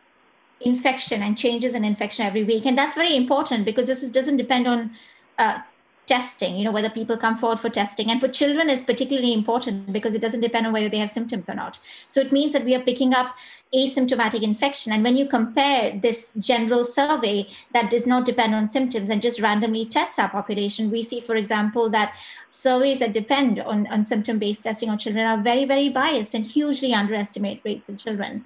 infection 0.65 1.21
and 1.23 1.37
changes 1.37 1.73
in 1.73 1.83
infection 1.83 2.25
every 2.25 2.43
week. 2.43 2.65
And 2.65 2.77
that's 2.77 2.95
very 2.95 3.15
important 3.15 3.65
because 3.65 3.87
this 3.87 4.03
is, 4.03 4.11
doesn't 4.11 4.37
depend 4.37 4.67
on 4.67 4.91
uh, 5.37 5.59
testing 6.05 6.57
you 6.57 6.65
know 6.65 6.71
whether 6.71 6.89
people 6.89 7.15
come 7.15 7.37
forward 7.37 7.59
for 7.59 7.69
testing. 7.69 8.11
And 8.11 8.19
for 8.19 8.27
children 8.27 8.69
it's 8.69 8.83
particularly 8.83 9.33
important 9.33 9.93
because 9.93 10.15
it 10.15 10.21
doesn't 10.21 10.41
depend 10.41 10.67
on 10.67 10.73
whether 10.73 10.89
they 10.89 10.97
have 10.97 11.09
symptoms 11.09 11.49
or 11.49 11.55
not. 11.55 11.79
So 12.07 12.19
it 12.19 12.31
means 12.31 12.53
that 12.53 12.65
we 12.65 12.75
are 12.75 12.81
picking 12.81 13.13
up 13.13 13.35
asymptomatic 13.73 14.41
infection. 14.41 14.91
And 14.91 15.03
when 15.03 15.15
you 15.15 15.27
compare 15.27 15.97
this 15.97 16.33
general 16.39 16.85
survey 16.85 17.47
that 17.73 17.89
does 17.89 18.05
not 18.05 18.25
depend 18.25 18.53
on 18.53 18.67
symptoms 18.67 19.09
and 19.09 19.21
just 19.21 19.39
randomly 19.39 19.85
tests 19.85 20.19
our 20.19 20.29
population 20.29 20.91
we 20.91 21.03
see 21.03 21.21
for 21.21 21.35
example 21.35 21.89
that 21.89 22.13
surveys 22.51 22.99
that 22.99 23.13
depend 23.13 23.59
on, 23.59 23.87
on 23.87 24.03
symptom 24.03 24.39
based 24.39 24.63
testing 24.63 24.89
on 24.89 24.97
children 24.97 25.25
are 25.25 25.41
very 25.41 25.65
very 25.65 25.89
biased 25.89 26.33
and 26.33 26.45
hugely 26.45 26.93
underestimate 26.93 27.61
rates 27.63 27.87
in 27.87 27.97
children. 27.97 28.43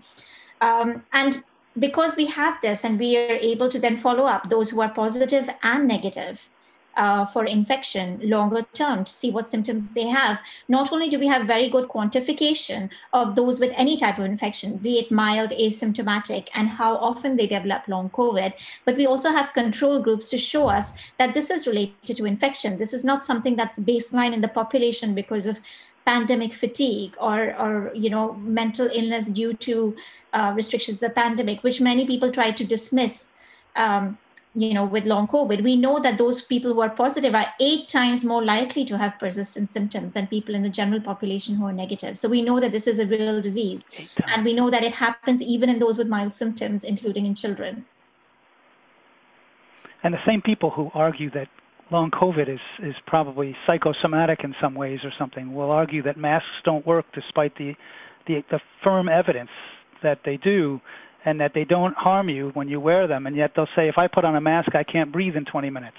Um, 0.62 1.04
and 1.14 1.44
because 1.80 2.16
we 2.16 2.26
have 2.26 2.60
this 2.62 2.84
and 2.84 3.00
we 3.00 3.18
are 3.18 3.36
able 3.36 3.70
to 3.70 3.80
then 3.80 3.98
follow 3.98 4.26
up 4.26 4.50
those 4.50 4.70
who 4.70 4.82
are 4.82 4.90
positive 4.90 5.50
and 5.64 5.88
negative 5.88 6.48
uh, 6.98 7.26
for 7.26 7.46
infection 7.46 8.20
longer 8.24 8.66
term 8.74 9.06
to 9.06 9.14
see 9.14 9.30
what 9.30 9.48
symptoms 9.48 9.94
they 9.94 10.08
have. 10.08 10.42
Not 10.68 10.92
only 10.92 11.10
do 11.10 11.20
we 11.20 11.28
have 11.28 11.46
very 11.46 11.70
good 11.70 11.88
quantification 11.88 12.90
of 13.14 13.36
those 13.36 13.60
with 13.60 13.72
any 13.78 13.96
type 13.96 14.18
of 14.18 14.26
infection, 14.26 14.78
be 14.78 14.98
it 14.98 15.12
mild, 15.12 15.52
asymptomatic, 15.52 16.48
and 16.56 16.68
how 16.68 16.98
often 16.98 17.38
they 17.38 17.48
develop 17.48 17.88
long 17.88 18.10
COVID, 18.10 18.54
but 18.84 18.98
we 18.98 19.06
also 19.06 19.30
have 19.30 19.54
control 19.54 20.00
groups 20.00 20.30
to 20.32 20.38
show 20.38 20.68
us 20.68 20.94
that 21.20 21.34
this 21.34 21.50
is 21.50 21.68
related 21.68 22.18
to 22.18 22.26
infection. 22.26 22.78
This 22.80 22.94
is 22.94 23.04
not 23.04 23.24
something 23.24 23.56
that's 23.56 23.80
baseline 23.80 24.34
in 24.34 24.42
the 24.42 24.48
population 24.48 25.14
because 25.14 25.46
of 25.46 25.60
pandemic 26.08 26.54
fatigue 26.54 27.14
or, 27.30 27.40
or 27.64 27.92
you 28.04 28.10
know 28.10 28.34
mental 28.60 28.90
illness 28.94 29.28
due 29.40 29.54
to 29.54 29.96
uh, 30.34 30.54
restrictions 30.56 31.00
the 31.00 31.10
pandemic 31.10 31.64
which 31.64 31.82
many 31.82 32.06
people 32.12 32.32
try 32.32 32.50
to 32.60 32.64
dismiss 32.76 33.28
um, 33.76 34.18
you 34.58 34.74
know 34.74 34.86
with 34.94 35.06
long 35.06 35.28
covid. 35.28 35.64
We 35.64 35.76
know 35.76 36.00
that 36.06 36.18
those 36.18 36.42
people 36.42 36.74
who 36.74 36.82
are 36.82 36.90
positive 36.90 37.36
are 37.36 37.48
eight 37.60 37.88
times 37.88 38.24
more 38.24 38.44
likely 38.44 38.86
to 38.86 38.98
have 38.98 39.20
persistent 39.20 39.70
symptoms 39.70 40.14
than 40.14 40.28
people 40.28 40.56
in 40.56 40.64
the 40.64 40.74
general 40.78 41.02
population 41.02 41.56
who 41.56 41.68
are 41.68 41.74
negative. 41.74 42.18
So 42.18 42.28
we 42.30 42.42
know 42.42 42.60
that 42.60 42.72
this 42.72 42.88
is 42.88 43.00
a 43.00 43.06
real 43.06 43.42
disease. 43.42 43.86
And 44.34 44.44
we 44.44 44.54
know 44.54 44.70
that 44.72 44.84
it 44.84 44.94
happens 44.94 45.42
even 45.42 45.70
in 45.70 45.80
those 45.80 45.98
with 46.00 46.08
mild 46.08 46.34
symptoms 46.34 46.84
including 46.84 47.28
in 47.28 47.36
children. 47.36 47.86
And 50.04 50.14
the 50.14 50.26
same 50.26 50.42
people 50.42 50.72
who 50.72 50.90
argue 50.94 51.30
that 51.32 51.50
long 51.92 52.12
COVID 52.12 52.50
is 52.50 52.60
is 52.84 52.96
probably 53.06 53.56
psychosomatic 53.66 54.40
in 54.44 54.54
some 54.62 54.76
ways 54.76 55.00
or 55.04 55.12
something. 55.18 55.54
We'll 55.54 55.72
argue 55.72 56.04
that 56.04 56.18
masks 56.18 56.48
don't 56.64 56.86
work 56.86 57.06
despite 57.14 57.58
the 57.58 57.74
the, 58.28 58.44
the 58.52 58.60
firm 58.84 59.08
evidence 59.08 59.50
that 60.04 60.20
they 60.26 60.38
do 60.38 60.82
and 61.26 61.40
that 61.40 61.52
they 61.54 61.64
don't 61.64 61.96
harm 61.96 62.30
you 62.30 62.52
when 62.54 62.68
you 62.68 62.80
wear 62.80 63.08
them 63.08 63.26
and 63.26 63.36
yet 63.36 63.52
they'll 63.56 63.68
say 63.76 63.88
if 63.88 63.98
I 63.98 64.08
put 64.08 64.26
on 64.26 64.36
a 64.36 64.42
mask 64.42 64.76
I 64.76 64.84
can't 64.84 65.12
breathe 65.12 65.36
in 65.36 65.46
20 65.46 65.70
minutes. 65.70 65.98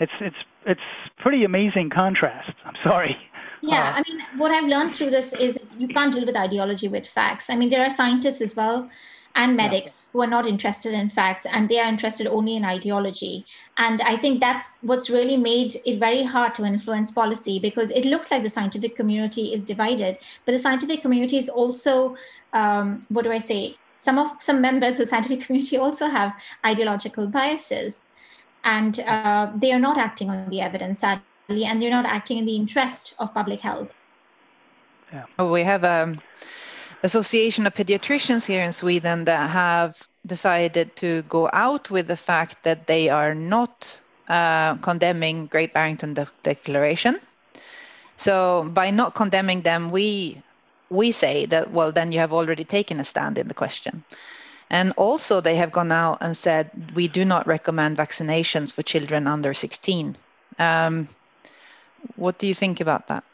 It's 0.00 0.12
it's 0.20 0.36
it's 0.66 0.80
pretty 1.18 1.44
amazing 1.44 1.90
contrast. 1.90 2.52
I'm 2.64 2.74
sorry. 2.82 3.16
Yeah, 3.60 3.90
uh, 3.90 4.00
I 4.00 4.02
mean 4.08 4.20
what 4.38 4.50
I've 4.50 4.68
learned 4.68 4.94
through 4.94 5.10
this 5.10 5.32
is 5.34 5.58
you 5.78 5.88
can't 5.88 6.12
deal 6.12 6.26
with 6.26 6.36
ideology 6.36 6.88
with 6.88 7.06
facts. 7.06 7.50
I 7.50 7.56
mean 7.56 7.70
there 7.70 7.82
are 7.82 7.90
scientists 7.90 8.40
as 8.40 8.56
well 8.56 8.88
and 9.34 9.56
medics 9.56 10.02
yeah. 10.02 10.12
who 10.12 10.22
are 10.22 10.26
not 10.26 10.46
interested 10.46 10.92
in 10.92 11.08
facts 11.08 11.46
and 11.46 11.68
they 11.68 11.78
are 11.78 11.88
interested 11.88 12.26
only 12.26 12.56
in 12.56 12.64
ideology. 12.64 13.46
And 13.78 14.00
I 14.02 14.16
think 14.16 14.40
that's 14.40 14.78
what's 14.82 15.08
really 15.08 15.36
made 15.36 15.80
it 15.84 15.98
very 15.98 16.22
hard 16.22 16.54
to 16.56 16.64
influence 16.64 17.10
policy 17.10 17.58
because 17.58 17.90
it 17.90 18.04
looks 18.04 18.30
like 18.30 18.42
the 18.42 18.50
scientific 18.50 18.96
community 18.96 19.52
is 19.52 19.64
divided, 19.64 20.18
but 20.44 20.52
the 20.52 20.58
scientific 20.58 21.02
community 21.02 21.38
is 21.38 21.48
also, 21.48 22.16
um, 22.52 23.00
what 23.08 23.22
do 23.24 23.32
I 23.32 23.38
say? 23.38 23.76
Some 23.96 24.18
of 24.18 24.32
some 24.40 24.60
members 24.60 24.92
of 24.92 24.98
the 24.98 25.06
scientific 25.06 25.40
community 25.46 25.76
also 25.76 26.08
have 26.08 26.34
ideological 26.66 27.26
biases, 27.26 28.02
and 28.64 28.98
uh, 29.00 29.50
they 29.54 29.72
are 29.72 29.78
not 29.78 29.96
acting 29.96 30.28
on 30.28 30.48
the 30.50 30.60
evidence, 30.60 30.98
sadly, 30.98 31.64
and 31.64 31.80
they're 31.80 31.90
not 31.90 32.06
acting 32.06 32.38
in 32.38 32.44
the 32.44 32.56
interest 32.56 33.14
of 33.18 33.32
public 33.32 33.60
health. 33.60 33.94
Yeah. 35.12 35.26
Oh, 35.38 35.52
we 35.52 35.62
have 35.62 35.84
a 35.84 36.02
um, 36.04 36.20
association 37.02 37.66
of 37.66 37.74
pediatricians 37.74 38.46
here 38.46 38.62
in 38.62 38.72
Sweden 38.72 39.24
that 39.24 39.50
have 39.50 40.08
decided 40.26 40.94
to 40.96 41.22
go 41.22 41.50
out 41.52 41.90
with 41.90 42.06
the 42.06 42.16
fact 42.16 42.62
that 42.62 42.86
they 42.86 43.08
are 43.08 43.34
not 43.34 44.00
uh, 44.28 44.74
condemning 44.76 45.46
Great 45.46 45.72
Barrington 45.72 46.14
De- 46.14 46.28
Declaration. 46.42 47.20
So 48.16 48.70
by 48.72 48.90
not 48.90 49.14
condemning 49.14 49.62
them, 49.62 49.90
we 49.90 50.40
we 50.90 51.10
say 51.10 51.46
that 51.46 51.72
well 51.72 51.90
then 51.90 52.12
you 52.12 52.18
have 52.18 52.32
already 52.32 52.64
taken 52.64 53.00
a 53.00 53.04
stand 53.04 53.38
in 53.38 53.48
the 53.48 53.54
question. 53.54 54.04
And 54.70 54.92
also 54.96 55.40
they 55.40 55.56
have 55.56 55.72
gone 55.72 55.92
out 55.92 56.18
and 56.20 56.36
said 56.36 56.70
we 56.94 57.08
do 57.08 57.24
not 57.24 57.46
recommend 57.46 57.98
vaccinations 57.98 58.72
for 58.72 58.82
children 58.82 59.26
under 59.26 59.52
16. 59.52 60.16
Um, 60.58 61.08
what 62.16 62.38
do 62.38 62.46
you 62.46 62.54
think 62.54 62.80
about 62.80 63.08
that? 63.08 63.24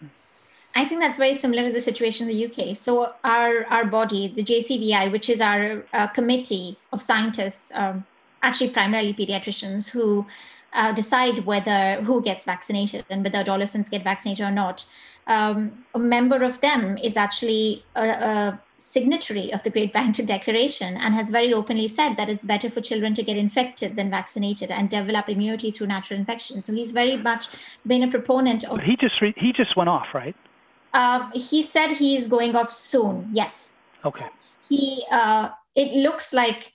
I 0.79 0.85
think 0.85 1.01
that's 1.01 1.19
very 1.19 1.35
similar 1.35 1.67
to 1.67 1.73
the 1.73 1.81
situation 1.81 2.29
in 2.29 2.37
the 2.37 2.47
UK. 2.47 2.77
So 2.77 3.13
our 3.25 3.65
our 3.67 3.85
body, 3.85 4.29
the 4.29 4.45
JCVI, 4.45 5.11
which 5.11 5.29
is 5.29 5.41
our 5.41 5.85
uh, 5.93 6.07
committee 6.19 6.77
of 6.93 7.03
scientists, 7.03 7.73
um, 7.75 8.07
actually 8.43 8.71
primarily 8.71 9.13
pediatricians, 9.13 9.91
who 9.91 10.25
uh, 10.73 10.93
decide 10.93 11.45
whether 11.47 12.01
who 12.03 12.23
gets 12.23 12.45
vaccinated 12.45 13.05
and 13.11 13.25
whether 13.25 13.39
adolescents 13.39 13.89
get 13.89 14.05
vaccinated 14.05 14.47
or 14.47 14.53
not. 14.53 14.87
Um, 15.27 15.73
a 15.95 15.99
member 15.99 16.43
of 16.45 16.61
them 16.61 16.97
is 16.97 17.17
actually 17.17 17.85
a, 17.97 18.09
a 18.33 18.61
signatory 18.79 19.53
of 19.53 19.63
the 19.65 19.71
Great 19.71 19.93
Barrington 19.93 20.27
Declaration 20.27 20.97
and 20.97 21.13
has 21.13 21.29
very 21.29 21.53
openly 21.53 21.89
said 21.89 22.17
that 22.17 22.29
it's 22.31 22.45
better 22.45 22.71
for 22.71 22.81
children 22.81 23.13
to 23.15 23.23
get 23.23 23.37
infected 23.37 23.97
than 23.97 24.09
vaccinated 24.11 24.71
and 24.71 24.89
develop 24.89 25.29
immunity 25.29 25.73
through 25.73 25.89
natural 25.89 26.21
infection. 26.21 26.61
So 26.61 26.73
he's 26.73 26.93
very 26.93 27.17
much 27.17 27.49
been 27.85 28.05
a 28.05 28.09
proponent 28.09 28.63
of. 28.65 28.81
He 28.81 28.97
just 28.97 29.21
re- 29.21 29.35
he 29.37 29.53
just 29.53 29.77
went 29.77 29.91
off, 29.91 30.15
right? 30.15 30.37
Uh, 30.93 31.31
he 31.35 31.63
said 31.63 31.93
he 31.93 32.17
is 32.17 32.27
going 32.27 32.57
off 32.57 32.73
soon. 32.73 33.29
Yes. 33.33 33.75
Okay. 34.05 34.27
He. 34.69 35.05
Uh, 35.11 35.51
it 35.75 35.93
looks 35.93 36.33
like 36.33 36.73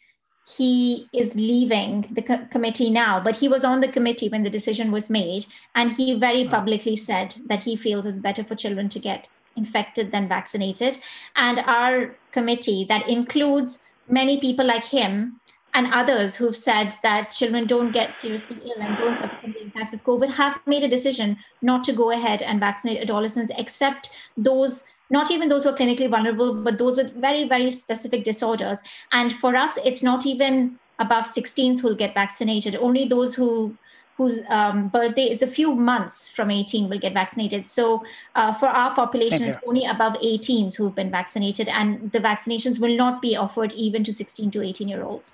he 0.58 1.08
is 1.14 1.36
leaving 1.36 2.08
the 2.12 2.22
co- 2.22 2.46
committee 2.52 2.90
now, 2.90 3.20
but 3.20 3.36
he 3.36 3.48
was 3.48 3.64
on 3.64 3.80
the 3.80 3.88
committee 3.88 4.30
when 4.30 4.44
the 4.44 4.50
decision 4.50 4.92
was 4.92 5.10
made, 5.10 5.46
and 5.76 5.94
he 5.94 6.14
very 6.14 6.48
publicly 6.48 6.96
said 6.96 7.36
that 7.48 7.62
he 7.62 7.76
feels 7.76 8.06
it's 8.06 8.20
better 8.20 8.44
for 8.44 8.56
children 8.56 8.90
to 8.90 9.00
get 9.00 9.28
infected 9.56 10.12
than 10.12 10.28
vaccinated. 10.28 10.98
And 11.36 11.60
our 11.60 12.16
committee, 12.32 12.86
that 12.90 13.08
includes 13.08 13.80
many 14.08 14.40
people 14.40 14.66
like 14.66 14.86
him 14.86 15.40
and 15.74 15.88
others 15.92 16.36
who've 16.36 16.56
said 16.56 16.96
that 17.04 17.32
children 17.32 17.66
don't 17.66 17.92
get 17.92 18.16
seriously 18.16 18.58
ill 18.64 18.82
and 18.82 18.98
don't 18.98 19.16
suffer 19.16 19.36
from 19.42 19.54
the 19.54 19.62
impacts 19.62 19.94
of 19.94 20.04
COVID, 20.04 20.30
have 20.30 20.60
made 20.66 20.84
a 20.84 20.88
decision 20.88 21.38
not 21.62 21.84
to 21.86 21.94
go 21.94 22.12
ahead 22.12 22.42
and 22.42 22.60
vaccinate 22.60 23.02
adolescents, 23.02 23.52
except 23.58 24.10
those 24.38 24.84
not 25.10 25.30
even 25.30 25.50
those 25.50 25.64
who 25.64 25.70
are 25.70 25.76
clinically 25.76 26.10
vulnerable, 26.10 26.64
but 26.64 26.80
those 26.80 26.98
with 26.98 27.14
very, 27.14 27.48
very 27.48 27.70
specific 27.70 28.24
disorders. 28.24 28.82
And 29.12 29.32
for 29.32 29.56
us, 29.56 29.78
it's 29.86 30.02
not 30.02 30.26
even 30.26 30.80
above 30.98 31.26
16s 31.26 31.82
who'll 31.82 31.94
get 31.94 32.14
vaccinated, 32.16 32.76
only 32.76 33.06
those 33.06 33.36
who 33.36 33.78
whose 34.16 34.40
um, 34.50 34.90
birthday 34.90 35.24
is 35.24 35.42
a 35.42 35.48
few 35.48 35.74
months 35.74 36.30
from 36.30 36.52
18 36.52 36.88
will 36.88 37.00
get 37.00 37.14
vaccinated. 37.14 37.66
So 37.66 38.04
uh, 38.36 38.54
for 38.54 38.68
our 38.68 38.94
population, 38.94 39.44
it's 39.44 39.58
only 39.68 39.86
above 39.86 40.14
18s 40.14 40.76
who've 40.76 40.94
been 40.94 41.10
vaccinated, 41.10 41.68
and 41.70 42.12
the 42.12 42.20
vaccinations 42.20 42.80
will 42.80 42.96
not 42.96 43.24
be 43.24 43.36
offered 43.36 43.72
even 43.74 44.04
to 44.04 44.14
16 44.14 44.52
to 44.52 44.62
18 44.62 44.88
year 44.88 45.04
olds. 45.04 45.32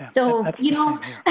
Yeah, 0.00 0.06
so 0.06 0.52
you 0.58 0.70
know 0.70 1.00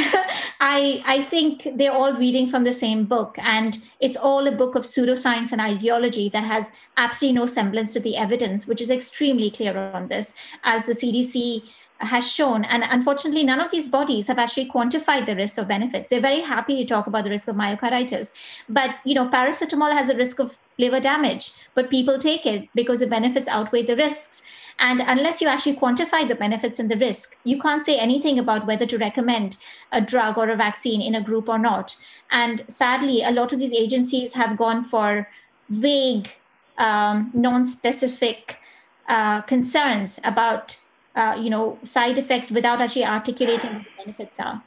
i 0.59 1.01
i 1.05 1.24
think 1.30 1.68
they're 1.76 1.93
all 1.93 2.13
reading 2.13 2.49
from 2.49 2.63
the 2.63 2.74
same 2.74 3.05
book 3.05 3.38
and 3.39 3.80
it's 4.01 4.18
all 4.18 4.45
a 4.47 4.51
book 4.51 4.76
of 4.76 4.84
pseudoscience 4.84 5.53
and 5.53 5.61
ideology 5.61 6.28
that 6.30 6.43
has 6.43 6.70
absolutely 6.97 7.39
no 7.39 7.45
semblance 7.45 7.93
to 7.93 8.01
the 8.01 8.18
evidence 8.18 8.68
which 8.68 8.82
is 8.82 8.89
extremely 8.89 9.49
clear 9.49 9.78
on 9.93 10.07
this. 10.09 10.34
As 10.63 10.86
the 10.86 10.93
cdc 10.93 11.63
has 12.00 12.32
shown 12.32 12.64
and 12.66 12.84
unfortunately 12.89 13.43
none 13.43 13.60
of 13.60 13.72
these 13.72 13.88
bodies 13.88 14.28
have 14.28 14.38
actually 14.38 14.70
quantified 14.70 15.26
the 15.26 15.36
risk 15.36 15.58
or 15.58 15.66
benefits. 15.66 16.10
They're 16.10 16.22
very 16.22 16.41
happy 16.41 16.76
to 16.78 16.86
talk 16.86 17.08
about 17.08 17.24
the 17.24 17.30
risk 17.30 17.48
of 17.48 17.56
myocarditis. 17.56 18.32
But 18.70 18.95
you 19.04 19.16
know 19.16 19.28
paracetamol 19.28 19.91
has 19.91 20.10
a 20.10 20.16
risk 20.16 20.39
of 20.39 20.58
liver 20.80 21.00
damage 21.00 21.54
but 21.74 21.89
people 21.89 22.20
take 22.20 22.45
it 22.45 22.70
because 22.76 23.00
the 23.00 23.08
benefits 23.08 23.48
outweigh 23.48 23.82
the 23.82 23.95
risks. 23.95 24.41
And 24.80 25.02
unless 25.02 25.41
you 25.41 25.48
actually 25.48 25.76
quantify 25.76 26.28
the 26.28 26.36
benefits 26.36 26.80
and 26.80 26.91
the 26.91 26.98
risk 26.98 27.36
you 27.43 27.60
can't 27.60 27.84
say 27.84 27.98
anything 27.98 28.38
about 28.38 28.68
whether 28.68 28.86
to 28.86 28.98
recommend 28.98 29.58
a 29.91 30.02
drug 30.02 30.38
or 30.38 30.50
a 30.50 30.56
vaccine 30.56 31.02
in 31.02 31.16
a 31.16 31.24
group 31.24 31.50
or 31.50 31.58
not. 31.58 31.98
And 32.32 32.64
sadly 32.68 33.24
a 33.24 33.32
lot 33.32 33.54
of 33.54 33.60
these 33.60 33.74
agencies 33.74 34.34
have 34.34 34.58
gone 34.58 34.84
for 34.84 35.28
vague 35.70 36.30
um, 36.78 37.32
non-specific 37.34 38.60
uh, 39.08 39.41
concerns 39.41 40.20
about 40.24 40.78
uh, 41.18 41.36
you 41.36 41.49
know, 41.49 41.78
side 41.84 42.18
effects 42.18 42.51
without 42.51 42.80
actually 42.80 43.05
articulating 43.05 43.74
what 43.74 43.84
the 43.84 44.03
benefits 44.03 44.39
are. 44.39 44.61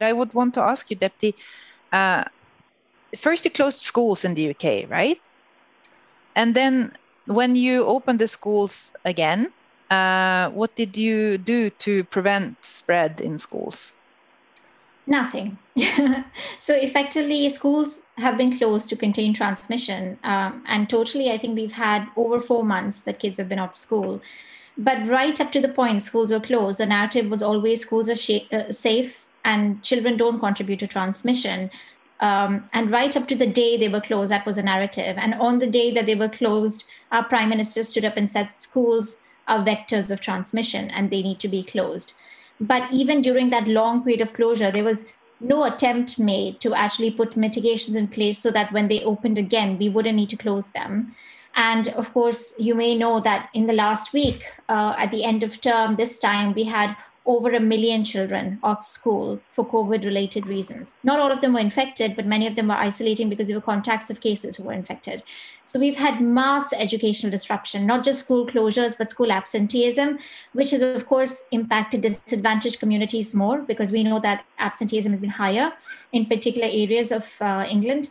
I 0.00 0.12
would 0.12 0.32
want 0.34 0.54
to 0.54 0.60
ask 0.60 0.90
you, 0.90 0.96
Deepti. 0.96 1.34
Uh, 1.90 2.24
first, 3.16 3.44
you 3.44 3.50
closed 3.50 3.78
schools 3.78 4.24
in 4.24 4.34
the 4.34 4.50
UK, 4.50 4.88
right? 4.88 5.20
And 6.36 6.54
then, 6.54 6.92
when 7.26 7.56
you 7.56 7.84
opened 7.84 8.18
the 8.18 8.28
schools 8.28 8.92
again, 9.04 9.50
uh, 9.90 10.50
what 10.50 10.76
did 10.76 10.96
you 10.96 11.38
do 11.38 11.70
to 11.70 12.04
prevent 12.04 12.62
spread 12.62 13.20
in 13.20 13.38
schools? 13.38 13.94
Nothing. 15.06 15.56
so 16.58 16.74
effectively, 16.74 17.48
schools 17.48 18.00
have 18.18 18.36
been 18.36 18.52
closed 18.52 18.90
to 18.90 18.96
contain 18.96 19.32
transmission, 19.32 20.18
um, 20.22 20.62
and 20.68 20.90
totally, 20.90 21.30
I 21.30 21.38
think 21.38 21.56
we've 21.56 21.72
had 21.72 22.06
over 22.14 22.38
four 22.38 22.62
months 22.62 23.00
that 23.00 23.18
kids 23.18 23.38
have 23.38 23.48
been 23.48 23.58
off 23.58 23.74
school. 23.74 24.20
But 24.78 25.06
right 25.08 25.38
up 25.40 25.50
to 25.52 25.60
the 25.60 25.68
point 25.68 26.04
schools 26.04 26.30
were 26.30 26.40
closed, 26.40 26.78
the 26.78 26.86
narrative 26.86 27.28
was 27.28 27.42
always 27.42 27.82
schools 27.82 28.08
are 28.08 28.16
sh- 28.16 28.46
uh, 28.52 28.70
safe 28.70 29.26
and 29.44 29.82
children 29.82 30.16
don't 30.16 30.38
contribute 30.38 30.78
to 30.78 30.86
transmission. 30.86 31.70
Um, 32.20 32.68
and 32.72 32.90
right 32.90 33.16
up 33.16 33.26
to 33.28 33.36
the 33.36 33.46
day 33.46 33.76
they 33.76 33.88
were 33.88 34.00
closed, 34.00 34.30
that 34.30 34.46
was 34.46 34.56
a 34.56 34.62
narrative. 34.62 35.16
And 35.18 35.34
on 35.34 35.58
the 35.58 35.66
day 35.66 35.90
that 35.92 36.06
they 36.06 36.14
were 36.14 36.28
closed, 36.28 36.84
our 37.10 37.24
prime 37.24 37.48
minister 37.48 37.82
stood 37.82 38.04
up 38.04 38.16
and 38.16 38.30
said 38.30 38.52
schools 38.52 39.16
are 39.48 39.64
vectors 39.64 40.10
of 40.10 40.20
transmission 40.20 40.90
and 40.90 41.10
they 41.10 41.22
need 41.22 41.40
to 41.40 41.48
be 41.48 41.62
closed. 41.62 42.14
But 42.60 42.92
even 42.92 43.20
during 43.20 43.50
that 43.50 43.68
long 43.68 44.02
period 44.02 44.20
of 44.20 44.34
closure, 44.34 44.70
there 44.70 44.84
was 44.84 45.04
no 45.40 45.64
attempt 45.64 46.18
made 46.18 46.60
to 46.60 46.74
actually 46.74 47.10
put 47.10 47.36
mitigations 47.36 47.96
in 47.96 48.08
place 48.08 48.38
so 48.40 48.50
that 48.50 48.72
when 48.72 48.88
they 48.88 49.02
opened 49.02 49.38
again, 49.38 49.78
we 49.78 49.88
wouldn't 49.88 50.16
need 50.16 50.30
to 50.30 50.36
close 50.36 50.70
them. 50.70 51.14
And 51.58 51.88
of 51.88 52.14
course, 52.14 52.54
you 52.56 52.76
may 52.76 52.94
know 52.94 53.18
that 53.20 53.50
in 53.52 53.66
the 53.66 53.72
last 53.72 54.12
week, 54.12 54.44
uh, 54.68 54.94
at 54.96 55.10
the 55.10 55.24
end 55.24 55.42
of 55.42 55.60
term, 55.60 55.96
this 55.96 56.20
time 56.20 56.54
we 56.54 56.62
had 56.62 56.96
over 57.26 57.50
a 57.52 57.60
million 57.60 58.04
children 58.04 58.58
off 58.62 58.82
school 58.82 59.38
for 59.48 59.66
COVID 59.66 60.04
related 60.04 60.46
reasons. 60.46 60.94
Not 61.02 61.18
all 61.18 61.32
of 61.32 61.40
them 61.40 61.52
were 61.52 61.60
infected, 61.60 62.14
but 62.14 62.26
many 62.26 62.46
of 62.46 62.54
them 62.54 62.68
were 62.68 62.74
isolating 62.74 63.28
because 63.28 63.48
they 63.48 63.54
were 63.54 63.60
contacts 63.60 64.08
of 64.08 64.20
cases 64.20 64.56
who 64.56 64.62
were 64.62 64.72
infected. 64.72 65.22
So 65.66 65.80
we've 65.80 65.96
had 65.96 66.22
mass 66.22 66.72
educational 66.72 67.30
disruption, 67.30 67.86
not 67.86 68.04
just 68.04 68.20
school 68.20 68.46
closures, 68.46 68.96
but 68.96 69.10
school 69.10 69.30
absenteeism, 69.30 70.18
which 70.52 70.70
has, 70.70 70.80
of 70.80 71.06
course, 71.06 71.44
impacted 71.50 72.00
disadvantaged 72.00 72.78
communities 72.78 73.34
more 73.34 73.58
because 73.62 73.92
we 73.92 74.04
know 74.04 74.20
that 74.20 74.44
absenteeism 74.60 75.12
has 75.12 75.20
been 75.20 75.28
higher 75.30 75.72
in 76.12 76.24
particular 76.24 76.68
areas 76.70 77.12
of 77.12 77.34
uh, 77.42 77.66
England. 77.68 78.08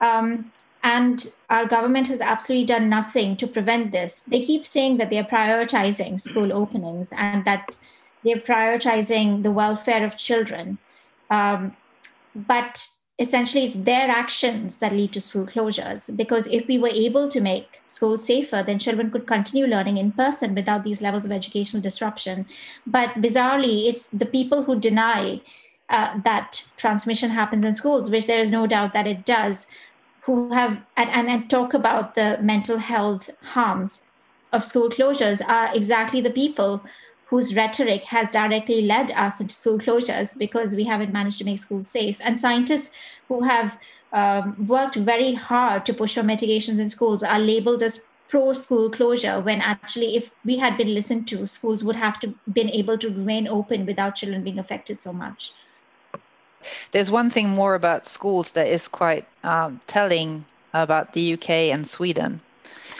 Um, 0.00 0.52
and 0.84 1.32
our 1.48 1.66
government 1.66 2.06
has 2.08 2.20
absolutely 2.20 2.66
done 2.66 2.90
nothing 2.90 3.36
to 3.38 3.46
prevent 3.46 3.90
this. 3.90 4.22
They 4.28 4.40
keep 4.40 4.66
saying 4.66 4.98
that 4.98 5.08
they're 5.08 5.24
prioritizing 5.24 6.20
school 6.20 6.52
openings 6.52 7.10
and 7.16 7.44
that 7.46 7.78
they're 8.22 8.36
prioritizing 8.36 9.42
the 9.42 9.50
welfare 9.50 10.04
of 10.04 10.18
children. 10.18 10.76
Um, 11.30 11.74
but 12.34 12.86
essentially, 13.18 13.64
it's 13.64 13.76
their 13.76 14.10
actions 14.10 14.76
that 14.76 14.92
lead 14.92 15.14
to 15.14 15.22
school 15.22 15.46
closures. 15.46 16.14
Because 16.14 16.46
if 16.48 16.68
we 16.68 16.76
were 16.76 16.92
able 16.92 17.30
to 17.30 17.40
make 17.40 17.80
schools 17.86 18.26
safer, 18.26 18.62
then 18.62 18.78
children 18.78 19.10
could 19.10 19.26
continue 19.26 19.66
learning 19.66 19.96
in 19.96 20.12
person 20.12 20.54
without 20.54 20.84
these 20.84 21.00
levels 21.00 21.24
of 21.24 21.32
educational 21.32 21.80
disruption. 21.80 22.44
But 22.86 23.08
bizarrely, 23.14 23.88
it's 23.88 24.06
the 24.08 24.26
people 24.26 24.64
who 24.64 24.78
deny 24.78 25.40
uh, 25.88 26.18
that 26.24 26.66
transmission 26.76 27.30
happens 27.30 27.64
in 27.64 27.74
schools, 27.74 28.10
which 28.10 28.26
there 28.26 28.38
is 28.38 28.50
no 28.50 28.66
doubt 28.66 28.92
that 28.92 29.06
it 29.06 29.24
does, 29.24 29.66
who 30.24 30.52
have 30.52 30.82
and, 30.96 31.10
and, 31.10 31.28
and 31.28 31.50
talk 31.50 31.74
about 31.74 32.14
the 32.14 32.38
mental 32.40 32.78
health 32.78 33.30
harms 33.42 34.02
of 34.52 34.64
school 34.64 34.88
closures 34.88 35.46
are 35.46 35.74
exactly 35.74 36.20
the 36.20 36.30
people 36.30 36.82
whose 37.26 37.54
rhetoric 37.54 38.04
has 38.04 38.30
directly 38.30 38.82
led 38.82 39.10
us 39.12 39.40
into 39.40 39.54
school 39.54 39.78
closures 39.78 40.36
because 40.38 40.76
we 40.76 40.84
haven't 40.84 41.12
managed 41.12 41.38
to 41.38 41.44
make 41.44 41.58
schools 41.58 41.88
safe. 41.88 42.16
And 42.20 42.38
scientists 42.38 42.96
who 43.28 43.42
have 43.42 43.78
um, 44.12 44.66
worked 44.68 44.94
very 44.94 45.34
hard 45.34 45.84
to 45.86 45.94
push 45.94 46.14
for 46.14 46.22
mitigations 46.22 46.78
in 46.78 46.88
schools 46.88 47.22
are 47.22 47.38
labeled 47.38 47.82
as 47.82 48.06
pro 48.28 48.52
school 48.52 48.90
closure 48.90 49.40
when 49.40 49.60
actually 49.60 50.16
if 50.16 50.30
we 50.44 50.56
had 50.58 50.76
been 50.76 50.94
listened 50.94 51.26
to 51.28 51.46
schools 51.46 51.84
would 51.84 51.96
have 51.96 52.18
to 52.20 52.34
been 52.52 52.70
able 52.70 52.96
to 52.96 53.08
remain 53.08 53.46
open 53.46 53.84
without 53.84 54.14
children 54.14 54.42
being 54.42 54.58
affected 54.58 55.00
so 55.00 55.12
much 55.12 55.52
there's 56.92 57.10
one 57.10 57.30
thing 57.30 57.48
more 57.48 57.74
about 57.74 58.06
schools 58.06 58.52
that 58.52 58.66
is 58.66 58.88
quite 58.88 59.26
um, 59.42 59.80
telling 59.86 60.44
about 60.72 61.12
the 61.12 61.34
uk 61.34 61.50
and 61.50 61.86
sweden 61.86 62.40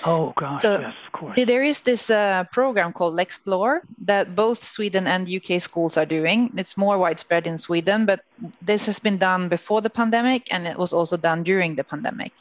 Oh 0.07 0.35
gosh, 0.37 0.61
so 0.61 0.81
yes, 0.81 0.95
of 1.07 1.12
course. 1.12 1.47
There 1.47 1.62
is 1.62 1.81
this 1.81 2.11
uh, 2.11 2.45
program 2.53 2.93
called 2.93 3.15
Lexplore 3.15 3.81
that 4.05 4.37
both 4.37 4.62
Sweden 4.62 5.07
and 5.07 5.29
UK 5.29 5.61
schools 5.61 5.97
are 5.97 6.05
doing. 6.05 6.53
It's 6.57 6.77
more 6.77 6.99
widespread 6.99 7.47
in 7.47 7.57
Sweden, 7.57 8.05
but 8.05 8.21
this 8.61 8.85
has 8.85 8.99
been 8.99 9.17
done 9.17 9.49
before 9.49 9.81
the 9.81 9.89
pandemic 9.89 10.53
and 10.53 10.67
it 10.67 10.77
was 10.77 10.93
also 10.93 11.17
done 11.17 11.43
during 11.43 11.77
the 11.77 11.85
pandemic. 11.85 12.33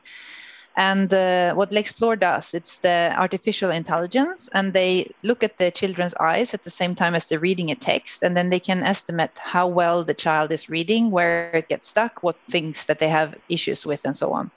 And 0.76 1.14
uh, 1.14 1.54
what 1.54 1.70
Lexplore 1.70 2.20
does, 2.20 2.54
it's 2.56 2.80
the 2.80 3.14
artificial 3.16 3.70
intelligence, 3.70 4.50
and 4.54 4.74
they 4.74 5.12
look 5.24 5.44
at 5.44 5.60
the 5.60 5.70
children's 5.70 6.16
eyes 6.16 6.56
at 6.56 6.64
the 6.64 6.72
same 6.72 6.96
time 6.96 7.14
as 7.14 7.28
they're 7.28 7.40
reading 7.40 7.70
a 7.70 7.76
text, 7.76 8.24
and 8.24 8.36
then 8.36 8.50
they 8.50 8.60
can 8.60 8.82
estimate 8.82 9.38
how 9.38 9.68
well 9.68 10.04
the 10.04 10.16
child 10.16 10.52
is 10.52 10.70
reading, 10.70 11.12
where 11.12 11.52
it 11.52 11.70
gets 11.70 11.90
stuck, 11.90 12.24
what 12.24 12.38
things 12.50 12.86
that 12.88 12.98
they 12.98 13.10
have 13.10 13.36
issues 13.50 13.86
with, 13.86 14.04
and 14.04 14.18
so 14.18 14.34
on. 14.34 14.50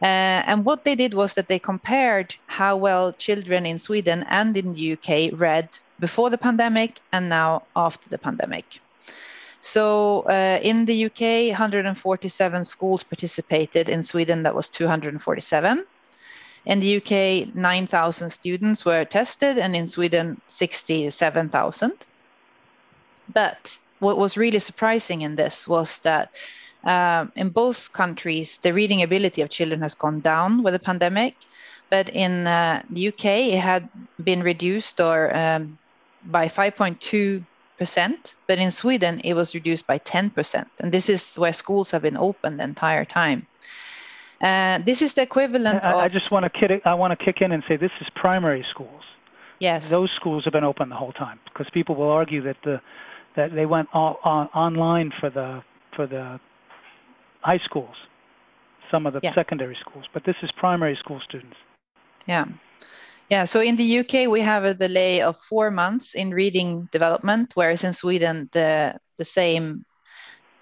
Uh, 0.00 0.40
and 0.46 0.64
what 0.64 0.84
they 0.84 0.94
did 0.94 1.12
was 1.12 1.34
that 1.34 1.48
they 1.48 1.58
compared 1.58 2.34
how 2.46 2.76
well 2.76 3.12
children 3.12 3.66
in 3.66 3.76
Sweden 3.76 4.24
and 4.28 4.56
in 4.56 4.72
the 4.72 4.92
UK 4.92 5.38
read 5.38 5.68
before 5.98 6.30
the 6.30 6.38
pandemic 6.38 7.00
and 7.12 7.28
now 7.28 7.64
after 7.74 8.08
the 8.08 8.18
pandemic. 8.18 8.80
So 9.68 10.22
uh, 10.22 10.58
in 10.62 10.86
the 10.86 11.04
UK, 11.04 11.52
147 11.52 12.64
schools 12.64 13.02
participated. 13.02 13.90
In 13.90 14.02
Sweden, 14.02 14.42
that 14.44 14.54
was 14.54 14.70
247. 14.70 15.84
In 16.64 16.80
the 16.80 16.96
UK, 16.96 17.54
9,000 17.54 18.30
students 18.30 18.86
were 18.86 19.04
tested, 19.04 19.58
and 19.58 19.76
in 19.76 19.86
Sweden, 19.86 20.40
67,000. 20.48 21.92
But 23.34 23.78
what 23.98 24.16
was 24.16 24.38
really 24.38 24.58
surprising 24.58 25.20
in 25.20 25.36
this 25.36 25.68
was 25.68 25.98
that 25.98 26.30
um, 26.84 27.30
in 27.36 27.50
both 27.50 27.92
countries, 27.92 28.56
the 28.58 28.72
reading 28.72 29.02
ability 29.02 29.42
of 29.42 29.50
children 29.50 29.82
has 29.82 29.94
gone 29.94 30.20
down 30.20 30.62
with 30.62 30.72
the 30.72 30.78
pandemic. 30.78 31.36
But 31.90 32.08
in 32.08 32.46
uh, 32.46 32.82
the 32.88 33.08
UK, 33.08 33.24
it 33.52 33.60
had 33.60 33.86
been 34.24 34.42
reduced 34.42 34.98
or 34.98 35.36
um, 35.36 35.76
by 36.24 36.48
5.2 36.48 37.44
percent, 37.78 38.34
but 38.46 38.58
in 38.58 38.70
Sweden 38.70 39.20
it 39.24 39.34
was 39.34 39.54
reduced 39.54 39.86
by 39.86 39.98
10 39.98 40.30
percent, 40.30 40.68
and 40.80 40.92
this 40.92 41.08
is 41.08 41.36
where 41.36 41.52
schools 41.52 41.90
have 41.90 42.02
been 42.02 42.16
open 42.16 42.56
the 42.56 42.64
entire 42.64 43.04
time. 43.04 43.46
Uh, 44.40 44.78
this 44.78 45.02
is 45.02 45.14
the 45.14 45.22
equivalent 45.22 45.84
I, 45.84 45.92
of. 45.92 45.96
I 45.98 46.08
just 46.08 46.30
want 46.30 46.44
to 46.44 46.50
kick. 46.50 46.82
I 46.84 46.94
want 46.94 47.18
to 47.18 47.24
kick 47.24 47.40
in 47.40 47.52
and 47.52 47.62
say 47.66 47.76
this 47.76 47.90
is 48.00 48.08
primary 48.14 48.64
schools. 48.70 49.02
Yes. 49.58 49.88
Those 49.90 50.10
schools 50.14 50.44
have 50.44 50.52
been 50.52 50.64
open 50.64 50.88
the 50.88 50.94
whole 50.94 51.12
time 51.12 51.40
because 51.44 51.66
people 51.72 51.96
will 51.96 52.10
argue 52.10 52.42
that 52.42 52.56
the 52.64 52.80
that 53.34 53.54
they 53.54 53.66
went 53.66 53.88
all, 53.92 54.18
on, 54.24 54.46
online 54.48 55.12
for 55.18 55.30
the 55.30 55.62
for 55.96 56.06
the 56.06 56.38
high 57.40 57.58
schools, 57.64 57.96
some 58.90 59.06
of 59.06 59.12
the 59.12 59.20
yeah. 59.22 59.34
secondary 59.34 59.76
schools, 59.80 60.04
but 60.14 60.24
this 60.24 60.36
is 60.42 60.50
primary 60.56 60.96
school 60.96 61.20
students. 61.28 61.56
Yeah. 62.26 62.44
Yeah, 63.30 63.44
so 63.44 63.60
in 63.60 63.76
the 63.76 63.98
UK 63.98 64.26
we 64.28 64.40
have 64.40 64.64
a 64.64 64.72
delay 64.72 65.20
of 65.20 65.36
four 65.36 65.70
months 65.70 66.14
in 66.14 66.30
reading 66.30 66.88
development, 66.92 67.52
whereas 67.54 67.84
in 67.84 67.92
Sweden 67.92 68.48
the 68.52 68.98
the 69.18 69.24
same 69.24 69.84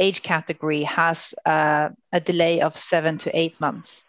age 0.00 0.22
category 0.22 0.82
has 0.82 1.32
uh, 1.46 1.90
a 2.12 2.20
delay 2.20 2.60
of 2.60 2.76
seven 2.76 3.18
to 3.18 3.30
eight 3.38 3.60
months. 3.60 4.04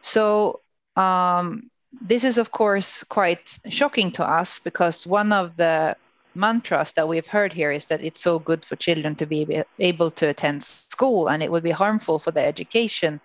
So 0.00 0.60
um, 0.96 1.64
this 2.00 2.24
is 2.24 2.38
of 2.38 2.50
course 2.50 3.04
quite 3.04 3.58
shocking 3.68 4.10
to 4.12 4.24
us 4.24 4.58
because 4.58 5.06
one 5.06 5.32
of 5.32 5.56
the 5.56 5.94
mantras 6.34 6.92
that 6.94 7.08
we've 7.08 7.26
heard 7.26 7.52
here 7.52 7.72
is 7.72 7.86
that 7.86 8.02
it's 8.02 8.20
so 8.20 8.38
good 8.38 8.64
for 8.64 8.76
children 8.76 9.14
to 9.16 9.26
be 9.26 9.62
able 9.78 10.10
to 10.12 10.28
attend 10.28 10.62
school 10.62 11.28
and 11.28 11.42
it 11.42 11.50
would 11.50 11.62
be 11.62 11.70
harmful 11.70 12.18
for 12.18 12.30
their 12.30 12.46
education 12.46 13.20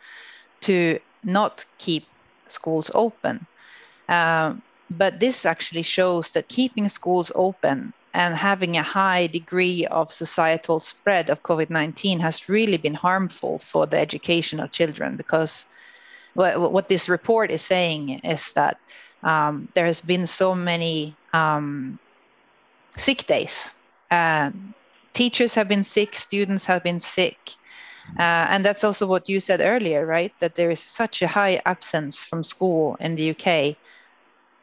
to 0.62 1.00
not 1.24 1.66
keep 1.78 2.06
schools 2.48 2.92
open. 2.94 3.46
Um, 4.10 4.62
but 4.98 5.20
this 5.20 5.46
actually 5.46 5.82
shows 5.82 6.32
that 6.32 6.48
keeping 6.48 6.88
schools 6.88 7.32
open 7.36 7.94
and 8.14 8.36
having 8.36 8.78
a 8.78 8.84
high 8.84 9.28
degree 9.28 9.86
of 9.88 10.12
societal 10.12 10.80
spread 10.80 11.30
of 11.30 11.42
COVID 11.44 11.70
19 11.70 12.20
has 12.20 12.48
really 12.48 12.78
been 12.78 12.94
harmful 12.94 13.60
for 13.60 13.86
the 13.86 13.98
education 13.98 14.60
of 14.60 14.72
children 14.72 15.16
because 15.16 15.66
what, 16.36 16.88
this 16.88 17.10
report 17.10 17.52
is 17.52 17.62
saying 17.62 18.20
is 18.20 18.54
that 18.54 18.78
um, 19.24 19.68
there 19.74 19.86
has 19.86 20.02
been 20.02 20.26
so 20.26 20.56
many 20.56 21.16
um, 21.34 22.00
sick 22.98 23.26
days. 23.28 23.76
teachers 25.14 25.54
have 25.54 25.68
been 25.68 25.84
sick, 25.84 26.16
students 26.16 26.66
have 26.66 26.84
been 26.84 27.00
sick. 27.00 27.38
Uh, 28.20 28.48
and 28.50 28.66
that's 28.66 28.84
also 28.84 29.08
what 29.08 29.30
you 29.30 29.40
said 29.40 29.62
earlier, 29.62 30.06
right? 30.06 30.34
That 30.40 30.56
there 30.56 30.72
is 30.72 30.80
such 30.80 31.22
a 31.22 31.28
high 31.28 31.62
absence 31.66 32.26
from 32.26 32.44
school 32.44 32.98
in 33.00 33.16
the 33.16 33.30
UK 33.32 33.78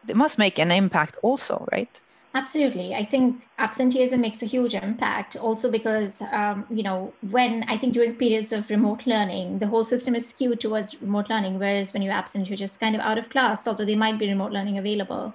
it 0.09 0.16
must 0.16 0.38
make 0.38 0.59
an 0.59 0.70
impact 0.70 1.16
also, 1.22 1.66
right? 1.72 2.01
Absolutely. 2.32 2.94
I 2.94 3.05
think 3.05 3.42
absenteeism 3.59 4.20
makes 4.20 4.40
a 4.40 4.46
huge 4.46 4.74
impact 4.74 5.34
also 5.34 5.68
because, 5.68 6.22
um, 6.30 6.64
you 6.70 6.84
know, 6.84 7.12
when 7.30 7.64
I 7.66 7.76
think 7.76 7.92
during 7.92 8.14
periods 8.14 8.53
of 8.53 8.70
remote 8.70 9.05
learning, 9.05 9.59
the 9.59 9.66
whole 9.66 9.84
system 9.84 10.14
is 10.14 10.28
skewed 10.28 10.61
towards 10.61 11.03
remote 11.03 11.28
learning, 11.28 11.59
whereas 11.59 11.92
when 11.92 12.03
you're 12.03 12.12
absent, 12.14 12.48
you're 12.48 12.57
just 12.57 12.78
kind 12.78 12.94
of 12.94 13.01
out 13.01 13.18
of 13.18 13.28
class, 13.30 13.66
although 13.66 13.84
there 13.84 13.96
might 13.96 14.16
be 14.16 14.28
remote 14.28 14.53
learning 14.53 14.78
available. 14.78 15.34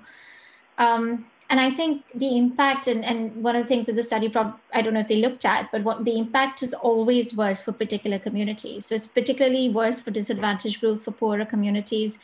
Um, 0.78 1.26
and 1.50 1.60
I 1.60 1.70
think 1.70 2.06
the 2.16 2.38
impact, 2.38 2.88
and, 2.88 3.04
and 3.04 3.44
one 3.44 3.58
of 3.58 3.64
the 3.64 3.68
things 3.68 3.88
that 3.88 3.98
the 3.98 4.04
study, 4.04 4.30
prob- 4.30 4.58
I 4.74 4.82
don't 4.82 4.94
know 4.94 5.02
if 5.02 5.10
they 5.10 5.18
looked 5.18 5.44
at, 5.44 5.70
but 5.74 5.84
what 5.84 6.06
the 6.06 6.18
impact 6.18 6.64
is 6.64 6.74
always 6.74 7.36
worse 7.36 7.62
for 7.62 7.74
particular 7.74 8.20
communities. 8.20 8.86
So 8.86 8.96
it's 8.96 9.06
particularly 9.06 9.68
worse 9.70 10.00
for 10.00 10.12
disadvantaged 10.12 10.80
groups, 10.80 11.04
for 11.04 11.12
poorer 11.12 11.46
communities. 11.46 12.20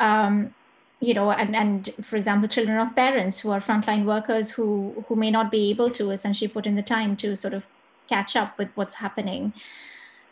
Um, 0.00 0.52
you 1.00 1.14
know, 1.14 1.30
and, 1.30 1.54
and 1.54 1.90
for 2.02 2.16
example, 2.16 2.48
children 2.48 2.78
of 2.78 2.94
parents 2.96 3.40
who 3.40 3.50
are 3.50 3.60
frontline 3.60 4.04
workers 4.04 4.50
who 4.50 5.04
who 5.08 5.14
may 5.14 5.30
not 5.30 5.50
be 5.50 5.70
able 5.70 5.90
to 5.90 6.10
essentially 6.10 6.48
put 6.48 6.66
in 6.66 6.74
the 6.74 6.82
time 6.82 7.16
to 7.16 7.36
sort 7.36 7.54
of 7.54 7.66
catch 8.08 8.34
up 8.34 8.58
with 8.58 8.68
what's 8.74 8.96
happening. 8.96 9.52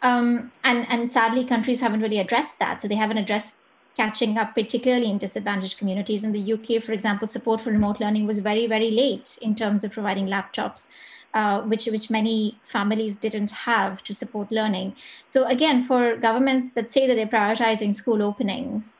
Um, 0.02 0.50
and 0.64 0.86
and 0.90 1.10
sadly, 1.10 1.44
countries 1.44 1.80
haven't 1.80 2.00
really 2.00 2.18
addressed 2.18 2.58
that. 2.58 2.82
So 2.82 2.88
they 2.88 2.96
haven't 2.96 3.18
addressed 3.18 3.54
catching 3.96 4.36
up, 4.36 4.54
particularly 4.54 5.08
in 5.08 5.18
disadvantaged 5.18 5.78
communities. 5.78 6.24
In 6.24 6.32
the 6.32 6.52
UK, 6.52 6.82
for 6.82 6.92
example, 6.92 7.28
support 7.28 7.60
for 7.60 7.70
remote 7.70 8.00
learning 8.00 8.26
was 8.26 8.40
very 8.40 8.66
very 8.66 8.90
late 8.90 9.38
in 9.40 9.54
terms 9.54 9.84
of 9.84 9.92
providing 9.92 10.26
laptops. 10.26 10.88
Uh, 11.34 11.60
which 11.62 11.84
which 11.86 12.08
many 12.08 12.58
families 12.64 13.18
didn't 13.18 13.50
have 13.50 14.02
to 14.02 14.14
support 14.14 14.50
learning. 14.50 14.96
So 15.26 15.44
again, 15.44 15.82
for 15.82 16.16
governments 16.16 16.70
that 16.70 16.88
say 16.88 17.06
that 17.06 17.14
they're 17.14 17.26
prioritizing 17.26 17.94
school 17.94 18.22
openings, 18.22 18.94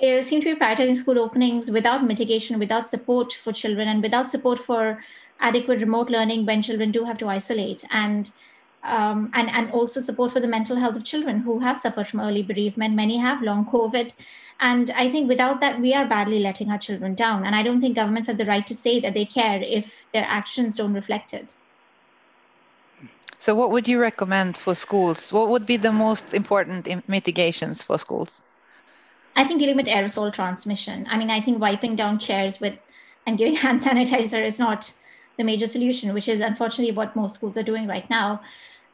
they 0.00 0.22
seem 0.22 0.40
to 0.40 0.54
be 0.54 0.60
prioritizing 0.60 0.96
school 0.96 1.18
openings 1.18 1.70
without 1.70 2.04
mitigation, 2.04 2.58
without 2.58 2.86
support 2.86 3.32
for 3.32 3.52
children, 3.52 3.88
and 3.88 4.02
without 4.02 4.30
support 4.30 4.58
for 4.58 5.02
adequate 5.40 5.80
remote 5.80 6.08
learning 6.08 6.46
when 6.46 6.62
children 6.62 6.90
do 6.90 7.04
have 7.04 7.18
to 7.18 7.28
isolate, 7.28 7.84
and 7.90 8.30
um, 8.84 9.30
and 9.34 9.50
and 9.50 9.70
also 9.70 10.00
support 10.00 10.32
for 10.32 10.40
the 10.40 10.48
mental 10.48 10.76
health 10.76 10.96
of 10.96 11.04
children 11.04 11.40
who 11.40 11.60
have 11.60 11.78
suffered 11.78 12.06
from 12.06 12.20
early 12.20 12.42
bereavement. 12.42 12.94
Many 12.94 13.18
have 13.18 13.42
long 13.42 13.66
COVID, 13.66 14.14
and 14.60 14.90
I 14.92 15.10
think 15.10 15.28
without 15.28 15.60
that, 15.60 15.80
we 15.80 15.94
are 15.94 16.06
badly 16.06 16.38
letting 16.38 16.70
our 16.70 16.78
children 16.78 17.14
down. 17.14 17.44
And 17.44 17.54
I 17.54 17.62
don't 17.62 17.80
think 17.80 17.96
governments 17.96 18.28
have 18.28 18.38
the 18.38 18.46
right 18.46 18.66
to 18.66 18.74
say 18.74 18.98
that 19.00 19.14
they 19.14 19.24
care 19.24 19.62
if 19.62 20.06
their 20.12 20.26
actions 20.28 20.76
don't 20.76 20.94
reflect 20.94 21.34
it. 21.34 21.54
So, 23.38 23.54
what 23.54 23.70
would 23.72 23.88
you 23.88 23.98
recommend 23.98 24.56
for 24.56 24.74
schools? 24.74 25.32
What 25.32 25.48
would 25.48 25.66
be 25.66 25.76
the 25.76 25.92
most 25.92 26.32
important 26.32 27.08
mitigations 27.08 27.82
for 27.82 27.98
schools? 27.98 28.42
I 29.36 29.44
think 29.44 29.60
dealing 29.60 29.76
with 29.76 29.86
aerosol 29.86 30.32
transmission. 30.32 31.06
I 31.10 31.16
mean, 31.16 31.30
I 31.30 31.40
think 31.40 31.60
wiping 31.60 31.96
down 31.96 32.18
chairs 32.18 32.60
with 32.60 32.74
and 33.26 33.38
giving 33.38 33.54
hand 33.64 33.80
sanitizer 33.80 34.44
is 34.44 34.58
not 34.58 34.92
the 35.38 35.44
major 35.44 35.66
solution, 35.66 36.12
which 36.12 36.28
is 36.28 36.40
unfortunately 36.40 36.94
what 36.94 37.16
most 37.16 37.34
schools 37.34 37.56
are 37.56 37.62
doing 37.62 37.86
right 37.86 38.08
now. 38.10 38.40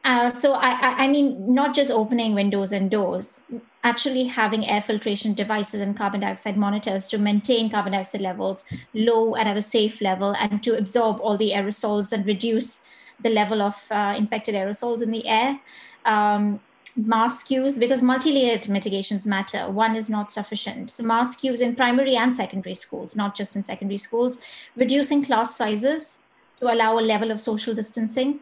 Uh, 0.05 0.31
so 0.31 0.55
I, 0.55 1.05
I 1.05 1.09
mean, 1.09 1.55
not 1.55 1.75
just 1.75 1.91
opening 1.91 2.35
windows 2.35 2.73
and 2.73 2.91
doors, 2.91 3.43
actually 3.83 4.25
having 4.25 4.67
air 4.69 4.81
filtration 4.81 5.35
devices 5.35 5.81
and 5.81 5.97
carbon 5.97 6.21
dioxide 6.21 6.57
monitors 6.57 7.07
to 7.09 7.19
maintain 7.19 7.69
carbon 7.69 7.93
dioxide 7.93 8.21
levels 8.21 8.65
low 8.95 9.35
and 9.35 9.49
at 9.49 9.57
a 9.57 9.63
safe 9.63 10.01
level, 10.01 10.35
and 10.39 10.63
to 10.63 10.79
absorb 10.79 11.21
all 11.21 11.37
the 11.37 11.51
aerosols 11.51 12.13
and 12.13 12.25
reduce 12.27 12.79
the 13.21 13.29
level 13.29 13.61
of 13.61 13.85
uh, 13.91 14.15
infected 14.17 14.55
aerosols 14.55 15.03
in 15.03 15.11
the 15.11 15.27
air. 15.27 15.59
Um, 16.05 16.61
mask 16.99 17.51
use 17.51 17.79
because 17.79 18.03
multi-layered 18.03 18.69
mitigations 18.69 19.27
matter. 19.27 19.71
One 19.71 19.95
is 19.95 20.11
not 20.11 20.31
sufficient. 20.31 20.91
So 20.91 21.05
mask 21.05 21.45
use 21.45 21.61
in 21.61 21.77
primary 21.77 22.17
and 22.17 22.35
secondary 22.35 22.75
schools, 22.75 23.15
not 23.15 23.37
just 23.37 23.55
in 23.55 23.63
secondary 23.63 23.99
schools, 23.99 24.39
reducing 24.77 25.25
class 25.25 25.57
sizes 25.57 26.27
to 26.59 26.73
allow 26.73 26.99
a 26.99 27.01
level 27.01 27.31
of 27.31 27.41
social 27.41 27.73
distancing. 27.73 28.41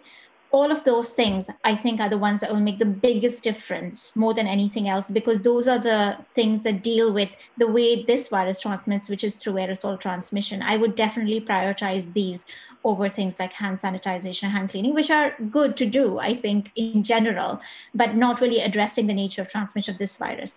All 0.52 0.70
of 0.72 0.84
those 0.84 1.10
things, 1.10 1.50
I 1.64 1.74
think, 1.74 2.00
are 2.00 2.08
the 2.08 2.16
ones 2.16 2.40
that 2.40 2.50
will 2.50 2.60
make 2.60 2.78
the 2.78 2.86
biggest 2.86 3.42
difference 3.42 4.16
more 4.16 4.32
than 4.32 4.46
anything 4.46 4.88
else, 4.88 5.10
because 5.10 5.40
those 5.40 5.68
are 5.68 5.78
the 5.78 6.16
things 6.34 6.62
that 6.62 6.82
deal 6.82 7.12
with 7.12 7.28
the 7.58 7.66
way 7.66 8.04
this 8.04 8.28
virus 8.28 8.60
transmits, 8.60 9.10
which 9.10 9.24
is 9.24 9.34
through 9.34 9.54
aerosol 9.54 10.00
transmission. 10.00 10.62
I 10.62 10.76
would 10.76 10.94
definitely 10.94 11.40
prioritize 11.40 12.12
these 12.12 12.46
over 12.90 13.08
things 13.18 13.34
like 13.42 13.52
hand 13.62 13.76
sanitization, 13.84 14.46
hand 14.56 14.68
cleaning, 14.70 14.94
which 14.94 15.10
are 15.18 15.28
good 15.58 15.76
to 15.80 15.86
do, 15.98 16.04
I 16.30 16.32
think, 16.44 16.60
in 16.76 17.02
general, 17.02 17.60
but 18.00 18.10
not 18.24 18.40
really 18.40 18.60
addressing 18.68 19.06
the 19.10 19.18
nature 19.22 19.42
of 19.42 19.48
transmission 19.48 19.92
of 19.94 19.98
this 19.98 20.16
virus. 20.16 20.52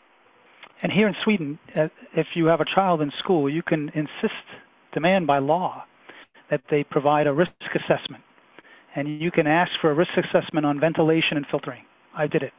And 0.82 0.92
here 0.98 1.08
in 1.12 1.16
Sweden, 1.24 1.60
uh, 1.76 1.90
if 2.14 2.28
you 2.38 2.46
have 2.52 2.62
a 2.62 2.70
child 2.76 3.02
in 3.02 3.12
school, 3.22 3.50
you 3.58 3.64
can 3.72 3.84
insist, 4.02 4.46
demand 4.94 5.28
by 5.28 5.40
law, 5.40 5.84
that 6.52 6.62
they 6.72 6.84
provide 6.84 7.26
a 7.28 7.34
risk 7.34 7.72
assessment. 7.76 8.24
And 8.96 9.22
you 9.26 9.32
can 9.38 9.48
ask 9.62 9.72
for 9.82 9.90
a 9.92 9.94
risk 10.04 10.14
assessment 10.24 10.66
on 10.66 10.80
ventilation 10.80 11.38
and 11.38 11.46
filtering. 11.52 11.84
I 12.16 12.28
did 12.28 12.44
it. 12.44 12.54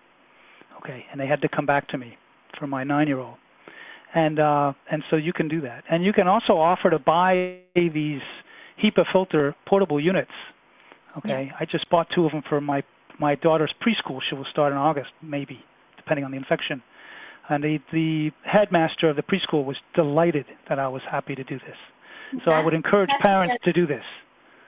Okay, 0.79 1.05
and 1.11 1.21
they 1.21 1.27
had 1.27 1.41
to 1.43 1.49
come 1.49 1.67
back 1.67 1.89
to 1.89 1.99
me 1.99 2.17
for 2.59 2.67
my 2.67 2.83
nine-year-old, 2.85 3.39
and 4.15 4.37
uh, 4.39 4.73
and 4.91 5.03
so 5.09 5.17
you 5.17 5.33
can 5.33 5.49
do 5.57 5.61
that. 5.61 5.85
And 5.91 6.05
you 6.09 6.13
can 6.19 6.27
also 6.27 6.55
offer 6.71 6.89
to 6.97 6.99
buy 6.99 7.33
these 7.75 8.27
HEPA 8.83 9.05
filter 9.13 9.55
portable 9.67 10.01
units. 10.01 10.31
Okay, 11.19 11.47
yeah. 11.47 11.57
I 11.59 11.65
just 11.65 11.89
bought 11.91 12.09
two 12.15 12.25
of 12.25 12.33
them 12.33 12.43
for 12.49 12.61
my 12.61 12.83
my 13.19 13.35
daughter's 13.35 13.75
preschool. 13.83 14.21
She 14.29 14.35
will 14.35 14.47
start 14.51 14.73
in 14.73 14.79
August, 14.79 15.11
maybe, 15.23 15.63
depending 15.97 16.25
on 16.25 16.31
the 16.31 16.37
infection. 16.37 16.83
And 17.49 17.63
the 17.65 17.79
the 17.93 18.31
headmaster 18.45 19.09
of 19.09 19.17
the 19.17 19.23
preschool 19.23 19.65
was 19.65 19.77
delighted 19.95 20.47
that 20.69 20.79
I 20.79 20.89
was 20.89 21.03
happy 21.11 21.35
to 21.35 21.45
do 21.45 21.59
this. 21.59 21.77
So 22.45 22.53
I 22.53 22.63
would 22.63 22.75
encourage 22.75 23.11
parents 23.23 23.57
to 23.65 23.73
do 23.73 23.87
this. 23.87 24.05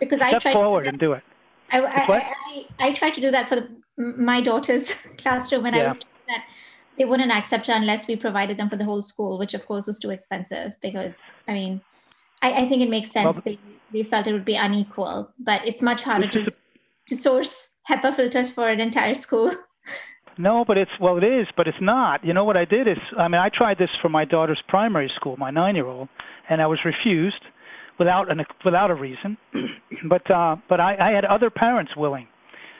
Because 0.00 0.18
Step 0.18 0.34
I 0.34 0.38
tried 0.38 0.52
forward 0.52 0.86
and 0.86 0.98
do 0.98 1.12
it. 1.12 1.22
I, 1.70 1.78
I, 1.80 2.34
I, 2.80 2.88
I 2.88 2.92
tried 2.92 3.14
to 3.14 3.20
do 3.20 3.30
that 3.30 3.48
for 3.48 3.56
the, 3.56 3.68
my 3.96 4.40
daughter's 4.40 4.92
classroom, 5.18 5.64
and 5.66 5.76
yeah. 5.76 5.82
I 5.82 5.88
was 5.88 5.98
told 6.00 6.12
that 6.28 6.44
they 6.98 7.04
wouldn't 7.04 7.30
accept 7.30 7.68
it 7.68 7.72
unless 7.72 8.08
we 8.08 8.16
provided 8.16 8.56
them 8.56 8.68
for 8.68 8.76
the 8.76 8.84
whole 8.84 9.02
school, 9.02 9.38
which 9.38 9.54
of 9.54 9.64
course 9.64 9.86
was 9.86 9.98
too 9.98 10.10
expensive. 10.10 10.72
Because 10.82 11.18
I 11.46 11.52
mean, 11.52 11.80
I, 12.42 12.64
I 12.64 12.68
think 12.68 12.82
it 12.82 12.90
makes 12.90 13.10
sense. 13.10 13.36
Well, 13.36 13.42
they, 13.44 13.58
they 13.92 14.02
felt 14.02 14.26
it 14.26 14.32
would 14.32 14.44
be 14.44 14.56
unequal, 14.56 15.30
but 15.38 15.66
it's 15.66 15.82
much 15.82 16.02
harder 16.02 16.28
to, 16.28 16.50
to 17.08 17.16
source 17.16 17.68
HEPA 17.90 18.14
filters 18.14 18.50
for 18.50 18.68
an 18.68 18.80
entire 18.80 19.14
school. 19.14 19.52
No, 20.38 20.64
but 20.66 20.78
it's 20.78 20.90
well, 20.98 21.18
it 21.18 21.24
is, 21.24 21.46
but 21.58 21.68
it's 21.68 21.76
not. 21.80 22.24
You 22.24 22.32
know 22.32 22.44
what 22.44 22.56
I 22.56 22.64
did 22.64 22.88
is, 22.88 22.96
I 23.18 23.28
mean, 23.28 23.40
I 23.40 23.50
tried 23.50 23.76
this 23.78 23.90
for 24.00 24.08
my 24.08 24.24
daughter's 24.24 24.62
primary 24.66 25.12
school, 25.14 25.36
my 25.36 25.50
nine-year-old, 25.50 26.08
and 26.48 26.62
I 26.62 26.66
was 26.66 26.78
refused 26.84 27.42
without 27.98 28.30
an 28.30 28.44
without 28.64 28.90
a 28.90 28.94
reason. 28.94 29.36
but 30.08 30.28
uh, 30.30 30.56
but 30.68 30.80
I, 30.80 30.96
I 30.98 31.10
had 31.10 31.24
other 31.24 31.50
parents 31.50 31.92
willing, 31.96 32.26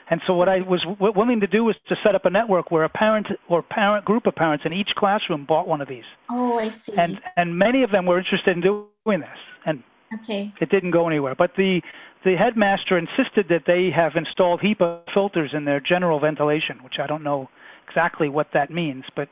and 0.09 0.21
so 0.25 0.33
what 0.33 0.49
I 0.49 0.61
was 0.61 0.81
w- 0.81 1.13
willing 1.15 1.39
to 1.41 1.47
do 1.47 1.63
was 1.63 1.75
to 1.89 1.95
set 2.03 2.15
up 2.15 2.25
a 2.25 2.29
network 2.29 2.71
where 2.71 2.83
a 2.83 2.89
parent 2.89 3.27
or 3.49 3.61
parent 3.61 4.05
group 4.05 4.25
of 4.25 4.35
parents 4.35 4.65
in 4.65 4.73
each 4.73 4.89
classroom 4.97 5.45
bought 5.45 5.67
one 5.67 5.81
of 5.81 5.87
these. 5.87 6.03
Oh, 6.29 6.57
I 6.59 6.69
see. 6.69 6.93
And 6.97 7.19
and 7.37 7.57
many 7.57 7.83
of 7.83 7.91
them 7.91 8.05
were 8.05 8.17
interested 8.17 8.55
in 8.57 8.61
doing 8.61 9.19
this, 9.19 9.39
and 9.65 9.83
Okay. 10.21 10.53
It 10.61 10.69
didn't 10.69 10.91
go 10.91 11.07
anywhere. 11.07 11.35
But 11.35 11.51
the 11.57 11.81
the 12.23 12.35
headmaster 12.35 12.97
insisted 12.97 13.47
that 13.49 13.63
they 13.67 13.89
have 13.93 14.13
installed 14.15 14.61
HEPA 14.61 15.01
filters 15.13 15.51
in 15.53 15.65
their 15.65 15.81
general 15.81 16.19
ventilation, 16.19 16.81
which 16.83 16.95
I 17.01 17.07
don't 17.07 17.23
know 17.23 17.49
exactly 17.87 18.29
what 18.29 18.47
that 18.53 18.71
means, 18.71 19.03
but 19.15 19.27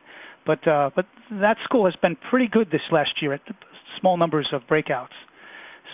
but 0.46 0.66
uh, 0.68 0.90
but 0.96 1.06
that 1.32 1.58
school 1.64 1.86
has 1.86 1.96
been 2.02 2.18
pretty 2.30 2.48
good 2.48 2.70
this 2.72 2.82
last 2.92 3.22
year 3.22 3.34
at 3.34 3.42
small 4.00 4.18
numbers 4.18 4.50
of 4.52 4.62
breakouts. 4.64 5.16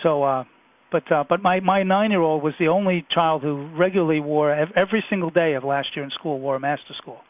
So, 0.02 0.22
uh, 0.22 0.44
but 0.90 1.10
uh, 1.12 1.24
but 1.28 1.42
my 1.42 1.60
my 1.60 1.82
nine-year-old 1.82 2.42
was 2.42 2.54
the 2.58 2.68
only 2.68 3.06
child 3.10 3.42
who 3.42 3.68
regularly 3.76 4.20
wore 4.20 4.52
every 4.76 5.04
single 5.10 5.30
day 5.30 5.54
of 5.54 5.64
last 5.64 5.88
year 5.94 6.04
in 6.04 6.10
school 6.10 6.40
wore 6.40 6.56
a 6.56 6.60
mask 6.60 6.82
to 6.88 6.94
school. 6.94 7.20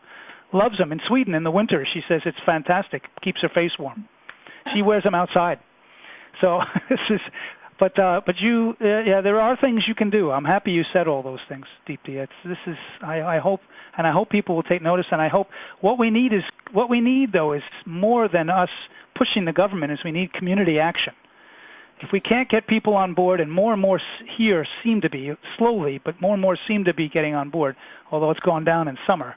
Loves 0.53 0.79
them 0.79 0.93
in 0.93 1.01
Sweden 1.07 1.35
in 1.35 1.45
the 1.45 1.51
winter. 1.51 1.87
She 1.93 2.01
says 2.09 2.23
it's 2.25 2.39
fantastic. 2.47 3.03
Keeps 3.23 3.43
her 3.43 3.51
face 3.55 3.73
warm. 3.79 4.09
She 4.75 4.83
wears 4.83 5.03
them 5.03 5.15
outside. 5.15 5.59
So 6.41 6.61
this 6.91 6.99
is, 7.11 7.21
but 7.79 7.99
uh, 7.99 8.21
but 8.27 8.37
you, 8.41 8.75
uh, 8.81 9.01
yeah, 9.01 9.21
there 9.21 9.41
are 9.41 9.57
things 9.61 9.85
you 9.87 9.95
can 9.95 10.11
do. 10.11 10.31
I'm 10.31 10.45
happy 10.45 10.73
you 10.73 10.83
said 10.93 11.07
all 11.07 11.23
those 11.23 11.41
things, 11.49 11.67
Deepti. 11.89 12.17
It's 12.17 12.33
this 12.45 12.59
is, 12.67 12.77
I, 13.03 13.21
I 13.21 13.39
hope, 13.39 13.61
and 13.97 14.07
I 14.07 14.13
hope 14.13 14.31
people 14.31 14.57
will 14.57 14.63
take 14.65 14.83
notice. 14.83 15.07
And 15.11 15.21
I 15.21 15.29
hope 15.29 15.49
what 15.81 15.99
we 15.99 16.11
need 16.11 16.33
is 16.33 16.43
what 16.73 16.91
we 16.91 17.01
need 17.01 17.33
though 17.33 17.53
is 17.53 17.63
more 17.87 18.29
than 18.29 18.51
us 18.51 18.71
pushing 19.17 19.45
the 19.45 19.53
government. 19.53 19.93
Is 19.93 19.99
we 20.05 20.13
need 20.13 20.33
community 20.33 20.79
action. 20.79 21.13
If 22.01 22.11
we 22.13 22.21
can't 22.21 22.49
get 22.49 22.69
people 22.69 22.95
on 22.95 23.15
board, 23.15 23.41
and 23.41 23.51
more 23.51 23.73
and 23.73 23.83
more 23.83 24.01
here 24.37 24.65
seem 24.85 25.01
to 25.01 25.11
be 25.11 25.33
slowly, 25.57 26.01
but 26.05 26.21
more 26.21 26.33
and 26.33 26.41
more 26.41 26.57
seem 26.69 26.85
to 26.85 26.95
be 26.95 27.09
getting 27.09 27.35
on 27.35 27.51
board, 27.51 27.75
although 28.13 28.31
it's 28.31 28.41
gone 28.41 28.65
down 28.65 28.87
in 28.87 28.97
summer. 29.05 29.35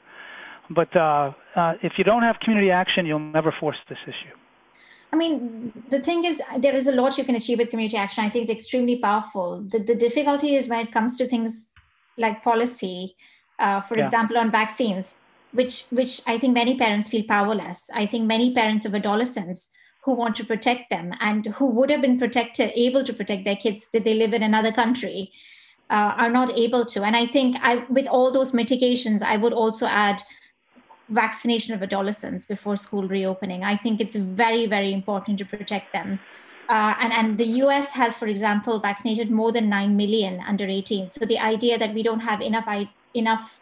But 0.69 0.95
uh, 0.95 1.31
uh, 1.55 1.73
if 1.81 1.93
you 1.97 2.03
don't 2.03 2.21
have 2.21 2.35
community 2.43 2.69
action, 2.69 3.05
you'll 3.05 3.19
never 3.19 3.53
force 3.59 3.77
this 3.89 3.97
issue. 4.05 4.35
I 5.13 5.17
mean, 5.17 5.73
the 5.89 5.99
thing 5.99 6.23
is, 6.23 6.41
there 6.57 6.75
is 6.75 6.87
a 6.87 6.93
lot 6.93 7.17
you 7.17 7.23
can 7.23 7.35
achieve 7.35 7.57
with 7.57 7.69
community 7.69 7.97
action. 7.97 8.23
I 8.23 8.29
think 8.29 8.43
it's 8.43 8.51
extremely 8.51 8.97
powerful. 8.97 9.61
The, 9.67 9.79
the 9.79 9.95
difficulty 9.95 10.55
is 10.55 10.69
when 10.69 10.79
it 10.79 10.91
comes 10.91 11.17
to 11.17 11.27
things 11.27 11.69
like 12.17 12.43
policy, 12.43 13.15
uh, 13.59 13.81
for 13.81 13.97
yeah. 13.97 14.05
example, 14.05 14.37
on 14.37 14.51
vaccines, 14.51 15.15
which 15.51 15.85
which 15.89 16.21
I 16.25 16.37
think 16.37 16.53
many 16.53 16.77
parents 16.77 17.09
feel 17.09 17.23
powerless. 17.27 17.89
I 17.93 18.05
think 18.05 18.25
many 18.25 18.53
parents 18.53 18.85
of 18.85 18.95
adolescents 18.95 19.69
who 20.03 20.13
want 20.13 20.35
to 20.35 20.45
protect 20.45 20.89
them 20.89 21.13
and 21.19 21.45
who 21.47 21.65
would 21.67 21.89
have 21.91 22.01
been 22.01 22.17
protected, 22.17 22.71
able 22.75 23.03
to 23.03 23.13
protect 23.13 23.45
their 23.45 23.55
kids, 23.55 23.87
did 23.91 24.03
they 24.03 24.15
live 24.15 24.33
in 24.33 24.43
another 24.43 24.71
country, 24.71 25.31
uh, 25.91 26.13
are 26.15 26.31
not 26.31 26.57
able 26.57 26.85
to. 26.85 27.03
And 27.03 27.15
I 27.15 27.27
think 27.27 27.57
I, 27.61 27.85
with 27.89 28.07
all 28.07 28.31
those 28.31 28.53
mitigations, 28.53 29.21
I 29.21 29.37
would 29.37 29.53
also 29.53 29.85
add 29.85 30.23
vaccination 31.11 31.73
of 31.73 31.83
adolescents 31.83 32.45
before 32.45 32.77
school 32.77 33.07
reopening. 33.07 33.63
I 33.63 33.75
think 33.75 33.99
it's 33.99 34.15
very, 34.15 34.65
very 34.65 34.93
important 34.93 35.37
to 35.39 35.45
protect 35.45 35.93
them. 35.93 36.19
Uh, 36.69 36.95
and, 36.99 37.11
and 37.11 37.37
the 37.37 37.47
US 37.63 37.91
has, 37.91 38.15
for 38.15 38.27
example, 38.27 38.79
vaccinated 38.79 39.29
more 39.29 39.51
than 39.51 39.67
9 39.67 39.95
million 39.97 40.39
under 40.47 40.65
18. 40.65 41.09
So 41.09 41.25
the 41.25 41.39
idea 41.39 41.77
that 41.77 41.93
we 41.93 42.01
don't 42.01 42.21
have 42.21 42.41
enough, 42.41 42.87
enough 43.13 43.59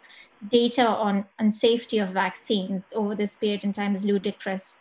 data 0.48 0.86
on, 0.86 1.26
on 1.38 1.50
safety 1.50 1.98
of 1.98 2.10
vaccines 2.10 2.86
over 2.94 3.14
this 3.14 3.36
period 3.36 3.64
in 3.64 3.72
time 3.72 3.94
is 3.94 4.04
ludicrous 4.04 4.76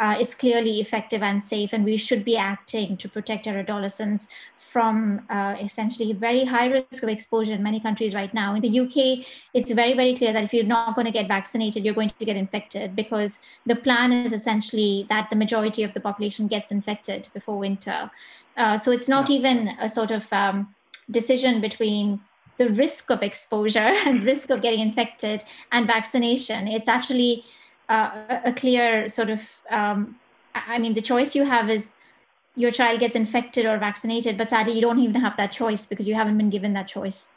uh, 0.00 0.16
it's 0.18 0.34
clearly 0.34 0.80
effective 0.80 1.22
and 1.22 1.42
safe, 1.42 1.72
and 1.72 1.84
we 1.84 1.96
should 1.96 2.24
be 2.24 2.36
acting 2.36 2.96
to 2.96 3.08
protect 3.08 3.46
our 3.46 3.58
adolescents 3.58 4.28
from 4.74 5.24
uh, 5.30 5.54
essentially 5.60 6.12
very 6.12 6.44
high 6.44 6.66
risk 6.66 7.04
of 7.04 7.08
exposure 7.08 7.52
in 7.52 7.62
many 7.62 7.78
countries 7.78 8.12
right 8.12 8.34
now. 8.34 8.56
In 8.56 8.60
the 8.60 8.80
UK, 8.80 9.24
it's 9.54 9.70
very, 9.70 9.94
very 9.94 10.14
clear 10.16 10.32
that 10.32 10.42
if 10.42 10.52
you're 10.52 10.64
not 10.64 10.96
going 10.96 11.04
to 11.04 11.12
get 11.12 11.28
vaccinated, 11.28 11.84
you're 11.84 11.94
going 11.94 12.08
to 12.08 12.24
get 12.24 12.36
infected 12.36 12.96
because 12.96 13.38
the 13.66 13.76
plan 13.76 14.12
is 14.12 14.32
essentially 14.32 15.06
that 15.10 15.30
the 15.30 15.36
majority 15.36 15.84
of 15.84 15.92
the 15.92 16.00
population 16.00 16.48
gets 16.48 16.72
infected 16.72 17.28
before 17.32 17.56
winter. 17.56 18.10
Uh, 18.56 18.76
so 18.76 18.90
it's 18.90 19.08
not 19.08 19.30
yeah. 19.30 19.36
even 19.36 19.68
a 19.80 19.88
sort 19.88 20.10
of 20.10 20.32
um, 20.32 20.74
decision 21.08 21.60
between 21.60 22.20
the 22.56 22.68
risk 22.70 23.10
of 23.10 23.22
exposure 23.22 23.78
and 24.06 24.24
risk 24.24 24.50
of 24.50 24.60
getting 24.60 24.80
infected 24.80 25.44
and 25.70 25.86
vaccination. 25.86 26.66
It's 26.66 26.88
actually 26.88 27.44
uh, 27.88 28.40
a 28.44 28.52
clear 28.52 29.08
sort 29.08 29.30
of 29.30 29.60
um, 29.70 30.16
i 30.54 30.78
mean 30.78 30.94
the 30.94 31.02
choice 31.02 31.34
you 31.34 31.44
have 31.44 31.70
is 31.70 31.92
your 32.56 32.70
child 32.70 33.00
gets 33.00 33.14
infected 33.14 33.66
or 33.66 33.78
vaccinated 33.78 34.36
but 34.38 34.50
sadly 34.50 34.72
you 34.74 34.80
don't 34.80 34.98
even 34.98 35.20
have 35.20 35.36
that 35.36 35.52
choice 35.52 35.86
because 35.86 36.06
you 36.08 36.14
haven't 36.14 36.38
been 36.38 36.50
given 36.50 36.72
that 36.72 36.86
choice. 36.86 37.28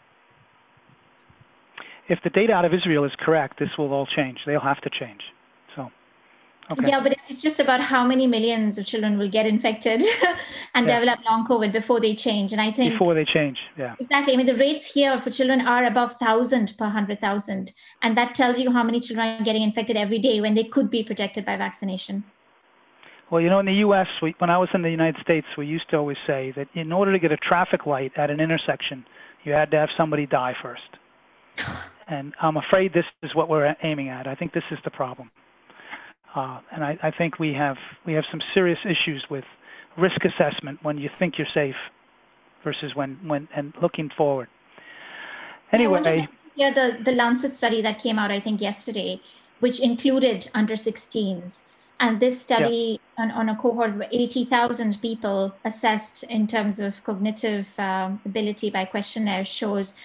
If 2.10 2.20
the 2.24 2.30
data 2.30 2.54
out 2.54 2.66
of 2.66 2.74
israel 2.74 3.04
is 3.04 3.12
correct 3.20 3.60
this 3.60 3.70
will 3.78 3.92
all 3.94 4.06
change. 4.06 4.40
They'll 4.46 4.60
have 4.60 4.82
to 4.82 4.90
change 4.90 5.22
Okay. 6.70 6.90
Yeah, 6.90 7.00
but 7.00 7.18
it's 7.30 7.42
just 7.42 7.62
about 7.62 7.80
how 7.80 8.06
many 8.06 8.28
millions 8.28 8.78
of 8.78 8.86
children 8.86 9.18
will 9.18 9.30
get 9.30 9.46
infected 9.46 10.04
and 10.76 10.86
yeah. 10.86 11.00
develop 11.00 11.24
long 11.26 11.48
COVID 11.48 11.72
before 11.72 12.02
they 12.02 12.14
change. 12.14 12.52
And 12.52 12.60
I 12.60 12.72
think 12.72 12.94
before 12.94 13.14
they 13.14 13.24
change, 13.24 13.58
yeah. 13.78 13.96
Exactly. 14.00 14.34
I 14.34 14.36
mean, 14.36 14.46
the 14.46 14.54
rates 14.56 14.94
here 14.94 15.18
for 15.20 15.30
children 15.30 15.66
are 15.66 15.86
above 15.86 16.16
1,000 16.20 16.74
per 16.78 16.86
100,000. 16.86 17.72
And 18.02 18.18
that 18.18 18.36
tells 18.36 18.60
you 18.60 18.72
how 18.72 18.84
many 18.84 19.00
children 19.00 19.40
are 19.40 19.44
getting 19.44 19.62
infected 19.62 19.96
every 19.96 20.20
day 20.20 20.42
when 20.42 20.56
they 20.56 20.66
could 20.66 20.90
be 20.90 21.04
protected 21.04 21.46
by 21.46 21.56
vaccination. 21.56 22.26
Well, 23.32 23.42
you 23.42 23.50
know, 23.50 23.60
in 23.60 23.66
the 23.66 23.74
U.S., 23.74 24.08
we, 24.22 24.36
when 24.40 24.50
I 24.50 24.58
was 24.58 24.70
in 24.74 24.82
the 24.82 24.90
United 24.90 25.22
States, 25.22 25.48
we 25.58 25.66
used 25.66 25.90
to 25.92 25.98
always 25.98 26.18
say 26.26 26.54
that 26.56 26.68
in 26.74 26.92
order 26.92 27.12
to 27.14 27.20
get 27.20 27.32
a 27.32 27.38
traffic 27.38 27.86
light 27.86 28.12
at 28.18 28.30
an 28.30 28.40
intersection, 28.40 29.06
you 29.44 29.54
had 29.54 29.72
to 29.72 29.78
have 29.78 29.90
somebody 29.98 30.26
die 30.26 30.56
first. 30.62 30.82
and 32.08 32.34
I'm 32.42 32.58
afraid 32.58 32.94
this 32.94 33.06
is 33.24 33.34
what 33.36 33.48
we're 33.48 33.74
aiming 33.84 34.10
at. 34.10 34.28
I 34.28 34.36
think 34.36 34.54
this 34.54 34.64
is 34.72 34.80
the 34.84 34.92
problem. 34.92 35.32
Uh, 36.36 36.60
and 36.72 36.84
I, 36.84 36.98
I, 37.02 37.12
think 37.12 37.40
we 37.40 37.54
have 37.54 37.78
we 38.06 38.14
have 38.14 38.26
some 38.30 38.42
serious 38.54 38.80
issues 38.86 39.26
with 39.30 39.46
risk 39.98 40.20
assessment 40.24 40.80
when 40.84 40.98
you 40.98 41.10
think 41.18 41.38
you're 41.38 41.48
safe 41.54 41.76
versus 42.64 42.96
when 42.96 43.18
when 43.28 43.48
and 43.56 43.74
looking 43.82 44.10
forward. 44.16 44.48
Anyway, 45.72 46.28
yeah, 46.56 46.72
the 46.72 46.98
the 47.02 47.14
Lancet 47.14 47.54
study 47.54 47.82
that 47.82 48.00
came 48.00 48.20
out 48.20 48.30
I 48.30 48.40
think 48.40 48.62
yesterday 48.62 49.22
which 49.60 49.80
included 49.80 50.50
under 50.54 50.76
16s. 50.76 51.62
And 52.00 52.20
this 52.20 52.40
study 52.40 53.00
yeah. 53.18 53.24
on, 53.24 53.32
on, 53.32 53.50
a 53.50 53.56
cohort 53.56 53.90
of 53.90 54.04
80,000 54.12 55.02
people 55.02 55.56
assessed 55.66 56.24
in 56.24 56.46
terms 56.46 56.80
of 56.80 57.04
cognitive 57.04 57.74
um, 57.80 58.22
ability 58.24 58.70
by 58.70 58.86
questionnaire 58.86 59.44
shows 59.44 59.96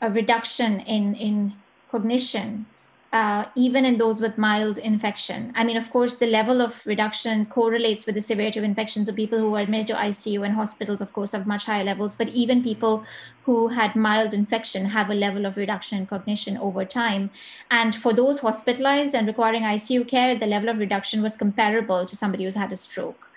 a 0.00 0.10
reduction 0.10 0.80
in, 0.80 1.14
in 1.14 1.52
cognition 1.90 2.66
uh, 3.14 3.44
even 3.54 3.84
in 3.84 3.96
those 3.96 4.20
with 4.20 4.36
mild 4.36 4.76
infection. 4.76 5.52
I 5.54 5.62
mean, 5.62 5.76
of 5.76 5.88
course, 5.92 6.16
the 6.16 6.26
level 6.26 6.60
of 6.60 6.84
reduction 6.84 7.46
correlates 7.46 8.06
with 8.06 8.16
the 8.16 8.20
severity 8.20 8.58
of 8.58 8.64
infection. 8.64 9.04
So 9.04 9.12
people 9.12 9.38
who 9.38 9.54
are 9.54 9.60
admitted 9.60 9.86
to 9.86 9.94
ICU 9.94 10.44
and 10.44 10.52
hospitals, 10.52 11.00
of 11.00 11.12
course, 11.12 11.30
have 11.30 11.46
much 11.46 11.66
higher 11.66 11.84
levels. 11.84 12.16
But 12.16 12.30
even 12.30 12.60
people 12.60 13.04
who 13.44 13.68
had 13.68 13.94
mild 13.94 14.34
infection 14.34 14.86
have 14.86 15.10
a 15.10 15.14
level 15.14 15.46
of 15.46 15.56
reduction 15.56 15.98
in 15.98 16.06
cognition 16.06 16.58
over 16.58 16.84
time. 16.84 17.30
And 17.70 17.94
for 17.94 18.12
those 18.12 18.40
hospitalized 18.40 19.14
and 19.14 19.28
requiring 19.28 19.62
ICU 19.62 20.08
care, 20.08 20.34
the 20.34 20.48
level 20.48 20.68
of 20.68 20.78
reduction 20.78 21.22
was 21.22 21.36
comparable 21.36 22.06
to 22.06 22.16
somebody 22.16 22.42
who's 22.42 22.56
had 22.56 22.72
a 22.72 22.76
stroke. 22.76 23.30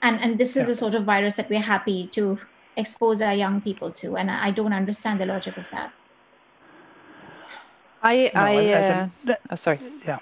And, 0.00 0.18
and 0.22 0.38
this 0.38 0.56
is 0.56 0.68
yeah. 0.68 0.72
a 0.72 0.76
sort 0.76 0.94
of 0.94 1.04
virus 1.04 1.34
that 1.34 1.50
we're 1.50 1.60
happy 1.60 2.06
to 2.12 2.38
expose 2.78 3.20
our 3.20 3.34
young 3.34 3.60
people 3.60 3.90
to. 3.90 4.16
And 4.16 4.30
I 4.30 4.52
don't 4.52 4.72
understand 4.72 5.20
the 5.20 5.26
logic 5.26 5.58
of 5.58 5.66
that. 5.70 5.92
I, 8.02 8.30
no, 8.34 8.40
I, 8.40 8.72
uh, 8.72 9.08
a, 9.28 9.36
oh, 9.50 9.54
sorry. 9.56 9.80
Yeah. 10.06 10.18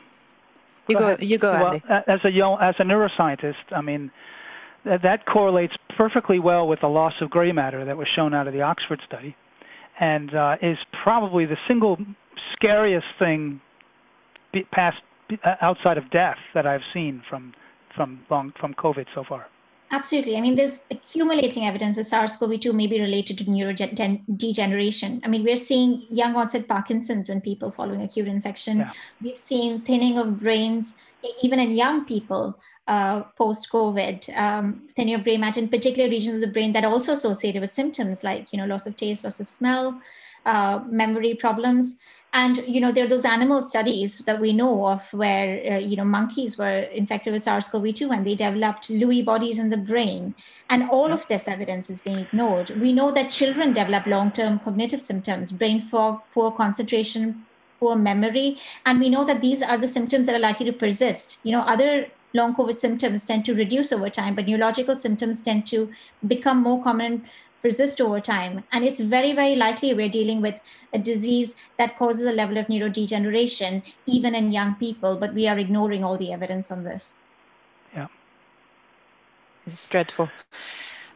You 0.89 0.97
go, 0.97 1.17
go 1.17 1.23
you 1.23 1.39
go, 1.39 1.53
well, 1.53 1.75
As 2.07 2.21
a 2.25 2.29
as 2.61 2.75
a 2.79 2.85
neuroscientist, 2.85 3.55
I 3.73 3.81
mean, 3.81 4.11
that, 4.85 5.03
that 5.03 5.27
correlates 5.27 5.75
perfectly 5.97 6.39
well 6.39 6.69
with 6.69 6.81
the 6.81 6.87
loss 6.89 7.15
of 7.21 7.31
gray 7.31 7.53
matter 7.53 7.85
that 7.85 7.97
was 7.97 8.07
shown 8.15 8.33
out 8.35 8.47
of 8.47 8.53
the 8.55 8.63
Oxford 8.63 9.01
study, 9.05 9.35
and 9.99 10.33
uh, 10.35 10.57
is 10.63 10.79
probably 11.03 11.45
the 11.45 11.57
single 11.67 11.99
scariest 12.53 13.07
thing 13.19 13.61
past 14.73 14.99
outside 15.61 15.99
of 15.99 16.09
death 16.11 16.39
that 16.55 16.67
I've 16.67 16.83
seen 16.95 17.23
from 17.29 17.53
from 17.97 18.21
long 18.31 18.53
from 18.61 18.75
COVID 18.75 19.07
so 19.15 19.25
far. 19.29 19.49
Absolutely. 19.91 20.37
I 20.37 20.41
mean, 20.41 20.57
there's 20.57 20.81
accumulating 20.91 21.65
evidence 21.65 21.97
that 21.97 22.07
SARS 22.09 22.37
CoV 22.37 22.59
2 22.59 22.73
may 22.73 22.87
be 22.87 23.01
related 23.01 23.39
to 23.39 23.45
neurodegeneration. 23.45 25.21
I 25.25 25.29
mean, 25.29 25.45
we're 25.45 25.57
seeing 25.57 26.05
young 26.11 26.35
onset 26.35 26.67
Parkinson's 26.67 27.29
in 27.31 27.41
people 27.41 27.71
following 27.71 28.03
acute 28.03 28.27
infection. 28.27 28.79
Yeah. 28.79 28.93
We've 29.23 29.39
seen 29.39 29.81
thinning 29.83 30.19
of 30.19 30.41
brains, 30.41 30.95
even 31.43 31.61
in 31.61 31.71
young 31.71 32.05
people 32.05 32.59
uh, 32.87 33.23
post 33.37 33.69
COVID, 33.71 34.37
um, 34.37 34.83
thinning 34.95 35.15
of 35.15 35.25
brain 35.25 35.41
matter 35.41 35.61
in 35.61 35.69
particular 35.69 36.09
regions 36.09 36.37
of 36.37 36.41
the 36.41 36.47
brain 36.47 36.73
that 36.73 36.85
are 36.85 36.91
also 36.91 37.13
associated 37.13 37.61
with 37.61 37.73
symptoms 37.73 38.23
like, 38.23 38.53
you 38.53 38.59
know, 38.59 38.67
loss 38.67 38.87
of 38.87 38.97
taste, 38.97 39.25
loss 39.25 39.41
of 39.41 39.47
smell, 39.47 40.01
uh, 40.45 40.81
memory 40.89 41.35
problems. 41.35 41.99
And 42.33 42.59
you 42.69 42.81
know 42.83 42.93
there 42.93 43.05
are 43.05 43.09
those 43.09 43.25
animal 43.25 43.65
studies 43.65 44.19
that 44.27 44.41
we 44.41 44.53
know 44.53 44.87
of 44.87 45.11
where 45.15 45.73
uh, 45.73 45.79
you 45.79 45.97
know 45.97 46.05
monkeys 46.05 46.59
were 46.59 46.81
infected 47.01 47.33
with 47.33 47.43
sars-cov-2 47.43 48.15
and 48.15 48.27
they 48.27 48.35
developed 48.35 48.89
lewy 48.89 49.25
bodies 49.25 49.59
in 49.59 49.71
the 49.71 49.79
brain. 49.79 50.35
And 50.69 50.91
all 50.91 51.13
of 51.13 51.27
this 51.29 51.49
evidence 51.49 51.89
is 51.89 52.03
being 52.03 52.19
ignored. 52.19 52.71
We 52.79 52.93
know 52.93 53.11
that 53.13 53.31
children 53.31 53.73
develop 53.73 54.05
long-term 54.07 54.59
cognitive 54.59 55.01
symptoms 55.01 55.51
brain 55.51 55.81
fog 55.81 56.21
poor 56.35 56.51
concentration 56.51 57.47
poor 57.81 57.97
memory. 57.97 58.59
And 58.85 59.01
we 59.01 59.09
know 59.09 59.25
that 59.25 59.41
these 59.41 59.63
are 59.63 59.79
the 59.79 59.89
symptoms 59.89 60.27
that 60.27 60.37
are 60.37 60.47
likely 60.51 60.67
to 60.67 60.73
persist. 60.75 61.39
You 61.43 61.53
know 61.53 61.61
other 61.61 62.09
long 62.39 62.55
covid 62.61 62.79
symptoms 62.85 63.25
tend 63.25 63.45
to 63.45 63.55
reduce 63.63 63.93
over 63.97 64.11
time 64.19 64.35
but 64.35 64.47
neurological 64.47 64.97
symptoms 65.05 65.43
tend 65.49 65.67
to 65.67 65.83
become 66.35 66.63
more 66.69 66.83
common 66.83 67.23
persist 67.67 68.01
over 68.01 68.21
time. 68.21 68.63
And 68.73 68.85
it's 68.85 69.01
very, 69.01 69.33
very 69.33 69.57
likely 69.57 69.93
we're 69.95 70.09
dealing 70.09 70.41
with 70.41 70.55
a 70.93 70.99
disease 70.99 71.55
that 71.79 71.99
causes 71.99 72.27
a 72.27 72.33
level 72.33 72.59
of 72.59 72.67
neurodegeneration, 72.67 73.83
even 74.07 74.35
in 74.35 74.53
young 74.53 74.75
people, 74.77 75.17
but 75.17 75.35
we 75.35 75.49
are 75.49 75.59
ignoring 75.59 76.05
all 76.05 76.17
the 76.17 76.33
evidence 76.33 76.71
on 76.71 76.85
this. 76.85 77.15
Yeah. 77.95 78.07
It's 79.67 79.89
dreadful. 79.89 80.31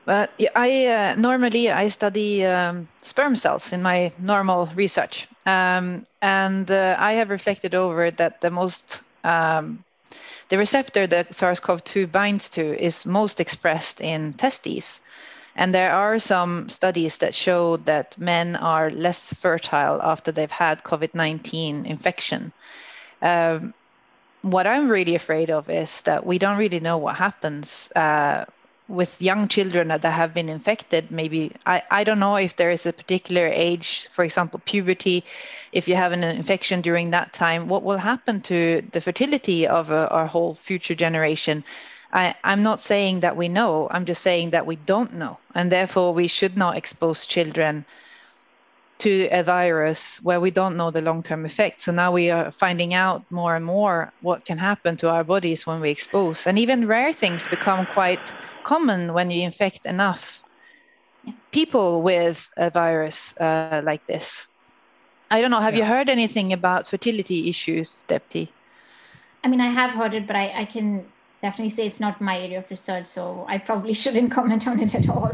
But 0.07 0.33
I 0.57 0.87
uh, 0.87 1.15
normally 1.17 1.71
I 1.71 1.89
study 1.89 2.45
um, 2.45 2.89
sperm 3.01 3.37
cells 3.37 3.73
in 3.73 3.83
my 3.83 4.11
normal 4.19 4.67
research, 4.75 5.29
um, 5.45 6.07
and 6.23 6.69
uh, 6.71 6.97
I 6.99 7.13
have 7.13 7.29
reflected 7.29 7.75
over 7.75 8.11
that 8.11 8.41
the 8.41 8.51
most 8.51 9.03
um, 9.25 9.85
the 10.49 10.59
receptor 10.59 11.07
that 11.07 11.35
SARS-CoV-2 11.35 12.11
binds 12.11 12.51
to 12.51 12.79
is 12.83 13.07
most 13.07 13.41
expressed 13.41 14.01
in 14.01 14.33
testes. 14.35 15.01
And 15.57 15.75
there 15.75 15.93
are 15.93 16.19
some 16.19 16.69
studies 16.69 17.19
that 17.19 17.35
show 17.35 17.77
that 17.79 18.17
men 18.19 18.57
are 18.57 18.91
less 18.91 19.33
fertile 19.35 20.01
after 20.03 20.33
they've 20.33 20.51
had 20.51 20.85
COVID 20.85 21.15
19 21.15 21.87
infection. 21.87 22.53
Um, 23.23 23.75
what 24.43 24.67
I'm 24.67 24.89
really 24.89 25.15
afraid 25.15 25.51
of 25.51 25.69
is 25.69 26.03
that 26.03 26.25
we 26.25 26.39
don't 26.39 26.57
really 26.57 26.81
know 26.81 26.97
what 26.97 27.17
happens 27.17 27.93
uh, 27.95 28.47
with 28.91 29.23
young 29.23 29.47
children 29.47 29.89
that 29.89 30.05
have 30.05 30.35
been 30.35 30.49
infected. 30.49 31.11
Maybe 31.11 31.53
I, 31.65 31.83
I 31.91 32.05
don't 32.05 32.19
know 32.19 32.37
if 32.37 32.57
there 32.57 32.71
is 32.71 32.85
a 32.85 32.93
particular 32.93 33.47
age, 33.47 34.09
for 34.11 34.25
example, 34.25 34.61
puberty, 34.65 35.25
if 35.73 35.87
you 35.87 35.95
have 35.95 36.11
an 36.13 36.25
infection 36.25 36.81
during 36.81 37.11
that 37.11 37.33
time, 37.33 37.69
what 37.69 37.85
will 37.85 37.99
happen 37.99 38.41
to 38.43 38.83
the 38.93 39.01
fertility 39.01 39.67
of 39.67 39.91
a, 39.91 40.09
our 40.11 40.27
whole 40.27 40.57
future 40.57 40.97
generation? 40.97 41.63
I, 42.13 42.35
I'm 42.43 42.65
not 42.65 42.81
saying 42.81 43.21
that 43.21 43.37
we 43.37 43.49
know, 43.49 43.87
I'm 43.93 44.05
just 44.05 44.23
saying 44.23 44.51
that 44.51 44.67
we 44.67 44.75
don't 44.75 45.15
know. 45.15 45.39
And 45.55 45.71
therefore, 45.71 46.13
we 46.13 46.27
should 46.27 46.57
not 46.57 46.77
expose 46.77 47.27
children 47.27 47.85
to 49.01 49.29
a 49.31 49.43
virus 49.43 50.23
where 50.23 50.41
we 50.41 50.51
don't 50.51 50.77
know 50.77 50.91
the 50.91 51.01
long 51.01 51.23
term 51.23 51.45
effects. 51.45 51.85
So 51.85 51.93
now 51.93 52.13
we 52.13 52.31
are 52.31 52.51
finding 52.51 52.95
out 52.95 53.25
more 53.31 53.57
and 53.57 53.65
more 53.65 54.13
what 54.21 54.45
can 54.45 54.59
happen 54.59 54.97
to 54.99 55.11
our 55.11 55.25
bodies 55.25 55.67
when 55.67 55.81
we 55.81 55.91
expose. 55.91 56.47
And 56.47 56.59
even 56.59 56.87
rare 56.87 57.13
things 57.13 57.47
become 57.49 57.87
quite 57.87 58.33
common 58.63 59.13
when 59.15 59.31
you 59.31 59.43
infect 59.43 59.87
enough 59.87 60.45
people 61.51 62.03
with 62.03 62.51
a 62.57 62.71
virus 62.71 63.37
uh, 63.39 63.83
like 63.85 64.07
this. 64.07 64.47
I 65.31 65.41
don't 65.41 65.51
know. 65.51 65.61
Have 65.61 65.75
yeah. 65.75 65.81
you 65.81 65.87
heard 65.87 66.09
anything 66.09 66.53
about 66.53 66.87
fertility 66.87 67.49
issues, 67.49 68.05
Deepti? 68.09 68.49
I 69.45 69.49
mean, 69.49 69.61
I 69.61 69.69
have 69.69 69.93
heard 69.93 70.13
it, 70.15 70.27
but 70.27 70.37
I, 70.37 70.63
I 70.63 70.65
can 70.65 71.07
definitely 71.41 71.71
say 71.71 71.87
it's 71.87 72.01
not 72.01 72.21
my 72.21 72.39
area 72.39 72.59
of 72.59 72.69
research, 72.69 73.07
so 73.07 73.47
I 73.49 73.59
probably 73.59 73.95
shouldn't 74.03 74.31
comment 74.31 74.67
on 74.67 74.81
it 74.81 74.95
at 74.95 75.09
all. 75.09 75.33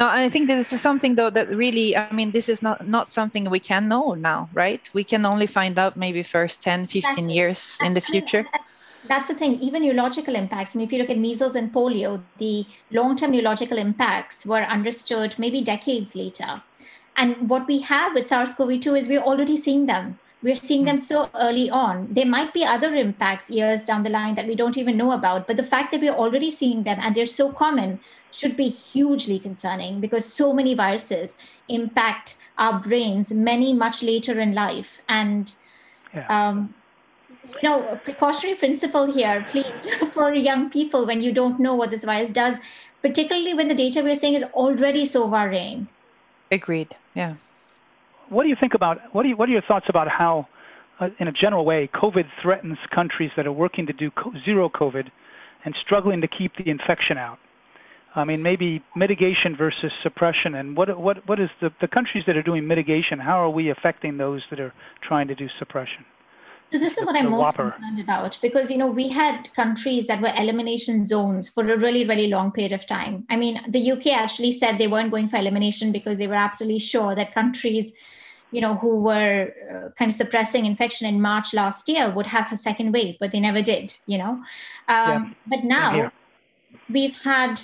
No, 0.00 0.08
I 0.08 0.30
think 0.30 0.48
this 0.48 0.72
is 0.72 0.80
something 0.80 1.14
though 1.14 1.28
that 1.28 1.50
really, 1.50 1.94
I 1.94 2.10
mean, 2.10 2.30
this 2.30 2.48
is 2.48 2.62
not 2.62 2.88
not 2.88 3.10
something 3.10 3.50
we 3.50 3.60
can 3.60 3.86
know 3.86 4.14
now, 4.14 4.48
right? 4.54 4.80
We 4.94 5.04
can 5.04 5.26
only 5.26 5.46
find 5.46 5.78
out 5.78 5.94
maybe 5.94 6.22
first 6.22 6.62
10, 6.62 6.86
15 6.86 7.02
that's, 7.02 7.34
years 7.34 7.78
in 7.84 7.92
the 7.92 8.00
future. 8.00 8.46
that's 9.06 9.28
the 9.28 9.34
thing, 9.34 9.60
even 9.60 9.82
neurological 9.82 10.34
impacts. 10.34 10.74
I 10.74 10.78
mean, 10.78 10.86
if 10.86 10.92
you 10.92 10.98
look 10.98 11.10
at 11.10 11.18
measles 11.18 11.54
and 11.54 11.70
polio, 11.70 12.22
the 12.38 12.64
long-term 12.90 13.32
neurological 13.32 13.76
impacts 13.76 14.46
were 14.46 14.62
understood 14.62 15.38
maybe 15.38 15.60
decades 15.60 16.16
later. 16.16 16.62
And 17.16 17.50
what 17.50 17.66
we 17.66 17.80
have 17.80 18.14
with 18.14 18.26
SARS-CoV-2 18.26 18.98
is 18.98 19.08
we're 19.08 19.20
already 19.20 19.56
seeing 19.58 19.84
them 19.84 20.18
we're 20.42 20.54
seeing 20.54 20.84
them 20.84 20.96
hmm. 20.96 21.02
so 21.02 21.30
early 21.34 21.68
on. 21.70 22.08
There 22.10 22.26
might 22.26 22.52
be 22.52 22.64
other 22.64 22.94
impacts 22.94 23.50
years 23.50 23.84
down 23.84 24.02
the 24.02 24.10
line 24.10 24.34
that 24.36 24.46
we 24.46 24.54
don't 24.54 24.78
even 24.78 24.96
know 24.96 25.12
about, 25.12 25.46
but 25.46 25.56
the 25.56 25.62
fact 25.62 25.92
that 25.92 26.00
we're 26.00 26.12
already 26.12 26.50
seeing 26.50 26.84
them 26.84 26.98
and 27.00 27.14
they're 27.14 27.26
so 27.26 27.52
common 27.52 28.00
should 28.32 28.56
be 28.56 28.68
hugely 28.68 29.38
concerning 29.38 30.00
because 30.00 30.24
so 30.24 30.52
many 30.52 30.74
viruses 30.74 31.36
impact 31.68 32.36
our 32.58 32.78
brains 32.78 33.32
many 33.32 33.72
much 33.72 34.02
later 34.02 34.38
in 34.38 34.54
life. 34.54 35.00
And 35.08 35.52
yeah. 36.14 36.26
um, 36.28 36.74
you 37.62 37.68
know, 37.68 37.88
a 37.88 37.96
precautionary 37.96 38.56
principle 38.56 39.10
here, 39.12 39.44
please, 39.48 39.94
for 40.12 40.32
young 40.32 40.70
people 40.70 41.06
when 41.06 41.22
you 41.22 41.32
don't 41.32 41.58
know 41.58 41.74
what 41.74 41.90
this 41.90 42.04
virus 42.04 42.30
does, 42.30 42.58
particularly 43.02 43.54
when 43.54 43.68
the 43.68 43.74
data 43.74 44.02
we're 44.02 44.14
seeing 44.14 44.34
is 44.34 44.44
already 44.54 45.04
so 45.04 45.26
worrying. 45.26 45.88
Agreed. 46.50 46.96
Yeah 47.14 47.34
what 48.30 48.44
do 48.44 48.48
you 48.48 48.56
think 48.58 48.74
about 48.74 48.98
what, 49.12 49.24
do 49.24 49.28
you, 49.28 49.36
what 49.36 49.48
are 49.48 49.52
your 49.52 49.62
thoughts 49.62 49.86
about 49.88 50.08
how, 50.08 50.48
uh, 51.00 51.08
in 51.18 51.28
a 51.28 51.32
general 51.32 51.64
way, 51.64 51.90
COVID 51.94 52.24
threatens 52.42 52.78
countries 52.94 53.30
that 53.36 53.46
are 53.46 53.52
working 53.52 53.86
to 53.86 53.92
do 53.92 54.10
co- 54.10 54.32
zero 54.44 54.70
COVID 54.70 55.10
and 55.64 55.74
struggling 55.82 56.20
to 56.22 56.28
keep 56.28 56.52
the 56.56 56.70
infection 56.70 57.18
out? 57.18 57.38
I 58.14 58.24
mean, 58.24 58.42
maybe 58.42 58.82
mitigation 58.96 59.56
versus 59.56 59.92
suppression, 60.02 60.56
and 60.56 60.76
what 60.76 60.98
what 60.98 61.28
what 61.28 61.38
is 61.38 61.48
the 61.60 61.70
the 61.80 61.86
countries 61.86 62.24
that 62.26 62.36
are 62.36 62.42
doing 62.42 62.66
mitigation? 62.66 63.20
How 63.20 63.38
are 63.38 63.50
we 63.50 63.70
affecting 63.70 64.16
those 64.16 64.42
that 64.50 64.58
are 64.58 64.72
trying 65.00 65.28
to 65.28 65.34
do 65.36 65.46
suppression? 65.60 66.04
So 66.72 66.78
this 66.78 66.98
is 66.98 67.06
what 67.06 67.16
I'm 67.16 67.30
most 67.30 67.56
whopper. 67.56 67.70
concerned 67.70 68.00
about 68.00 68.38
because 68.42 68.68
you 68.68 68.78
know 68.78 68.88
we 68.88 69.08
had 69.08 69.52
countries 69.54 70.08
that 70.08 70.20
were 70.20 70.32
elimination 70.36 71.06
zones 71.06 71.48
for 71.48 71.62
a 71.68 71.78
really 71.78 72.04
really 72.04 72.26
long 72.26 72.50
period 72.50 72.72
of 72.72 72.84
time. 72.84 73.26
I 73.30 73.36
mean, 73.36 73.60
the 73.68 73.92
UK 73.92 74.08
actually 74.08 74.52
said 74.52 74.78
they 74.78 74.88
weren't 74.88 75.12
going 75.12 75.28
for 75.28 75.36
elimination 75.36 75.92
because 75.92 76.16
they 76.16 76.26
were 76.26 76.34
absolutely 76.34 76.80
sure 76.80 77.14
that 77.14 77.32
countries 77.32 77.92
you 78.52 78.60
know, 78.60 78.74
who 78.76 78.96
were 78.96 79.52
uh, 79.70 79.90
kind 79.96 80.10
of 80.10 80.16
suppressing 80.16 80.66
infection 80.66 81.06
in 81.06 81.20
March 81.20 81.54
last 81.54 81.88
year 81.88 82.10
would 82.10 82.26
have 82.26 82.52
a 82.52 82.56
second 82.56 82.92
wave, 82.92 83.16
but 83.20 83.32
they 83.32 83.40
never 83.40 83.62
did, 83.62 83.96
you 84.06 84.18
know. 84.18 84.30
Um, 84.30 84.44
yeah. 84.88 85.30
But 85.46 85.64
now 85.64 86.12
we've 86.88 87.16
had 87.20 87.62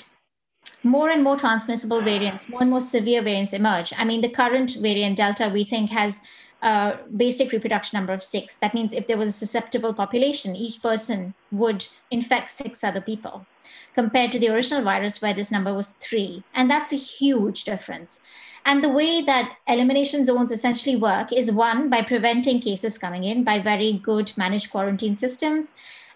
more 0.82 1.10
and 1.10 1.22
more 1.22 1.36
transmissible 1.36 2.00
variants, 2.00 2.48
more 2.48 2.62
and 2.62 2.70
more 2.70 2.80
severe 2.80 3.22
variants 3.22 3.52
emerge. 3.52 3.92
I 3.96 4.04
mean, 4.04 4.20
the 4.20 4.28
current 4.28 4.76
variant, 4.76 5.16
Delta, 5.16 5.48
we 5.48 5.64
think 5.64 5.90
has 5.90 6.20
uh, 6.62 6.96
basic 7.16 7.52
reproduction 7.52 7.96
number 7.96 8.12
of 8.12 8.22
six. 8.22 8.56
That 8.56 8.74
means 8.74 8.92
if 8.92 9.06
there 9.06 9.18
was 9.18 9.28
a 9.28 9.32
susceptible 9.32 9.94
population, 9.94 10.56
each 10.56 10.82
person 10.82 11.34
would 11.52 11.86
infect 12.10 12.50
six 12.50 12.82
other 12.82 13.00
people, 13.00 13.46
compared 13.94 14.32
to 14.32 14.38
the 14.38 14.48
original 14.48 14.82
virus 14.82 15.20
where 15.20 15.34
this 15.34 15.50
number 15.50 15.72
was 15.74 15.88
three. 15.88 16.42
And 16.54 16.70
that's 16.70 16.92
a 16.92 16.96
huge 16.96 17.64
difference. 17.64 18.20
And 18.64 18.82
the 18.82 18.88
way 18.88 19.22
that 19.22 19.56
elimination 19.68 20.24
zones 20.24 20.50
essentially 20.50 20.96
work 20.96 21.32
is 21.32 21.52
one, 21.52 21.88
by 21.88 22.02
preventing 22.02 22.60
cases 22.60 22.98
coming 22.98 23.24
in 23.24 23.44
by 23.44 23.60
very 23.60 23.92
good 23.92 24.32
managed 24.36 24.70
quarantine 24.70 25.14
systems, 25.14 25.72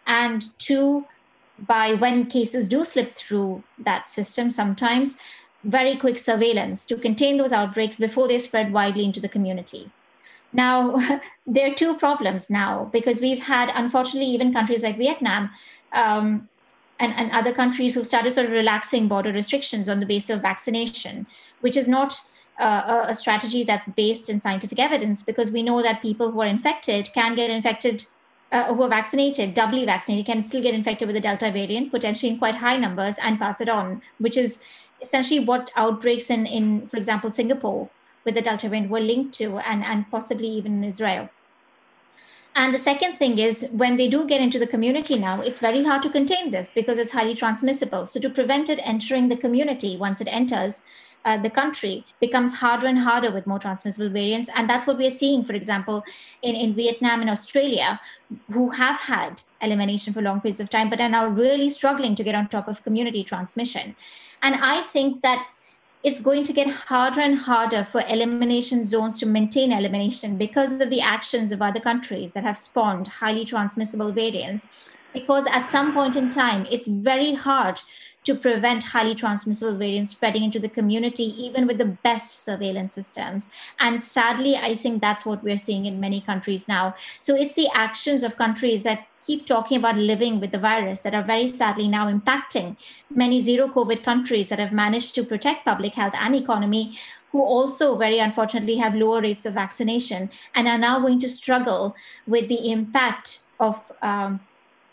and 0.07 0.47
two, 0.59 1.07
by 1.59 1.95
when 1.95 2.27
cases 2.27 2.69
do 2.69 2.83
slip 2.83 3.15
through 3.15 3.63
that 3.79 4.09
system, 4.09 4.51
sometimes 4.51 5.17
very 5.63 5.95
quick 5.95 6.19
surveillance 6.19 6.87
to 6.87 6.97
contain 6.97 7.37
those 7.37 7.53
outbreaks 7.53 7.99
before 7.99 8.27
they 8.27 8.39
spread 8.39 8.73
widely 8.73 9.05
into 9.05 9.21
the 9.21 9.29
community. 9.29 9.91
Now, 10.53 10.97
there 11.47 11.71
are 11.71 11.75
two 11.75 11.97
problems 11.97 12.51
now 12.51 12.89
because 12.93 13.21
we've 13.21 13.41
had, 13.41 13.71
unfortunately, 13.75 14.31
even 14.31 14.53
countries 14.53 14.83
like 14.83 14.99
Vietnam 14.99 15.51
um, 15.93 16.49
and, 16.99 17.13
and 17.15 17.31
other 17.33 17.53
countries 17.53 17.95
who 17.95 18.05
started 18.05 18.33
sort 18.33 18.47
of 18.47 18.53
relaxing 18.53 19.09
border 19.09 19.33
restrictions 19.33 19.89
on 19.89 20.01
the 20.01 20.07
basis 20.07 20.31
of 20.31 20.43
vaccination, 20.43 21.27
which 21.61 21.77
is 21.77 21.89
not 21.89 22.21
uh, 22.59 23.07
a 23.09 23.15
strategy 23.15 23.65
that's 23.65 23.89
based 23.89 24.29
in 24.29 24.39
scientific 24.39 24.79
evidence 24.79 25.23
because 25.23 25.51
we 25.51 25.63
know 25.63 25.83
that 25.83 26.03
people 26.03 26.31
who 26.31 26.43
are 26.43 26.47
infected 26.47 27.09
can 27.15 27.35
get 27.35 27.51
infected 27.51 28.05
uh, 28.53 28.75
who 28.75 28.83
are 28.83 28.89
vaccinated, 28.89 29.55
doubly 29.55 29.85
vaccinated, 29.85 30.27
can 30.27 30.43
still 30.43 30.61
get 30.61 30.75
infected 30.75 31.07
with 31.07 31.15
the 31.15 31.21
Delta 31.21 31.51
variant, 31.53 31.91
potentially 31.91 32.33
in 32.33 32.39
quite 32.39 32.57
high 32.57 32.77
numbers, 32.77 33.15
and 33.23 33.39
pass 33.39 33.61
it 33.61 33.69
on, 33.69 34.03
which 34.19 34.37
is 34.37 34.63
essentially 35.01 35.39
what 35.39 35.71
outbreaks 35.77 36.31
in, 36.31 36.47
in 36.47 36.87
for 36.89 36.97
example, 36.97 37.31
Singapore 37.31 37.89
with 38.25 38.35
the 38.35 38.43
Delta 38.43 38.69
variant 38.69 38.91
were 38.91 39.01
linked 39.01 39.35
to, 39.35 39.59
and, 39.59 39.85
and 39.85 40.11
possibly 40.11 40.49
even 40.49 40.79
in 40.79 40.85
Israel. 40.85 41.31
And 42.55 42.75
the 42.75 42.79
second 42.79 43.17
thing 43.17 43.39
is 43.39 43.69
when 43.71 43.97
they 43.97 44.09
do 44.09 44.27
get 44.27 44.41
into 44.41 44.59
the 44.59 44.67
community 44.67 45.17
now, 45.17 45.41
it's 45.41 45.61
very 45.61 45.85
hard 45.85 46.03
to 46.03 46.11
contain 46.11 46.51
this 46.51 46.73
because 46.73 46.99
it's 46.99 47.13
highly 47.13 47.35
transmissible. 47.35 48.07
So 48.07 48.19
to 48.21 48.29
prevent 48.29 48.69
it 48.69 48.81
entering 48.83 49.29
the 49.29 49.37
community 49.37 49.97
once 49.97 50.21
it 50.21 50.29
enters 50.31 50.83
uh, 51.25 51.37
the 51.37 51.51
country 51.51 52.05
becomes 52.19 52.55
harder 52.55 52.87
and 52.87 52.99
harder 52.99 53.31
with 53.31 53.47
more 53.47 53.59
transmissible 53.59 54.09
variants. 54.09 54.49
And 54.57 54.69
that's 54.69 54.87
what 54.87 54.97
we're 54.97 55.11
seeing, 55.11 55.45
for 55.45 55.53
example, 55.53 56.05
in, 56.43 56.55
in 56.55 56.75
Vietnam 56.75 57.21
and 57.21 57.31
Australia, 57.31 58.01
who 58.51 58.71
have 58.71 58.97
had 58.97 59.43
elimination 59.61 60.13
for 60.13 60.23
long 60.23 60.41
periods 60.41 60.61
of 60.61 60.71
time, 60.71 60.89
but 60.89 61.01
are 61.01 61.09
now 61.09 61.27
really 61.27 61.69
struggling 61.69 62.15
to 62.15 62.25
get 62.25 62.35
on 62.35 62.49
top 62.49 62.69
of 62.69 62.83
community 62.83 63.23
transmission. 63.23 63.95
And 64.43 64.57
I 64.57 64.81
think 64.83 65.23
that 65.23 65.47
it's 66.03 66.19
going 66.19 66.43
to 66.45 66.53
get 66.53 66.69
harder 66.69 67.21
and 67.21 67.39
harder 67.39 67.85
for 67.85 68.03
elimination 68.09 68.85
zones 68.85 69.21
to 69.21 69.27
maintain 69.27 69.71
elimination 69.71 70.37
because 70.37 70.81
of 70.81 70.89
the 70.89 71.01
actions 71.01 71.53
of 71.53 71.61
other 71.61 71.81
countries 71.81 72.33
that 72.33 72.45
have 72.45 72.57
spawned 72.57 73.07
highly 73.07 73.45
transmissible 73.45 74.11
variants. 74.11 74.69
Because 75.13 75.47
at 75.49 75.67
some 75.67 75.93
point 75.93 76.17
in 76.17 76.31
time, 76.31 76.67
it's 76.71 76.87
very 76.87 77.35
hard 77.35 77.81
to 78.25 78.35
prevent 78.35 78.85
highly 78.85 79.15
transmissible 79.15 79.77
variants 79.77 80.11
spreading 80.11 80.45
into 80.45 80.59
the 80.59 80.69
community, 80.69 81.25
even 81.43 81.67
with 81.67 81.79
the 81.79 81.85
best 81.85 82.45
surveillance 82.45 82.93
systems. 82.93 83.49
And 83.79 84.03
sadly, 84.03 84.57
I 84.57 84.75
think 84.75 85.01
that's 85.01 85.25
what 85.25 85.43
we're 85.43 85.57
seeing 85.57 85.87
in 85.87 86.01
many 86.01 86.21
countries 86.21 86.69
now. 86.69 86.95
So 87.19 87.35
it's 87.35 87.55
the 87.55 87.69
actions 87.73 88.23
of 88.23 88.37
countries 88.37 88.83
that 88.83 89.07
keep 89.27 89.47
talking 89.47 89.77
about 89.79 89.97
living 89.97 90.41
with 90.41 90.51
the 90.51 90.59
virus 90.59 91.01
that 91.01 91.15
are 91.15 91.23
very 91.23 91.47
sadly 91.47 91.89
now 91.89 92.11
impacting 92.11 92.77
many 93.15 93.41
zero 93.41 93.69
COVID 93.69 94.03
countries 94.03 94.49
that 94.49 94.59
have 94.59 94.73
managed 94.73 95.15
to 95.15 95.25
protect 95.25 95.65
public 95.65 95.95
health 95.95 96.15
and 96.17 96.35
economy, 96.35 96.99
who 97.33 97.43
also 97.43 97.97
very 97.97 98.19
unfortunately 98.19 98.77
have 98.77 98.95
lower 98.95 99.21
rates 99.21 99.47
of 99.47 99.55
vaccination 99.55 100.31
and 100.55 100.69
are 100.69 100.79
now 100.79 100.99
going 100.99 101.21
to 101.21 101.29
struggle 101.29 101.95
with 102.27 102.49
the 102.49 102.71
impact 102.71 103.41
of 103.59 103.93
um, 104.03 104.41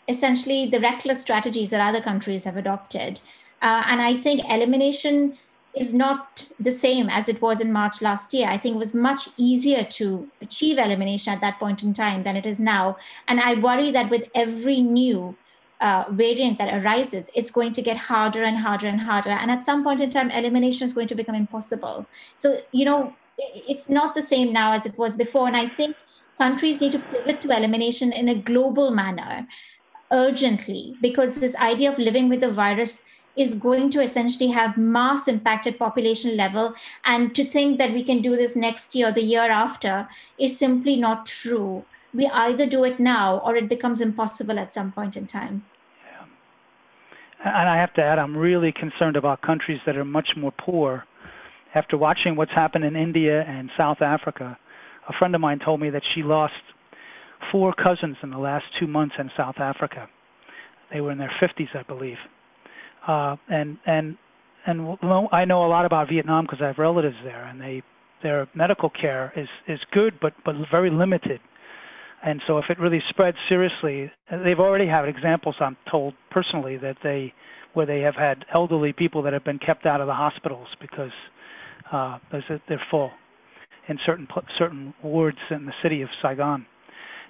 essentially 0.08 0.66
the 0.66 0.80
reckless 0.80 1.20
strategies 1.20 1.70
that 1.70 1.80
other 1.80 2.00
countries 2.00 2.44
have 2.44 2.56
adopted. 2.56 3.20
Uh, 3.60 3.82
and 3.86 4.00
I 4.00 4.14
think 4.14 4.42
elimination 4.50 5.38
is 5.76 5.92
not 5.92 6.50
the 6.58 6.72
same 6.72 7.08
as 7.08 7.28
it 7.28 7.40
was 7.40 7.60
in 7.60 7.72
March 7.72 8.00
last 8.00 8.32
year. 8.32 8.48
I 8.48 8.56
think 8.56 8.74
it 8.74 8.78
was 8.78 8.94
much 8.94 9.28
easier 9.36 9.84
to 9.84 10.28
achieve 10.40 10.78
elimination 10.78 11.32
at 11.32 11.40
that 11.40 11.58
point 11.58 11.82
in 11.82 11.92
time 11.92 12.22
than 12.22 12.36
it 12.36 12.46
is 12.46 12.58
now. 12.58 12.96
And 13.28 13.40
I 13.40 13.54
worry 13.54 13.90
that 13.90 14.10
with 14.10 14.24
every 14.34 14.80
new 14.80 15.36
uh, 15.80 16.04
variant 16.10 16.58
that 16.58 16.74
arises, 16.82 17.30
it's 17.34 17.50
going 17.50 17.72
to 17.72 17.82
get 17.82 17.96
harder 17.96 18.42
and 18.42 18.58
harder 18.58 18.88
and 18.88 19.00
harder. 19.00 19.30
And 19.30 19.50
at 19.50 19.62
some 19.62 19.84
point 19.84 20.00
in 20.00 20.10
time, 20.10 20.30
elimination 20.30 20.86
is 20.86 20.92
going 20.92 21.06
to 21.08 21.14
become 21.14 21.34
impossible. 21.34 22.06
So, 22.34 22.60
you 22.72 22.84
know, 22.84 23.14
it's 23.36 23.88
not 23.88 24.14
the 24.14 24.22
same 24.22 24.52
now 24.52 24.72
as 24.72 24.86
it 24.86 24.98
was 24.98 25.14
before. 25.14 25.46
And 25.46 25.56
I 25.56 25.68
think 25.68 25.96
countries 26.38 26.80
need 26.80 26.92
to 26.92 26.98
pivot 26.98 27.40
to 27.42 27.56
elimination 27.56 28.12
in 28.12 28.28
a 28.28 28.34
global 28.34 28.90
manner 28.90 29.46
urgently 30.10 30.96
because 31.00 31.40
this 31.40 31.56
idea 31.56 31.90
of 31.90 31.98
living 31.98 32.28
with 32.28 32.40
the 32.40 32.50
virus 32.50 33.04
is 33.38 33.54
going 33.54 33.88
to 33.90 34.02
essentially 34.02 34.48
have 34.48 34.76
mass 34.76 35.28
impact 35.28 35.66
at 35.66 35.78
population 35.78 36.36
level. 36.36 36.74
And 37.04 37.34
to 37.34 37.44
think 37.44 37.78
that 37.78 37.92
we 37.92 38.02
can 38.02 38.20
do 38.20 38.36
this 38.36 38.56
next 38.56 38.94
year 38.94 39.08
or 39.08 39.12
the 39.12 39.22
year 39.22 39.50
after 39.50 40.08
is 40.38 40.58
simply 40.58 40.96
not 40.96 41.26
true. 41.26 41.84
We 42.12 42.26
either 42.26 42.66
do 42.66 42.84
it 42.84 42.98
now 42.98 43.38
or 43.38 43.54
it 43.54 43.68
becomes 43.68 44.00
impossible 44.00 44.58
at 44.58 44.72
some 44.72 44.92
point 44.92 45.16
in 45.16 45.26
time. 45.26 45.64
Yeah. 46.04 47.60
and 47.60 47.68
i 47.68 47.76
have 47.76 47.92
to 47.94 48.02
add 48.02 48.18
i'm 48.18 48.36
really 48.36 48.72
concerned 48.72 49.16
about 49.16 49.42
countries 49.42 49.80
that 49.86 49.96
are 49.96 50.04
much 50.04 50.30
more 50.36 50.52
poor. 50.52 51.04
After 51.74 51.96
watching 51.96 52.34
what's 52.34 52.56
happened 52.62 52.84
in 52.84 52.96
india 52.96 53.36
and 53.42 53.70
south 53.76 54.00
africa 54.00 54.58
a 55.08 55.12
friend 55.18 55.34
of 55.34 55.40
mine 55.40 55.60
told 55.64 55.80
me 55.80 55.90
that 55.90 56.02
she 56.12 56.22
lost 56.22 56.64
four 57.52 57.72
cousins 57.74 58.16
in 58.22 58.30
the 58.30 58.38
last 58.38 58.64
two 58.78 58.86
months 58.86 59.14
in 59.18 59.30
South 59.36 59.56
Africa. 59.58 60.08
They 60.92 61.00
were 61.00 61.12
in 61.12 61.18
their 61.18 61.32
50s, 61.42 61.74
I 61.74 61.82
believe. 61.82 62.16
Uh, 63.06 63.36
and 63.48 63.78
and 63.86 64.16
and 64.66 64.98
I 65.32 65.44
know 65.44 65.64
a 65.64 65.68
lot 65.68 65.86
about 65.86 66.08
Vietnam 66.08 66.44
because 66.44 66.60
I 66.62 66.66
have 66.66 66.78
relatives 66.78 67.16
there, 67.24 67.44
and 67.44 67.60
they 67.60 67.82
their 68.22 68.48
medical 68.54 68.90
care 68.90 69.32
is 69.36 69.48
is 69.66 69.80
good, 69.92 70.14
but 70.20 70.34
but 70.44 70.54
very 70.70 70.90
limited. 70.90 71.40
And 72.22 72.42
so, 72.46 72.58
if 72.58 72.64
it 72.68 72.80
really 72.80 73.00
spreads 73.08 73.36
seriously, 73.48 74.10
they've 74.30 74.58
already 74.58 74.88
had 74.88 75.08
examples. 75.08 75.54
I'm 75.60 75.76
told 75.90 76.14
personally 76.30 76.76
that 76.78 76.96
they 77.02 77.32
where 77.74 77.86
they 77.86 78.00
have 78.00 78.16
had 78.16 78.44
elderly 78.52 78.92
people 78.92 79.22
that 79.22 79.32
have 79.32 79.44
been 79.44 79.58
kept 79.58 79.86
out 79.86 80.00
of 80.00 80.06
the 80.06 80.14
hospitals 80.14 80.66
because 80.80 81.12
uh, 81.92 82.18
they're 82.68 82.82
full 82.90 83.10
in 83.88 83.98
certain 84.04 84.26
certain 84.58 84.94
wards 85.02 85.38
in 85.50 85.64
the 85.66 85.72
city 85.82 86.02
of 86.02 86.08
Saigon. 86.20 86.66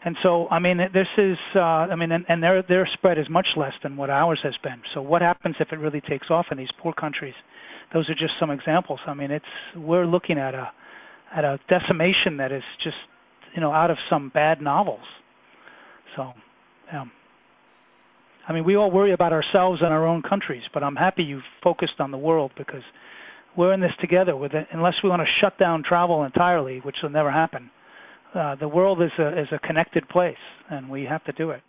And 0.05 0.17
so, 0.23 0.47
I 0.49 0.61
mean, 0.61 0.79
this 0.79 1.09
is, 1.17 1.37
uh, 1.57 1.59
I 1.59 1.97
mean, 1.97 2.13
and, 2.13 2.25
and 2.29 2.43
their 2.43 2.63
their 2.63 2.89
spread 2.95 3.19
is 3.19 3.27
much 3.29 3.49
less 3.57 3.73
than 3.83 3.97
what 3.97 4.11
ours 4.11 4.39
has 4.45 4.55
been. 4.63 4.81
So, 4.95 5.03
what 5.03 5.23
happens 5.23 5.57
if 5.59 5.73
it 5.73 5.77
really 5.77 6.01
takes 6.01 6.31
off 6.31 6.47
in 6.53 6.59
these 6.59 6.69
poor 6.81 6.93
countries? 6.93 7.35
Those 7.93 8.09
are 8.09 8.15
just 8.15 8.35
some 8.39 8.51
examples. 8.51 9.01
I 9.07 9.15
mean, 9.15 9.31
it's 9.31 9.45
we're 9.77 10.07
looking 10.07 10.39
at 10.39 10.55
a 10.55 10.71
at 11.35 11.45
a 11.45 11.59
decimation 11.69 12.37
that 12.39 12.53
is 12.53 12.63
just, 12.83 12.97
you 13.55 13.61
know, 13.61 13.73
out 13.73 13.91
of 13.91 13.97
some 14.09 14.31
bad 14.33 14.63
novels. 14.63 15.05
So, 16.17 16.33
yeah. 16.93 17.05
I 18.49 18.53
mean, 18.53 18.65
we 18.65 18.77
all 18.77 18.91
worry 18.91 19.13
about 19.13 19.33
ourselves 19.33 19.81
and 19.83 19.93
our 19.93 20.07
own 20.07 20.23
countries, 20.23 20.63
but 20.73 20.83
I'm 20.83 20.97
happy 20.97 21.23
you 21.23 21.41
focused 21.63 21.99
on 21.99 22.13
the 22.13 22.19
world 22.19 22.53
because 22.57 22.83
we're 23.57 23.75
in 23.75 23.81
this 23.81 23.93
together. 24.01 24.37
With 24.37 24.55
it, 24.55 24.69
unless 24.71 24.95
we 25.03 25.11
want 25.11 25.23
to 25.23 25.29
shut 25.41 25.59
down 25.59 25.83
travel 25.83 26.23
entirely, 26.23 26.79
which 26.85 26.97
will 27.03 27.11
never 27.11 27.33
happen 27.33 27.71
uh, 28.35 28.55
the 28.57 28.69
world 28.69 29.03
is 29.03 29.13
a 29.19 29.41
is 29.41 29.49
a 29.53 29.59
connected 29.59 30.09
place, 30.09 30.45
and 30.71 30.89
we 30.89 31.05
have 31.05 31.25
to 31.25 31.33
do 31.33 31.51
it. 31.51 31.63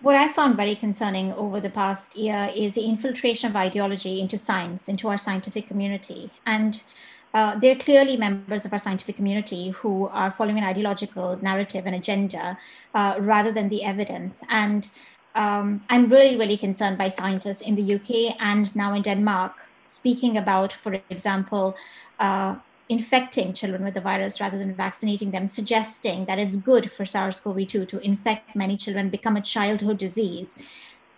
What 0.00 0.16
I 0.16 0.26
found 0.28 0.56
very 0.56 0.74
concerning 0.74 1.32
over 1.34 1.60
the 1.60 1.70
past 1.70 2.16
year 2.16 2.50
is 2.54 2.72
the 2.72 2.84
infiltration 2.84 3.50
of 3.50 3.56
ideology 3.56 4.20
into 4.20 4.36
science, 4.36 4.88
into 4.88 5.08
our 5.08 5.18
scientific 5.18 5.68
community, 5.68 6.30
and 6.44 6.82
uh, 7.34 7.56
they're 7.58 7.76
clearly 7.76 8.16
members 8.16 8.64
of 8.64 8.72
our 8.72 8.78
scientific 8.78 9.16
community 9.16 9.70
who 9.70 10.08
are 10.08 10.30
following 10.30 10.58
an 10.58 10.64
ideological 10.64 11.38
narrative 11.40 11.86
and 11.86 11.94
agenda 11.94 12.58
uh, 12.94 13.14
rather 13.18 13.52
than 13.52 13.68
the 13.68 13.84
evidence. 13.84 14.42
And 14.48 14.88
um, 15.34 15.80
I'm 15.88 16.08
really, 16.08 16.36
really 16.36 16.56
concerned 16.56 16.98
by 16.98 17.08
scientists 17.08 17.62
in 17.62 17.74
the 17.76 17.94
UK 17.94 18.36
and 18.40 18.74
now 18.76 18.92
in 18.94 19.02
Denmark 19.02 19.54
speaking 19.86 20.36
about, 20.36 20.72
for 20.72 20.94
example, 21.10 21.76
uh, 22.18 22.56
infecting 22.92 23.54
children 23.54 23.82
with 23.82 23.94
the 23.94 24.00
virus 24.00 24.40
rather 24.40 24.58
than 24.58 24.74
vaccinating 24.74 25.30
them, 25.30 25.48
suggesting 25.48 26.26
that 26.26 26.38
it's 26.38 26.58
good 26.58 26.92
for 26.92 27.04
SARS 27.06 27.40
CoV 27.40 27.66
2 27.66 27.86
to 27.86 27.98
infect 28.00 28.54
many 28.54 28.76
children, 28.76 29.08
become 29.08 29.36
a 29.36 29.40
childhood 29.40 29.98
disease 29.98 30.56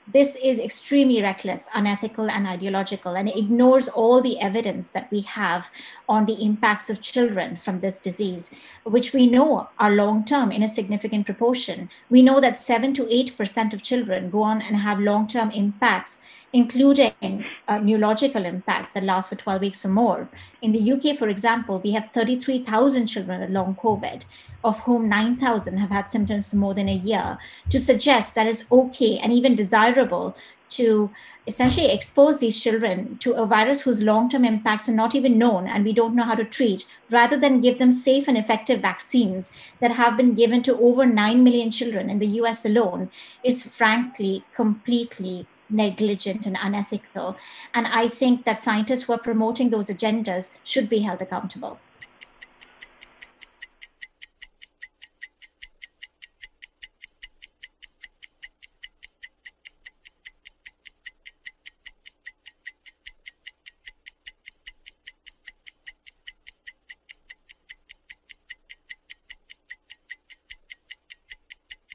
this 0.06 0.36
is 0.36 0.60
extremely 0.60 1.22
reckless, 1.22 1.66
unethical, 1.74 2.30
and 2.30 2.46
ideological, 2.46 3.16
and 3.16 3.28
it 3.28 3.38
ignores 3.38 3.88
all 3.88 4.20
the 4.20 4.38
evidence 4.38 4.88
that 4.88 5.10
we 5.10 5.22
have 5.22 5.70
on 6.08 6.26
the 6.26 6.44
impacts 6.44 6.90
of 6.90 7.00
children 7.00 7.56
from 7.56 7.80
this 7.80 8.00
disease, 8.00 8.50
which 8.84 9.14
we 9.14 9.26
know 9.26 9.68
are 9.78 9.90
long 9.90 10.24
term 10.24 10.52
in 10.52 10.62
a 10.62 10.68
significant 10.68 11.24
proportion. 11.24 11.88
We 12.10 12.20
know 12.20 12.38
that 12.40 12.58
7 12.58 12.92
to 12.94 13.06
8% 13.06 13.72
of 13.72 13.82
children 13.82 14.30
go 14.30 14.42
on 14.42 14.60
and 14.60 14.76
have 14.76 15.00
long 15.00 15.26
term 15.26 15.50
impacts, 15.50 16.20
including 16.52 17.46
uh, 17.66 17.78
neurological 17.78 18.44
impacts 18.44 18.92
that 18.92 19.04
last 19.04 19.30
for 19.30 19.36
12 19.36 19.60
weeks 19.62 19.84
or 19.86 19.88
more. 19.88 20.28
In 20.60 20.72
the 20.72 20.92
UK, 20.92 21.16
for 21.16 21.28
example, 21.28 21.80
we 21.82 21.92
have 21.92 22.10
33,000 22.12 23.06
children 23.06 23.40
with 23.40 23.50
long 23.50 23.74
COVID 23.74 24.24
of 24.64 24.80
whom 24.80 25.08
9,000 25.08 25.76
have 25.76 25.90
had 25.90 26.08
symptoms 26.08 26.50
for 26.50 26.56
more 26.56 26.74
than 26.74 26.88
a 26.88 26.94
year, 26.94 27.38
to 27.68 27.78
suggest 27.78 28.34
that 28.34 28.46
it's 28.46 28.64
okay 28.72 29.18
and 29.18 29.32
even 29.32 29.54
desirable 29.54 30.34
to 30.70 31.10
essentially 31.46 31.92
expose 31.92 32.40
these 32.40 32.60
children 32.60 33.18
to 33.18 33.34
a 33.34 33.46
virus 33.46 33.82
whose 33.82 34.02
long 34.02 34.28
term 34.28 34.44
impacts 34.44 34.88
are 34.88 34.94
not 34.94 35.14
even 35.14 35.38
known 35.38 35.68
and 35.68 35.84
we 35.84 35.92
don't 35.92 36.14
know 36.16 36.24
how 36.24 36.34
to 36.34 36.44
treat, 36.44 36.86
rather 37.10 37.36
than 37.36 37.60
give 37.60 37.78
them 37.78 37.92
safe 37.92 38.26
and 38.26 38.38
effective 38.38 38.80
vaccines 38.80 39.50
that 39.80 39.92
have 39.92 40.16
been 40.16 40.34
given 40.34 40.62
to 40.62 40.76
over 40.78 41.04
9 41.04 41.44
million 41.44 41.70
children 41.70 42.08
in 42.08 42.18
the 42.18 42.34
US 42.40 42.64
alone, 42.64 43.10
is 43.44 43.62
frankly 43.62 44.42
completely 44.54 45.46
negligent 45.68 46.46
and 46.46 46.56
unethical. 46.62 47.36
And 47.74 47.86
I 47.86 48.08
think 48.08 48.44
that 48.44 48.62
scientists 48.62 49.02
who 49.02 49.12
are 49.12 49.18
promoting 49.18 49.70
those 49.70 49.88
agendas 49.88 50.50
should 50.62 50.88
be 50.88 51.00
held 51.00 51.20
accountable. 51.20 51.78